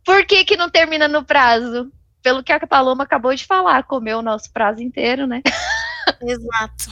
Por 0.04 0.24
que, 0.24 0.44
que 0.44 0.56
não 0.56 0.70
termina 0.70 1.06
no 1.08 1.24
prazo? 1.24 1.92
Pelo 2.22 2.42
que 2.42 2.52
a 2.52 2.66
Paloma 2.66 3.04
acabou 3.04 3.34
de 3.34 3.44
falar, 3.44 3.82
comeu 3.84 4.18
o 4.18 4.22
nosso 4.22 4.50
prazo 4.52 4.80
inteiro, 4.82 5.26
né? 5.26 5.42
Exato. 6.22 6.90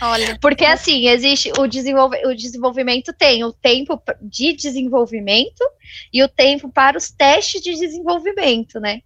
Olha. 0.00 0.38
Porque 0.40 0.64
assim, 0.64 1.08
existe 1.08 1.50
o, 1.58 1.66
desenvolve, 1.66 2.18
o 2.26 2.34
desenvolvimento 2.34 3.12
tem 3.12 3.44
o 3.44 3.52
tempo 3.52 4.00
de 4.20 4.52
desenvolvimento 4.52 5.64
e 6.12 6.22
o 6.22 6.28
tempo 6.28 6.70
para 6.70 6.98
os 6.98 7.10
testes 7.10 7.62
de 7.62 7.74
desenvolvimento, 7.74 8.78
né? 8.78 9.00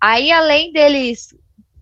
Aí, 0.00 0.30
além 0.30 0.72
deles 0.72 1.34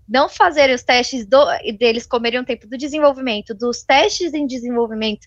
não 0.08 0.28
fazerem 0.28 0.74
os 0.74 0.84
testes 0.84 1.26
do, 1.26 1.44
deles 1.78 2.06
comerem 2.06 2.40
o 2.40 2.44
tempo 2.44 2.66
do 2.66 2.78
desenvolvimento, 2.78 3.52
dos 3.52 3.82
testes 3.82 4.32
em 4.32 4.46
desenvolvimento, 4.46 5.26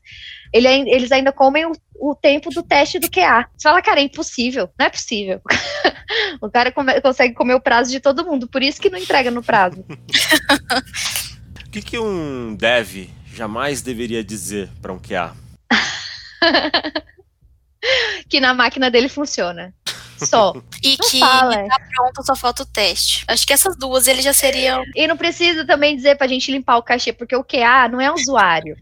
ele, 0.54 0.68
eles 0.90 1.12
ainda 1.12 1.32
comem 1.32 1.66
o, 1.66 1.74
o, 1.96 2.16
tempo 2.16 2.50
do 2.50 2.64
teste 2.64 2.98
do 2.98 3.12
QA. 3.12 3.48
Você 3.56 3.64
fala, 3.64 3.82
cara, 3.82 4.00
é 4.00 4.04
impossível, 4.04 4.70
não 4.80 4.86
é 4.86 4.90
possível. 4.90 5.42
o 6.42 6.50
cara 6.50 6.72
come, 6.72 7.00
consegue 7.02 7.36
comer 7.36 7.56
o 7.56 7.62
prazo 7.62 7.92
de 7.92 8.00
todo 8.00 8.26
mundo, 8.26 8.48
por 8.48 8.64
isso 8.64 8.82
que 8.82 8.90
não 8.90 8.98
entrega 8.98 9.30
no 9.30 9.44
prazo. 9.44 9.86
o 11.68 11.70
que, 11.70 11.82
que 11.82 12.00
um 12.00 12.56
dev 12.56 13.19
jamais 13.40 13.82
deveria 13.82 14.22
dizer 14.22 14.70
para 14.82 14.92
um 14.92 15.00
QA? 15.00 15.34
que 18.28 18.42
na 18.42 18.54
máquina 18.54 18.92
dele 18.92 19.08
funciona. 19.08 19.74
Só. 20.18 20.54
E 20.82 20.96
Não 20.98 21.10
que 21.10 21.20
fala, 21.20 21.56
é. 21.56 21.68
tá 21.68 21.78
pronto, 21.94 22.26
só 22.26 22.36
falta 22.36 22.64
o 22.64 22.66
teste. 22.66 23.26
Acho 23.28 23.46
que 23.46 23.52
essas 23.52 23.78
duas 23.78 24.08
ele 24.08 24.22
já 24.22 24.32
seriam. 24.32 24.82
E 24.96 25.06
não 25.08 25.18
precisa 25.18 25.66
também 25.66 25.94
dizer 25.94 26.18
pra 26.18 26.26
gente 26.26 26.52
limpar 26.52 26.78
o 26.78 26.84
cachê, 26.84 27.12
porque 27.12 27.36
o 27.36 27.44
QA 27.44 27.90
não 27.90 28.00
é 28.00 28.10
usuário. 28.10 28.78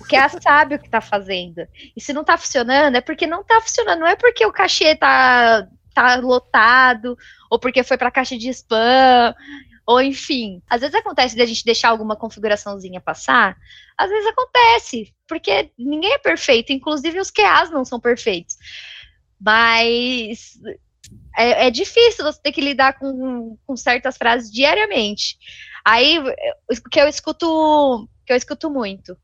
O 0.00 0.04
QA 0.04 0.26
sabe 0.40 0.74
o 0.74 0.78
que 0.78 0.88
tá 0.88 1.02
fazendo. 1.02 1.68
E 1.94 2.00
se 2.00 2.14
não 2.14 2.24
tá 2.24 2.38
funcionando, 2.38 2.96
é 2.96 3.02
porque 3.02 3.26
não 3.26 3.44
tá 3.44 3.60
funcionando. 3.60 4.00
Não 4.00 4.06
é 4.06 4.16
porque 4.16 4.44
o 4.46 4.52
cachê 4.52 4.96
tá, 4.96 5.68
tá 5.92 6.16
lotado, 6.16 7.16
ou 7.50 7.58
porque 7.58 7.82
foi 7.82 7.98
pra 7.98 8.10
caixa 8.10 8.38
de 8.38 8.48
spam, 8.48 9.34
ou 9.88 10.02
enfim. 10.02 10.62
Às 10.68 10.82
vezes 10.82 10.94
acontece 10.94 11.34
de 11.34 11.40
a 11.40 11.46
gente 11.46 11.64
deixar 11.64 11.88
alguma 11.88 12.14
configuraçãozinha 12.14 13.00
passar, 13.00 13.56
às 13.96 14.10
vezes 14.10 14.26
acontece, 14.26 15.14
porque 15.26 15.70
ninguém 15.78 16.12
é 16.12 16.18
perfeito, 16.18 16.74
inclusive 16.74 17.18
os 17.18 17.30
QAs 17.30 17.70
não 17.70 17.86
são 17.86 17.98
perfeitos. 17.98 18.58
Mas 19.40 20.60
é, 21.34 21.68
é 21.68 21.70
difícil 21.70 22.22
você 22.22 22.38
ter 22.38 22.52
que 22.52 22.60
lidar 22.60 22.98
com, 22.98 23.56
com 23.66 23.76
certas 23.78 24.18
frases 24.18 24.52
diariamente. 24.52 25.38
Aí 25.82 26.18
o 26.18 26.90
que 26.90 27.00
eu 27.00 27.08
escuto, 27.08 28.06
que 28.26 28.32
eu 28.34 28.36
escuto 28.36 28.68
muito. 28.68 29.16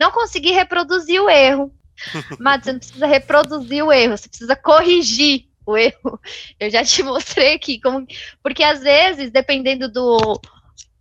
Não 0.00 0.10
consegui 0.10 0.50
reproduzir 0.50 1.22
o 1.22 1.30
erro. 1.30 1.72
Mas 2.40 2.64
você 2.64 2.72
não 2.72 2.80
precisa 2.80 3.06
reproduzir 3.06 3.84
o 3.84 3.92
erro, 3.92 4.18
você 4.18 4.28
precisa 4.28 4.56
corrigir 4.56 5.48
o 5.66 5.76
erro. 5.76 6.20
Eu 6.58 6.70
já 6.70 6.84
te 6.84 7.02
mostrei 7.02 7.54
aqui 7.54 7.80
como, 7.80 8.06
porque 8.42 8.62
às 8.62 8.80
vezes, 8.80 9.30
dependendo 9.30 9.90
do 9.90 10.40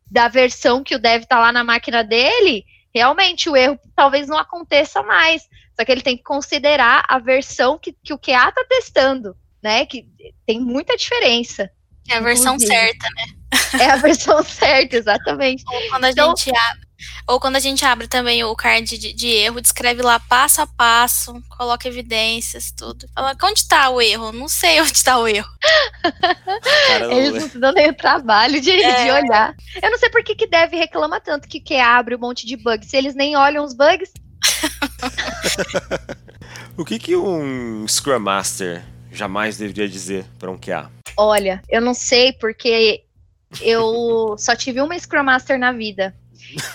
da 0.10 0.28
versão 0.28 0.84
que 0.84 0.96
o 0.96 1.00
dev 1.00 1.24
tá 1.26 1.40
lá 1.40 1.52
na 1.52 1.64
máquina 1.64 2.04
dele, 2.04 2.64
realmente 2.94 3.50
o 3.50 3.56
erro 3.56 3.80
talvez 3.96 4.28
não 4.28 4.38
aconteça 4.38 5.04
mais. 5.04 5.48
Só 5.76 5.84
que 5.84 5.92
ele 5.92 6.02
tem 6.02 6.16
que 6.16 6.24
considerar 6.24 7.04
a 7.08 7.20
versão 7.20 7.78
que, 7.78 7.94
que 8.04 8.14
o 8.14 8.18
QA 8.18 8.52
tá 8.52 8.66
testando, 8.68 9.36
né? 9.62 9.86
Que 9.86 10.08
tem 10.46 10.60
muita 10.60 10.96
diferença. 10.96 11.70
É 12.10 12.16
a 12.16 12.22
versão 12.22 12.56
Inclusive. 12.56 12.74
certa, 12.74 13.08
né? 13.16 13.26
É 13.80 13.92
a 13.92 13.96
versão 13.98 14.42
certa, 14.44 14.96
exatamente. 14.98 15.64
Ou 15.68 15.90
quando 15.90 16.06
a 16.06 16.10
Então- 16.12 16.36
gente 16.36 16.50
abre. 16.58 16.86
Ou 17.28 17.40
quando 17.40 17.56
a 17.58 17.60
gente 17.60 17.84
abre 17.84 18.08
também 18.08 18.44
o 18.44 18.56
card 18.56 18.98
de, 18.98 19.12
de 19.14 19.28
erro, 19.28 19.60
descreve 19.60 20.02
lá 20.02 20.20
passo 20.20 20.62
a 20.62 20.68
passo, 20.68 21.34
coloca 21.58 21.88
evidências, 21.88 22.72
tudo. 22.72 23.06
Fala, 23.14 23.36
onde 23.44 23.68
tá 23.68 23.90
o 23.90 24.02
erro? 24.02 24.32
Não 24.32 24.48
sei 24.48 24.80
onde 24.82 25.04
tá 25.04 25.18
o 25.20 25.28
erro. 25.28 25.48
Cara, 26.88 27.08
não 27.08 27.18
Eles 27.18 27.34
não 27.44 27.50
se 27.50 27.60
dão 27.60 27.74
nem 27.74 27.90
o 27.90 27.94
trabalho 27.96 28.62
de, 28.62 28.72
É. 28.72 29.04
de 29.04 29.12
olhar. 29.12 29.54
Eu 29.84 29.92
não 29.92 29.98
sei 29.98 30.10
por 30.10 30.24
que, 30.24 30.36
que 30.36 30.48
deve 30.48 30.78
reclama 30.78 31.20
tanto 31.20 31.48
que 31.50 31.60
QA 31.60 31.86
abre 31.98 32.16
um 32.16 32.20
monte 32.20 32.48
de 32.48 32.56
bugs. 32.56 32.90
Se 32.90 32.96
eles 32.98 33.14
nem 33.14 33.36
olham 33.36 33.66
os 33.66 33.74
bugs, 33.74 34.12
O 36.78 36.84
que, 36.86 37.00
que 37.00 37.16
um 37.16 37.88
Scrum 37.88 38.20
Master 38.20 38.84
jamais 39.12 39.58
deveria 39.58 39.88
dizer 39.88 40.26
para 40.38 40.52
um 40.52 40.58
QA? 40.58 40.90
olha, 41.18 41.62
eu 41.70 41.80
não 41.82 41.94
sei 41.94 42.34
porque 42.34 43.05
eu 43.62 44.36
só 44.38 44.56
tive 44.56 44.82
uma 44.82 44.98
Scrum 44.98 45.24
Master 45.24 45.58
na 45.58 45.72
vida. 45.72 46.16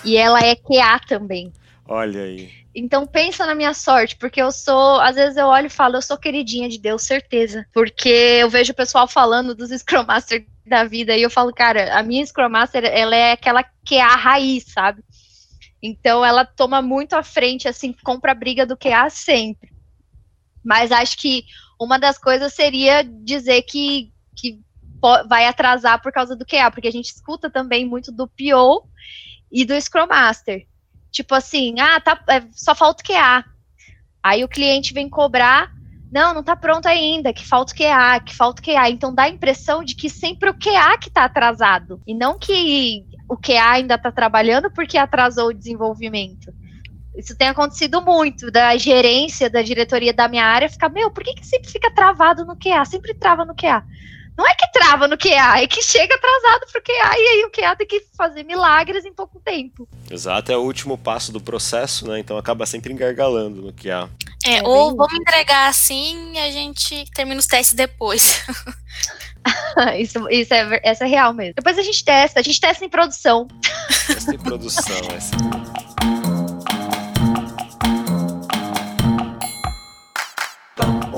E 0.03 0.17
ela 0.17 0.39
é 0.39 0.55
QA 0.55 0.99
também. 1.07 1.51
Olha 1.87 2.21
aí. 2.21 2.49
Então 2.73 3.05
pensa 3.05 3.45
na 3.45 3.53
minha 3.53 3.73
sorte, 3.73 4.15
porque 4.15 4.41
eu 4.41 4.51
sou, 4.51 4.99
às 5.01 5.15
vezes 5.15 5.35
eu 5.35 5.47
olho 5.47 5.67
e 5.67 5.69
falo, 5.69 5.97
eu 5.97 6.01
sou 6.01 6.17
queridinha 6.17 6.69
de 6.69 6.77
Deus, 6.77 7.03
certeza. 7.03 7.65
Porque 7.73 8.09
eu 8.09 8.49
vejo 8.49 8.71
o 8.71 8.75
pessoal 8.75 9.07
falando 9.07 9.53
dos 9.53 9.71
Scrum 9.71 10.05
Master 10.05 10.45
da 10.65 10.85
vida 10.85 11.15
e 11.15 11.21
eu 11.21 11.29
falo, 11.29 11.53
cara, 11.53 11.97
a 11.97 12.01
minha 12.01 12.25
Scrum 12.25 12.49
Master, 12.49 12.85
ela 12.85 13.15
é 13.15 13.33
aquela 13.33 13.63
QA 13.63 14.15
raiz, 14.15 14.65
sabe? 14.67 15.03
Então 15.81 16.23
ela 16.23 16.45
toma 16.45 16.81
muito 16.81 17.13
à 17.13 17.23
frente, 17.23 17.67
assim, 17.67 17.93
compra 18.03 18.31
a 18.31 18.35
briga 18.35 18.65
do 18.65 18.77
QA 18.77 19.09
sempre. 19.09 19.69
Mas 20.63 20.91
acho 20.91 21.17
que 21.17 21.43
uma 21.79 21.97
das 21.97 22.17
coisas 22.17 22.53
seria 22.53 23.03
dizer 23.03 23.63
que, 23.63 24.13
que 24.35 24.59
vai 25.27 25.45
atrasar 25.45 26.01
por 26.01 26.11
causa 26.11 26.35
do 26.35 26.45
QA, 26.45 26.71
porque 26.71 26.87
a 26.87 26.91
gente 26.91 27.05
escuta 27.05 27.49
também 27.49 27.85
muito 27.85 28.11
do 28.11 28.27
PO 28.27 28.87
e 29.51 29.65
do 29.65 29.79
Scrum 29.79 30.07
Master. 30.07 30.65
Tipo 31.11 31.35
assim, 31.35 31.79
ah, 31.79 31.99
tá, 31.99 32.23
é, 32.29 32.43
só 32.51 32.73
falta 32.73 33.03
o 33.03 33.05
QA. 33.05 33.43
Aí 34.23 34.43
o 34.43 34.47
cliente 34.47 34.93
vem 34.93 35.09
cobrar, 35.09 35.71
não, 36.11 36.33
não 36.33 36.43
tá 36.43 36.55
pronto 36.55 36.87
ainda, 36.87 37.33
que 37.33 37.45
falta 37.45 37.73
o 37.73 37.75
QA, 37.75 38.19
que 38.19 38.35
falta 38.35 38.61
o 38.61 38.65
QA. 38.65 38.89
Então 38.89 39.13
dá 39.13 39.23
a 39.23 39.29
impressão 39.29 39.83
de 39.83 39.95
que 39.95 40.09
sempre 40.09 40.49
o 40.49 40.53
QA 40.53 40.97
que 40.99 41.09
tá 41.09 41.23
atrasado. 41.23 42.01
E 42.05 42.13
não 42.13 42.37
que 42.37 43.05
o 43.27 43.37
QA 43.37 43.71
ainda 43.71 43.97
tá 43.97 44.11
trabalhando 44.11 44.69
porque 44.69 44.97
atrasou 44.97 45.47
o 45.47 45.53
desenvolvimento. 45.53 46.53
Isso 47.15 47.35
tem 47.35 47.49
acontecido 47.49 48.01
muito, 48.01 48.49
da 48.49 48.77
gerência, 48.77 49.49
da 49.49 49.61
diretoria 49.61 50.13
da 50.13 50.27
minha 50.27 50.45
área, 50.45 50.69
ficar, 50.69 50.89
meu, 50.89 51.11
por 51.11 51.23
que, 51.23 51.33
que 51.33 51.45
sempre 51.45 51.69
fica 51.69 51.91
travado 51.91 52.45
no 52.45 52.55
QA? 52.55 52.83
Sempre 52.85 53.13
trava 53.13 53.43
no 53.43 53.53
QA. 53.53 53.83
Não 54.41 54.47
é 54.47 54.55
que 54.55 54.71
trava 54.71 55.07
no 55.07 55.15
QA, 55.19 55.61
é 55.61 55.67
que 55.67 55.83
chega 55.83 56.15
atrasado 56.15 56.65
pro 56.71 56.81
QA 56.81 57.15
e 57.15 57.27
aí 57.27 57.45
o 57.45 57.51
QA 57.51 57.75
tem 57.75 57.85
que 57.85 58.03
fazer 58.17 58.41
milagres 58.41 59.05
em 59.05 59.13
pouco 59.13 59.39
tempo. 59.39 59.87
Exato, 60.09 60.51
é 60.51 60.57
o 60.57 60.61
último 60.61 60.97
passo 60.97 61.31
do 61.31 61.39
processo, 61.39 62.07
né? 62.07 62.17
Então 62.17 62.35
acaba 62.39 62.65
sempre 62.65 62.91
engargalando 62.91 63.61
no 63.61 63.71
QA. 63.71 64.09
É, 64.43 64.57
É 64.57 64.63
ou 64.63 64.95
vamos 64.95 65.13
entregar 65.13 65.69
assim 65.69 66.33
e 66.33 66.39
a 66.39 66.49
gente 66.49 67.05
termina 67.13 67.39
os 67.39 67.45
testes 67.45 67.75
depois. 67.75 68.43
isso, 69.99 70.27
isso 70.31 70.53
é, 70.55 70.81
essa 70.81 71.05
é 71.05 71.07
real 71.07 71.35
mesmo. 71.35 71.53
Depois 71.57 71.77
a 71.77 71.83
gente 71.83 72.03
testa, 72.03 72.39
a 72.39 72.43
gente 72.43 72.59
testa 72.59 72.83
em 72.83 72.89
produção. 72.89 73.47
Essa 74.09 74.33
é 74.33 74.37
produção, 74.39 75.07
essa. 75.15 75.90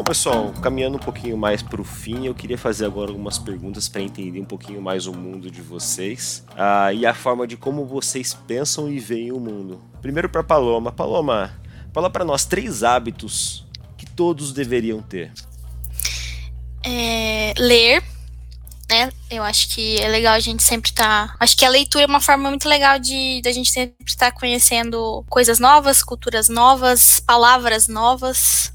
Bom, 0.04 0.08
pessoal, 0.08 0.52
caminhando 0.62 0.98
um 0.98 1.00
pouquinho 1.00 1.38
mais 1.38 1.62
para 1.62 1.80
o 1.80 1.86
fim, 1.86 2.26
eu 2.26 2.36
queria 2.36 2.58
fazer 2.58 2.86
agora 2.86 3.10
algumas 3.10 3.40
perguntas 3.40 3.88
para 3.88 4.02
entender 4.02 4.38
um 4.38 4.46
pouquinho 4.46 4.82
mais 4.82 5.08
o 5.08 5.14
mundo 5.14 5.50
de 5.50 5.62
vocês 5.62 6.44
ah, 6.58 6.92
e 6.92 7.06
a 7.06 7.14
forma 7.14 7.48
de 7.48 7.56
como 7.56 7.86
vocês 7.86 8.34
pensam 8.34 8.92
e 8.92 9.00
veem 9.00 9.32
o 9.32 9.40
mundo. 9.40 9.82
Primeiro 10.02 10.28
para 10.28 10.44
Paloma. 10.44 10.92
Paloma, 10.92 11.58
fala 11.94 12.10
para 12.10 12.26
nós 12.26 12.44
três 12.44 12.84
hábitos 12.84 13.66
que 13.98 14.06
todos 14.06 14.52
deveriam 14.52 15.02
ter. 15.02 15.32
É, 16.84 17.54
ler, 17.58 18.04
né? 18.90 19.10
Eu 19.32 19.42
acho 19.42 19.70
que 19.70 20.02
é 20.02 20.10
legal 20.10 20.34
a 20.34 20.40
gente 20.42 20.64
sempre 20.64 20.90
estar. 20.90 21.34
acho 21.40 21.56
que 21.56 21.64
a 21.64 21.70
leitura 21.70 22.04
é 22.04 22.08
uma 22.08 22.20
forma 22.20 22.50
muito 22.50 22.68
legal 22.68 23.00
de 23.00 23.42
da 23.42 23.54
gente 23.54 23.72
sempre 23.72 23.96
estar 24.06 24.34
conhecendo 24.34 25.24
coisas 25.30 25.60
novas, 25.60 26.04
culturas 26.04 26.50
novas, 26.50 27.22
palavras 27.22 27.88
novas. 27.88 28.73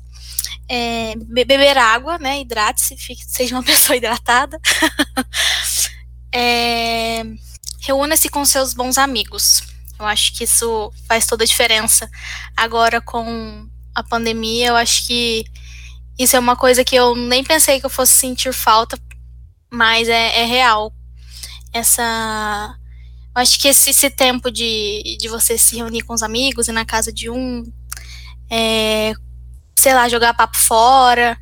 É, 0.68 1.14
be- 1.16 1.44
beber 1.44 1.78
água, 1.78 2.18
né? 2.18 2.40
Hidrate-se, 2.40 2.96
seja 3.26 3.54
uma 3.54 3.62
pessoa 3.64 3.96
hidratada. 3.96 4.60
É, 6.32 7.24
Reúna-se 7.80 8.28
com 8.28 8.44
seus 8.44 8.74
bons 8.74 8.98
amigos. 8.98 9.62
Eu 9.98 10.06
acho 10.06 10.34
que 10.34 10.44
isso 10.44 10.92
faz 11.06 11.26
toda 11.26 11.44
a 11.44 11.46
diferença. 11.46 12.08
Agora, 12.56 13.00
com 13.00 13.68
a 13.94 14.02
pandemia, 14.02 14.68
eu 14.68 14.76
acho 14.76 15.06
que 15.06 15.44
isso 16.18 16.36
é 16.36 16.38
uma 16.38 16.56
coisa 16.56 16.84
que 16.84 16.94
eu 16.96 17.14
nem 17.16 17.42
pensei 17.42 17.80
que 17.80 17.86
eu 17.86 17.90
fosse 17.90 18.12
sentir 18.12 18.52
falta, 18.52 18.98
mas 19.70 20.08
é, 20.08 20.40
é 20.42 20.44
real. 20.44 20.92
Essa. 21.72 22.76
Eu 23.34 23.42
acho 23.42 23.58
que 23.60 23.68
esse, 23.68 23.90
esse 23.90 24.10
tempo 24.10 24.50
de, 24.50 25.16
de 25.20 25.28
você 25.28 25.56
se 25.56 25.76
reunir 25.76 26.02
com 26.02 26.12
os 26.12 26.22
amigos 26.22 26.66
e 26.68 26.72
na 26.72 26.84
casa 26.84 27.12
de 27.12 27.30
um, 27.30 27.62
é, 28.50 29.14
sei 29.78 29.94
lá, 29.94 30.08
jogar 30.08 30.34
papo 30.34 30.56
fora. 30.56 31.36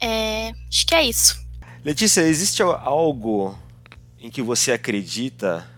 é, 0.00 0.52
acho 0.68 0.86
que 0.86 0.94
é 0.94 1.02
isso. 1.04 1.36
Letícia, 1.84 2.22
existe 2.22 2.62
algo 2.62 3.56
em 4.18 4.30
que 4.30 4.40
você 4.42 4.72
acredita, 4.72 5.68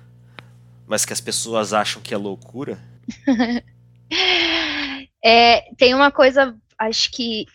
mas 0.86 1.04
que 1.04 1.12
as 1.12 1.20
pessoas 1.20 1.72
acham 1.72 2.00
que 2.00 2.14
é 2.14 2.16
loucura? 2.16 2.78
É, 5.24 5.62
tem 5.76 5.92
uma 5.94 6.12
coisa, 6.12 6.56
acho 6.78 7.10
que 7.10 7.46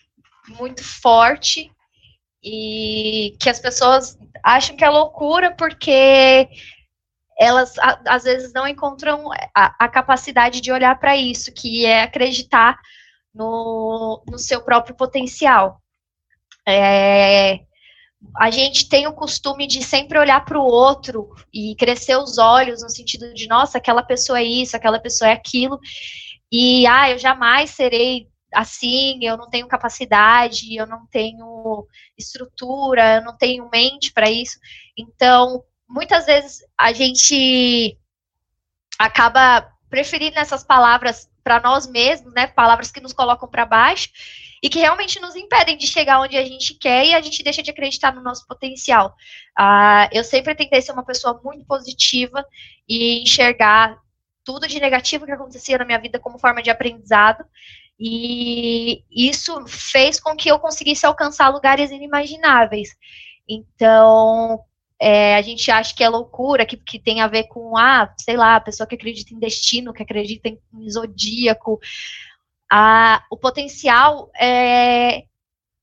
muito 0.58 0.84
forte 0.84 1.70
e 2.44 3.34
que 3.40 3.48
as 3.48 3.58
pessoas 3.58 4.18
acham 4.42 4.76
que 4.76 4.84
é 4.84 4.90
loucura 4.90 5.50
porque 5.56 6.46
elas 7.38 7.78
a- 7.78 7.98
às 8.06 8.24
vezes 8.24 8.52
não 8.52 8.68
encontram 8.68 9.30
a, 9.56 9.74
a 9.84 9.88
capacidade 9.88 10.60
de 10.60 10.70
olhar 10.70 10.98
para 11.00 11.16
isso, 11.16 11.50
que 11.52 11.86
é 11.86 12.02
acreditar 12.02 12.78
no, 13.34 14.22
no 14.28 14.38
seu 14.38 14.62
próprio 14.62 14.94
potencial. 14.94 15.80
É, 16.66 17.60
a 18.36 18.50
gente 18.50 18.88
tem 18.88 19.06
o 19.06 19.12
costume 19.12 19.66
de 19.66 19.82
sempre 19.82 20.18
olhar 20.18 20.44
para 20.44 20.58
o 20.58 20.64
outro 20.64 21.28
e 21.52 21.74
crescer 21.76 22.16
os 22.16 22.38
olhos 22.38 22.82
no 22.82 22.90
sentido 22.90 23.32
de, 23.34 23.48
nossa, 23.48 23.78
aquela 23.78 24.02
pessoa 24.02 24.38
é 24.40 24.44
isso, 24.44 24.76
aquela 24.76 25.00
pessoa 25.00 25.30
é 25.30 25.32
aquilo, 25.32 25.78
e 26.50 26.86
ah, 26.86 27.10
eu 27.10 27.18
jamais 27.18 27.70
serei 27.70 28.28
assim, 28.54 29.18
eu 29.22 29.36
não 29.36 29.48
tenho 29.48 29.66
capacidade, 29.66 30.76
eu 30.76 30.86
não 30.86 31.06
tenho 31.06 31.86
estrutura, 32.18 33.16
eu 33.16 33.24
não 33.24 33.36
tenho 33.36 33.68
mente 33.72 34.12
para 34.12 34.30
isso. 34.30 34.58
Então, 34.96 35.64
muitas 35.88 36.26
vezes 36.26 36.58
a 36.76 36.92
gente 36.92 37.98
acaba 38.98 39.66
preferindo 39.88 40.38
essas 40.38 40.62
palavras 40.62 41.28
para 41.42 41.60
nós 41.60 41.86
mesmos, 41.86 42.32
né? 42.32 42.46
Palavras 42.46 42.90
que 42.90 43.00
nos 43.00 43.12
colocam 43.12 43.48
para 43.48 43.66
baixo, 43.66 44.08
e 44.62 44.68
que 44.68 44.78
realmente 44.78 45.20
nos 45.20 45.34
impedem 45.34 45.76
de 45.76 45.88
chegar 45.88 46.20
onde 46.20 46.36
a 46.36 46.44
gente 46.44 46.74
quer 46.74 47.04
e 47.04 47.14
a 47.14 47.20
gente 47.20 47.42
deixa 47.42 47.62
de 47.62 47.70
acreditar 47.70 48.14
no 48.14 48.22
nosso 48.22 48.46
potencial. 48.46 49.16
Uh, 49.58 50.06
eu 50.12 50.22
sempre 50.22 50.54
tentei 50.54 50.80
ser 50.80 50.92
uma 50.92 51.04
pessoa 51.04 51.40
muito 51.44 51.64
positiva 51.66 52.46
e 52.88 53.22
enxergar 53.22 53.98
tudo 54.44 54.68
de 54.68 54.78
negativo 54.78 55.26
que 55.26 55.32
acontecia 55.32 55.78
na 55.78 55.84
minha 55.84 55.98
vida 55.98 56.20
como 56.20 56.38
forma 56.38 56.62
de 56.62 56.70
aprendizado. 56.70 57.44
E 57.98 59.04
isso 59.10 59.66
fez 59.66 60.20
com 60.20 60.36
que 60.36 60.48
eu 60.48 60.60
conseguisse 60.60 61.04
alcançar 61.04 61.48
lugares 61.48 61.90
inimagináveis. 61.90 62.90
Então, 63.48 64.60
é, 65.02 65.34
a 65.34 65.42
gente 65.42 65.68
acha 65.68 65.92
que 65.92 66.04
é 66.04 66.08
loucura, 66.08 66.64
que, 66.64 66.76
que 66.76 66.96
tem 66.96 67.20
a 67.20 67.26
ver 67.26 67.48
com, 67.48 67.76
ah, 67.76 68.14
sei 68.20 68.36
lá, 68.36 68.54
a 68.54 68.60
pessoa 68.60 68.86
que 68.86 68.94
acredita 68.94 69.34
em 69.34 69.38
destino, 69.38 69.92
que 69.92 70.00
acredita 70.00 70.48
em, 70.48 70.60
em 70.72 70.88
zodíaco. 70.88 71.80
Ah, 72.70 73.24
o 73.28 73.36
potencial 73.36 74.30
é, 74.38 75.24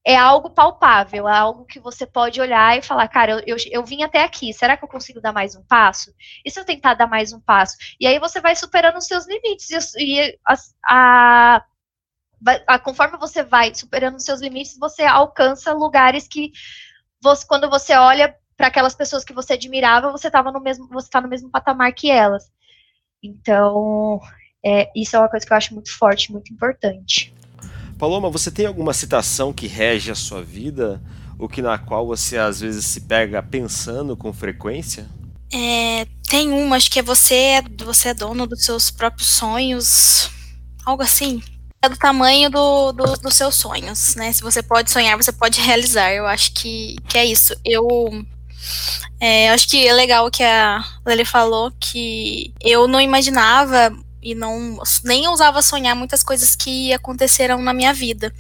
é 0.06 0.16
algo 0.16 0.50
palpável, 0.50 1.28
é 1.28 1.38
algo 1.38 1.66
que 1.66 1.82
você 1.82 2.08
pode 2.08 2.40
olhar 2.40 2.78
e 2.78 2.82
falar, 2.82 3.10
cara, 3.10 3.34
eu, 3.34 3.40
eu, 3.46 3.58
eu, 3.70 3.84
vim 3.84 4.04
até 4.04 4.24
aqui, 4.24 4.54
será 4.54 4.78
que 4.78 4.86
eu 4.86 4.88
consigo 4.88 5.20
dar 5.20 5.34
mais 5.34 5.54
um 5.54 5.64
passo? 5.64 6.14
E 6.46 6.50
se 6.50 6.58
eu 6.58 6.64
tentar 6.64 6.94
dar 6.94 7.08
mais 7.08 7.34
um 7.34 7.42
passo? 7.42 7.76
E 8.00 8.08
aí 8.08 8.20
você 8.20 8.40
vai 8.40 8.56
superando 8.56 9.00
os 9.00 9.06
seus 9.06 9.28
limites, 9.28 9.94
e, 9.98 10.16
e 10.18 10.40
a, 10.48 10.56
a, 10.88 11.66
a, 12.68 12.80
conforme 12.80 13.18
você 13.18 13.44
vai 13.44 13.76
superando 13.76 14.16
os 14.16 14.24
seus 14.24 14.40
limites, 14.40 14.78
você 14.80 15.04
alcança 15.04 15.74
lugares 15.74 16.26
que, 16.26 16.54
você, 17.22 17.46
quando 17.46 17.70
você 17.70 17.94
olha 17.96 18.34
para 18.60 18.68
aquelas 18.68 18.93
pessoas 18.93 19.24
que 19.24 19.32
você 19.32 19.53
admirava, 19.53 20.12
você 20.12 20.28
estava 20.28 20.51
no 20.51 20.60
mesmo, 20.60 20.86
você 20.89 21.07
está 21.07 21.22
no 21.22 21.30
mesmo 21.30 21.49
patamar 21.49 21.93
que 21.93 22.12
elas. 22.12 22.51
Então, 23.24 24.20
é, 24.62 24.91
isso 24.93 25.16
é 25.16 25.20
uma 25.20 25.30
coisa 25.30 25.45
que 25.45 25.53
eu 25.53 25.55
acho 25.55 25.74
muito 25.74 25.97
forte, 25.97 26.30
muito 26.30 26.51
importante. 26.51 27.34
Paloma, 27.97 28.30
você 28.30 28.51
tem 28.51 28.66
alguma 28.66 28.93
citação 28.93 29.53
que 29.53 29.66
rege 29.66 30.12
a 30.12 30.16
sua 30.16 30.43
vida, 30.43 31.01
ou 31.39 31.47
que 31.47 31.62
na 31.62 31.78
qual 31.78 32.05
você 32.05 32.38
às 32.38 32.60
vezes 32.60 32.86
se 32.86 32.99
pega 32.99 33.41
pensando 33.41 34.18
com 34.18 34.34
frequência? 34.34 35.07
É, 35.53 36.05
tem 36.30 36.51
uma, 36.51 36.76
acho 36.76 36.91
que 36.91 36.99
é 36.99 37.03
você, 37.03 37.64
você 37.78 38.10
é 38.10 38.14
dono 38.14 38.45
dos 38.45 38.66
seus 38.66 38.91
próprios 38.91 39.30
sonhos, 39.30 40.30
algo 40.86 41.01
assim. 41.01 41.41
É 41.82 41.88
do 41.88 41.95
tamanho 41.95 42.49
do, 42.49 42.91
do, 42.91 43.05
dos 43.22 43.36
seus 43.36 43.55
sonhos, 43.55 44.16
né? 44.16 44.34
Se 44.34 44.41
você 44.41 44.62
pode 44.62 44.91
sonhar, 44.91 45.16
você 45.16 45.32
pode 45.32 45.62
realizar. 45.62 46.12
Eu 46.12 46.28
acho 46.28 46.53
que, 46.53 46.97
que 47.07 47.18
é 47.18 47.24
isso. 47.24 47.55
Eu 47.64 47.88
é, 49.20 49.49
acho 49.51 49.68
que 49.68 49.88
é 49.88 49.93
legal 49.93 50.26
o 50.26 50.32
que 50.32 50.43
a 50.43 50.84
Lely 51.05 51.26
falou, 51.26 51.72
que 51.80 52.53
eu 52.62 52.88
não 52.88 53.01
imaginava 53.01 53.93
e 54.22 54.36
não 54.36 54.80
nem 55.03 55.28
ousava 55.28 55.62
sonhar 55.62 55.95
muitas 55.95 56.24
coisas 56.24 56.55
que 56.55 56.93
aconteceram 56.93 57.62
na 57.62 57.74
minha 57.74 57.93
vida. 57.93 58.34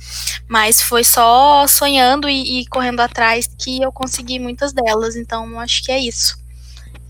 Mas 0.47 0.81
foi 0.81 1.03
só 1.03 1.67
sonhando 1.67 2.29
e, 2.29 2.61
e 2.61 2.65
correndo 2.67 2.99
atrás 2.99 3.49
que 3.57 3.81
eu 3.81 3.91
consegui 3.91 4.39
muitas 4.39 4.73
delas. 4.73 5.15
Então 5.15 5.59
acho 5.59 5.83
que 5.83 5.91
é 5.91 5.99
isso. 5.99 6.37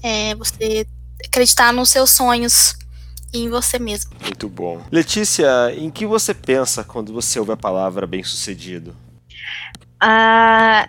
É 0.01 0.35
você 0.35 0.85
acreditar 1.25 1.73
nos 1.73 1.89
seus 1.89 2.11
sonhos 2.11 2.75
e 3.33 3.39
em 3.39 3.49
você 3.49 3.77
mesmo. 3.77 4.11
Muito 4.21 4.47
bom. 4.47 4.81
Letícia, 4.91 5.47
em 5.75 5.89
que 5.89 6.05
você 6.05 6.33
pensa 6.33 6.83
quando 6.83 7.13
você 7.13 7.39
ouve 7.39 7.51
a 7.51 7.57
palavra 7.57 8.07
bem-sucedido? 8.07 8.95
Ah, 9.99 10.87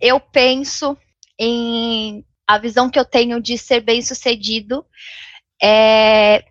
eu 0.00 0.20
penso 0.20 0.96
em 1.38 2.24
a 2.46 2.58
visão 2.58 2.88
que 2.88 2.98
eu 2.98 3.04
tenho 3.04 3.40
de 3.40 3.58
ser 3.58 3.80
bem-sucedido 3.80 4.86
é 5.62 6.44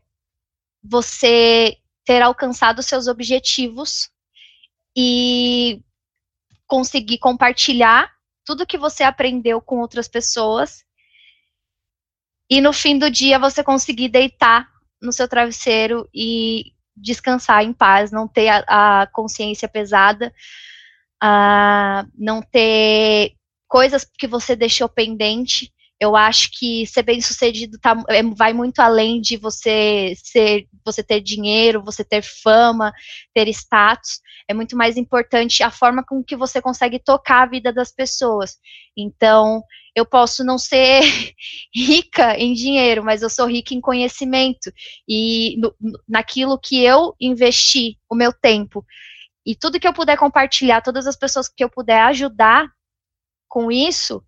você 0.84 1.78
ter 2.04 2.22
alcançado 2.22 2.84
seus 2.84 3.08
objetivos 3.08 4.10
e 4.96 5.82
conseguir 6.68 7.18
compartilhar 7.18 8.12
tudo 8.44 8.66
que 8.66 8.78
você 8.78 9.04
aprendeu 9.04 9.62
com 9.62 9.80
outras 9.80 10.08
pessoas 10.08 10.86
e 12.50 12.62
no 12.62 12.72
fim 12.72 12.98
do 12.98 13.10
dia 13.10 13.40
você 13.40 13.64
conseguir 13.64 14.10
deitar 14.10 14.70
no 15.02 15.12
seu 15.12 15.28
travesseiro 15.28 16.08
e 16.14 16.74
descansar 16.96 17.64
em 17.64 17.74
paz, 17.74 18.12
não 18.12 18.28
ter 18.28 18.48
a, 18.50 19.02
a 19.02 19.08
consciência 19.08 19.68
pesada, 19.68 20.34
uh, 21.26 22.08
não 22.18 22.42
ter 22.42 23.34
coisas 23.68 24.06
que 24.06 24.28
você 24.28 24.56
deixou 24.56 24.88
pendente 24.88 25.74
eu 26.00 26.16
acho 26.16 26.50
que 26.52 26.86
ser 26.86 27.04
bem 27.04 27.22
sucedido 27.22 27.80
tá, 27.80 27.96
é, 28.10 28.22
vai 28.22 28.52
muito 28.52 28.80
além 28.80 29.22
de 29.22 29.38
você 29.38 30.14
ser, 30.18 30.68
você 30.86 31.02
ter 31.02 31.22
dinheiro, 31.22 31.84
você 31.84 32.04
ter 32.04 32.22
fama, 32.22 32.92
ter 33.34 33.48
status. 33.48 34.20
É 34.48 34.54
muito 34.54 34.76
mais 34.76 34.98
importante 34.98 35.64
a 35.64 35.72
forma 35.72 36.04
com 36.04 36.24
que 36.24 36.36
você 36.36 36.62
consegue 36.62 37.00
tocar 37.00 37.44
a 37.44 37.50
vida 37.50 37.72
das 37.72 37.94
pessoas. 37.94 38.58
Então, 38.96 39.64
eu 39.96 40.06
posso 40.06 40.44
não 40.44 40.58
ser 40.58 41.02
rica 41.74 42.38
em 42.38 42.54
dinheiro, 42.54 43.04
mas 43.04 43.22
eu 43.22 43.30
sou 43.30 43.48
rica 43.48 43.74
em 43.74 43.80
conhecimento 43.80 44.72
e 45.08 45.56
no, 45.58 45.74
naquilo 46.08 46.60
que 46.60 46.84
eu 46.84 47.16
investi 47.20 47.98
o 48.10 48.16
meu 48.16 48.34
tempo. 48.34 48.86
E 49.46 49.56
tudo 49.56 49.80
que 49.80 49.88
eu 49.88 49.94
puder 49.94 50.18
compartilhar, 50.18 50.82
todas 50.82 51.06
as 51.06 51.16
pessoas 51.16 51.48
que 51.48 51.64
eu 51.64 51.70
puder 51.70 52.02
ajudar 52.02 52.68
com 53.48 53.72
isso, 53.72 54.24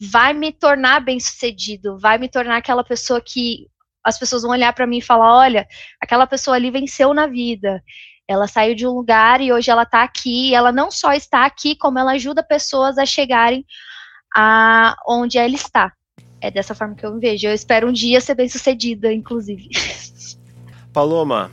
vai 0.00 0.32
me 0.32 0.52
tornar 0.52 1.00
bem-sucedido, 1.00 1.98
vai 1.98 2.18
me 2.18 2.28
tornar 2.28 2.58
aquela 2.58 2.84
pessoa 2.84 3.20
que 3.20 3.66
as 4.04 4.18
pessoas 4.18 4.42
vão 4.42 4.52
olhar 4.52 4.72
para 4.72 4.86
mim 4.86 4.98
e 4.98 5.02
falar: 5.02 5.36
olha, 5.36 5.66
aquela 6.00 6.26
pessoa 6.26 6.56
ali 6.56 6.70
venceu 6.70 7.12
na 7.12 7.26
vida. 7.26 7.82
Ela 8.26 8.46
saiu 8.46 8.74
de 8.74 8.86
um 8.86 8.90
lugar 8.90 9.40
e 9.40 9.52
hoje 9.52 9.70
ela 9.70 9.84
está 9.84 10.02
aqui. 10.02 10.54
Ela 10.54 10.70
não 10.70 10.90
só 10.90 11.14
está 11.14 11.46
aqui, 11.46 11.74
como 11.74 11.98
ela 11.98 12.12
ajuda 12.12 12.42
pessoas 12.42 12.98
a 12.98 13.06
chegarem 13.06 13.64
a 14.36 14.94
onde 15.06 15.38
ela 15.38 15.54
está. 15.54 15.92
É 16.40 16.50
dessa 16.50 16.74
forma 16.74 16.94
que 16.94 17.04
eu 17.06 17.14
me 17.14 17.20
vejo. 17.20 17.48
Eu 17.48 17.54
espero 17.54 17.88
um 17.88 17.92
dia 17.92 18.20
ser 18.20 18.34
bem-sucedida, 18.34 19.12
inclusive. 19.12 19.70
Paloma, 20.92 21.50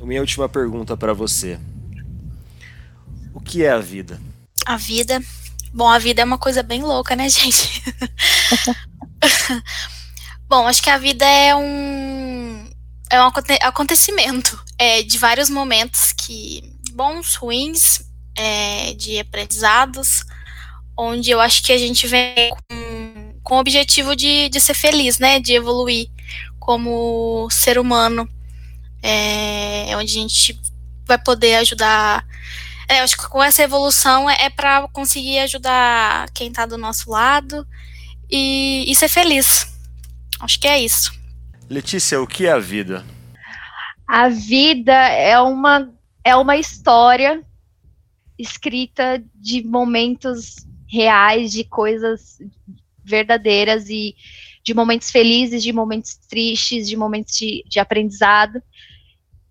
minha 0.00 0.20
última 0.20 0.48
pergunta 0.48 0.96
para 0.96 1.12
você. 1.12 1.58
O 3.38 3.40
que 3.40 3.62
é 3.62 3.70
a 3.70 3.78
vida? 3.78 4.20
A 4.66 4.76
vida 4.76 5.22
Bom, 5.72 5.86
a 5.86 5.98
vida 5.98 6.22
é 6.22 6.24
uma 6.24 6.38
coisa 6.38 6.60
bem 6.60 6.82
louca, 6.82 7.14
né, 7.14 7.28
gente? 7.30 7.84
Bom, 10.48 10.66
acho 10.66 10.82
que 10.82 10.90
a 10.90 10.98
vida 10.98 11.24
é 11.24 11.54
um 11.54 12.68
é 13.08 13.22
um 13.22 13.30
acontecimento 13.62 14.60
é, 14.76 15.04
de 15.04 15.16
vários 15.18 15.48
momentos 15.48 16.12
que 16.12 16.74
bons, 16.92 17.36
ruins, 17.36 18.02
é, 18.36 18.92
de 18.94 19.20
aprendizados, 19.20 20.24
onde 20.96 21.30
eu 21.30 21.40
acho 21.40 21.62
que 21.62 21.72
a 21.72 21.78
gente 21.78 22.08
vem 22.08 22.50
com, 22.50 23.34
com 23.44 23.54
o 23.54 23.60
objetivo 23.60 24.16
de, 24.16 24.48
de 24.48 24.60
ser 24.60 24.74
feliz, 24.74 25.20
né, 25.20 25.38
de 25.38 25.52
evoluir 25.52 26.10
como 26.58 27.48
ser 27.50 27.78
humano, 27.78 28.28
é, 29.00 29.96
onde 29.96 30.18
a 30.18 30.22
gente 30.22 30.60
vai 31.06 31.18
poder 31.18 31.54
ajudar 31.56 32.26
é, 32.88 33.00
eu 33.00 33.04
acho 33.04 33.16
que 33.18 33.28
com 33.28 33.42
essa 33.42 33.62
evolução 33.62 34.28
é, 34.28 34.44
é 34.44 34.50
para 34.50 34.88
conseguir 34.88 35.38
ajudar 35.40 36.30
quem 36.30 36.48
está 36.48 36.64
do 36.64 36.78
nosso 36.78 37.10
lado 37.10 37.66
e, 38.30 38.90
e 38.90 38.96
ser 38.96 39.08
feliz. 39.08 39.66
Acho 40.40 40.58
que 40.58 40.66
é 40.66 40.80
isso. 40.80 41.12
Letícia, 41.68 42.20
o 42.20 42.26
que 42.26 42.46
é 42.46 42.52
a 42.52 42.58
vida? 42.58 43.04
A 44.06 44.28
vida 44.28 44.94
é 44.94 45.38
uma, 45.38 45.92
é 46.24 46.34
uma 46.34 46.56
história 46.56 47.44
escrita 48.38 49.22
de 49.34 49.62
momentos 49.62 50.56
reais, 50.90 51.52
de 51.52 51.64
coisas 51.64 52.38
verdadeiras 53.04 53.90
e 53.90 54.14
de 54.64 54.72
momentos 54.72 55.10
felizes, 55.10 55.62
de 55.62 55.72
momentos 55.72 56.14
tristes, 56.28 56.88
de 56.88 56.96
momentos 56.96 57.36
de, 57.36 57.64
de 57.68 57.78
aprendizado, 57.78 58.62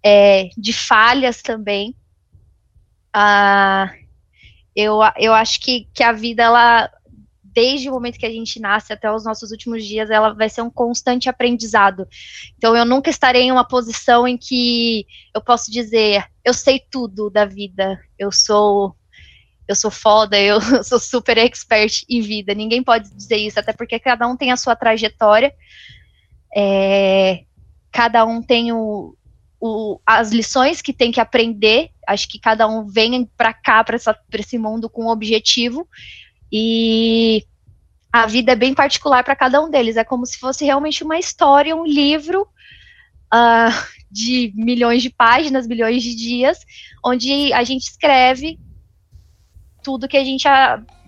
é, 0.03 0.49
de 0.57 0.73
falhas 0.73 1.41
também. 1.41 1.95
Uh, 3.17 3.91
eu, 4.75 4.99
eu 5.17 5.33
acho 5.33 5.59
que, 5.59 5.87
que 5.91 6.03
a 6.03 6.11
vida, 6.11 6.43
ela, 6.43 6.87
desde 7.41 7.89
o 7.89 7.93
momento 7.93 8.19
que 8.19 8.25
a 8.27 8.31
gente 8.31 8.59
nasce 8.59 8.93
até 8.93 9.11
os 9.11 9.25
nossos 9.25 9.49
últimos 9.49 9.83
dias, 9.83 10.11
ela 10.11 10.33
vai 10.33 10.47
ser 10.49 10.61
um 10.61 10.69
constante 10.69 11.27
aprendizado. 11.27 12.07
Então, 12.57 12.77
eu 12.77 12.85
nunca 12.85 13.09
estarei 13.09 13.43
em 13.43 13.51
uma 13.51 13.67
posição 13.67 14.27
em 14.27 14.37
que 14.37 15.07
eu 15.33 15.41
posso 15.41 15.71
dizer, 15.71 16.25
eu 16.45 16.53
sei 16.53 16.79
tudo 16.79 17.31
da 17.31 17.45
vida, 17.45 17.99
eu 18.19 18.31
sou 18.31 18.95
eu 19.67 19.75
sou 19.75 19.91
foda, 19.91 20.39
eu 20.39 20.61
sou 20.83 20.99
super 20.99 21.37
expert 21.37 22.03
em 22.07 22.21
vida. 22.21 22.53
Ninguém 22.53 22.81
pode 22.81 23.13
dizer 23.13 23.37
isso, 23.37 23.59
até 23.59 23.73
porque 23.73 23.99
cada 23.99 24.25
um 24.27 24.37
tem 24.37 24.51
a 24.51 24.57
sua 24.57 24.75
trajetória, 24.75 25.53
é, 26.55 27.43
cada 27.91 28.23
um 28.25 28.41
tem 28.41 28.71
o, 28.71 29.17
o, 29.59 29.99
as 30.05 30.31
lições 30.31 30.81
que 30.81 30.93
tem 30.93 31.11
que 31.11 31.19
aprender. 31.19 31.89
Acho 32.07 32.27
que 32.27 32.39
cada 32.39 32.67
um 32.67 32.87
vem 32.87 33.25
para 33.37 33.53
cá, 33.53 33.83
para 33.83 33.97
esse 34.33 34.57
mundo, 34.57 34.89
com 34.89 35.05
um 35.05 35.09
objetivo. 35.09 35.87
E 36.51 37.43
a 38.11 38.25
vida 38.25 38.53
é 38.53 38.55
bem 38.55 38.73
particular 38.73 39.23
para 39.23 39.35
cada 39.35 39.61
um 39.61 39.69
deles. 39.69 39.97
É 39.97 40.03
como 40.03 40.25
se 40.25 40.37
fosse 40.37 40.65
realmente 40.65 41.03
uma 41.03 41.17
história, 41.17 41.75
um 41.75 41.85
livro 41.85 42.47
uh, 43.33 43.97
de 44.09 44.53
milhões 44.55 45.01
de 45.01 45.09
páginas, 45.09 45.67
milhões 45.67 46.01
de 46.03 46.15
dias, 46.15 46.59
onde 47.03 47.51
a 47.53 47.63
gente 47.63 47.83
escreve 47.83 48.59
tudo 49.83 50.07
que 50.07 50.17
a 50.17 50.23
gente 50.23 50.45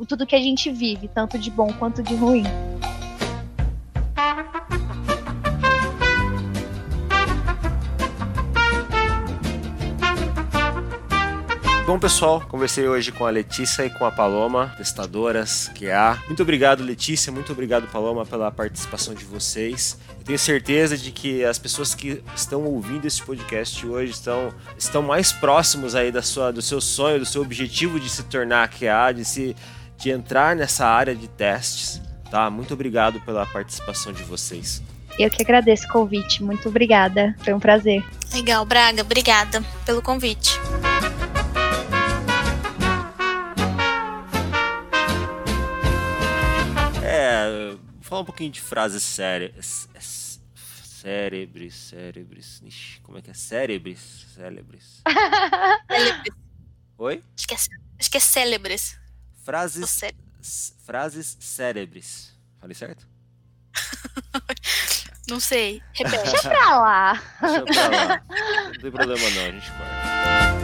tudo 0.07 0.25
que 0.25 0.35
a 0.35 0.41
gente 0.41 0.71
vive, 0.71 1.07
tanto 1.09 1.37
de 1.37 1.51
bom 1.51 1.71
quanto 1.73 2.01
de 2.01 2.15
ruim. 2.15 2.43
Bom, 11.89 11.97
pessoal, 11.97 12.41
conversei 12.41 12.87
hoje 12.87 13.11
com 13.11 13.25
a 13.25 13.31
Letícia 13.31 13.83
e 13.83 13.89
com 13.89 14.05
a 14.05 14.11
Paloma, 14.11 14.71
testadoras 14.77 15.71
que 15.73 15.89
há. 15.89 16.21
Muito 16.27 16.43
obrigado, 16.43 16.83
Letícia, 16.83 17.31
muito 17.33 17.51
obrigado, 17.51 17.87
Paloma, 17.87 18.23
pela 18.27 18.51
participação 18.51 19.15
de 19.15 19.25
vocês. 19.25 19.97
Eu 20.19 20.23
tenho 20.23 20.37
certeza 20.37 20.95
de 20.95 21.11
que 21.11 21.43
as 21.43 21.57
pessoas 21.57 21.95
que 21.95 22.23
estão 22.35 22.63
ouvindo 22.63 23.07
esse 23.07 23.23
podcast 23.23 23.87
hoje 23.87 24.11
estão, 24.11 24.53
estão 24.77 25.01
mais 25.01 25.31
próximos 25.31 25.95
aí 25.95 26.11
da 26.11 26.21
sua, 26.21 26.53
do 26.53 26.61
seu 26.61 26.79
sonho, 26.79 27.17
do 27.17 27.25
seu 27.25 27.41
objetivo 27.41 27.99
de 27.99 28.07
se 28.07 28.21
tornar 28.21 28.69
QA, 28.69 29.11
de, 29.11 29.25
se, 29.25 29.55
de 29.97 30.11
entrar 30.11 30.55
nessa 30.55 30.85
área 30.85 31.15
de 31.15 31.27
testes. 31.27 31.99
Tá? 32.29 32.51
Muito 32.51 32.71
obrigado 32.71 33.19
pela 33.21 33.47
participação 33.47 34.13
de 34.13 34.21
vocês. 34.21 34.79
Eu 35.17 35.31
que 35.31 35.41
agradeço 35.41 35.87
o 35.87 35.91
convite. 35.91 36.43
Muito 36.43 36.69
obrigada. 36.69 37.35
Foi 37.39 37.51
um 37.51 37.59
prazer. 37.59 38.05
Legal, 38.31 38.63
Braga. 38.63 39.01
Obrigada 39.01 39.63
pelo 39.87 40.03
convite. 40.03 40.51
Falar 48.09 48.21
um 48.21 48.25
pouquinho 48.25 48.51
de 48.51 48.59
frases 48.59 49.03
sérias. 49.03 49.87
Cérebres, 50.83 51.75
cérebres. 51.75 52.61
Ixi, 52.65 52.99
como 53.01 53.19
é 53.19 53.21
que 53.21 53.29
é? 53.29 53.33
Cérebres? 53.33 54.25
Célebres. 54.33 55.01
Oi? 56.97 57.23
Acho 57.37 57.47
que 57.47 57.53
é, 57.53 57.57
acho 57.99 58.11
que 58.11 58.17
é 58.17 58.19
célebres. 58.19 58.99
Frases. 59.45 59.89
Cé 59.89 60.11
frases 60.85 61.37
cérebres. 61.39 62.33
Falei 62.59 62.75
certo? 62.75 63.07
não 65.29 65.39
sei. 65.39 65.81
Repete. 65.93 66.31
Deixa 66.31 66.49
pra 66.49 66.79
lá. 66.79 67.23
Deixa 67.41 67.61
pra 67.63 67.87
lá. 67.87 68.23
Não 68.65 68.81
tem 68.81 68.91
problema 68.91 69.29
não, 69.29 69.45
a 69.45 69.51
gente 69.51 69.71
corta. 69.71 70.58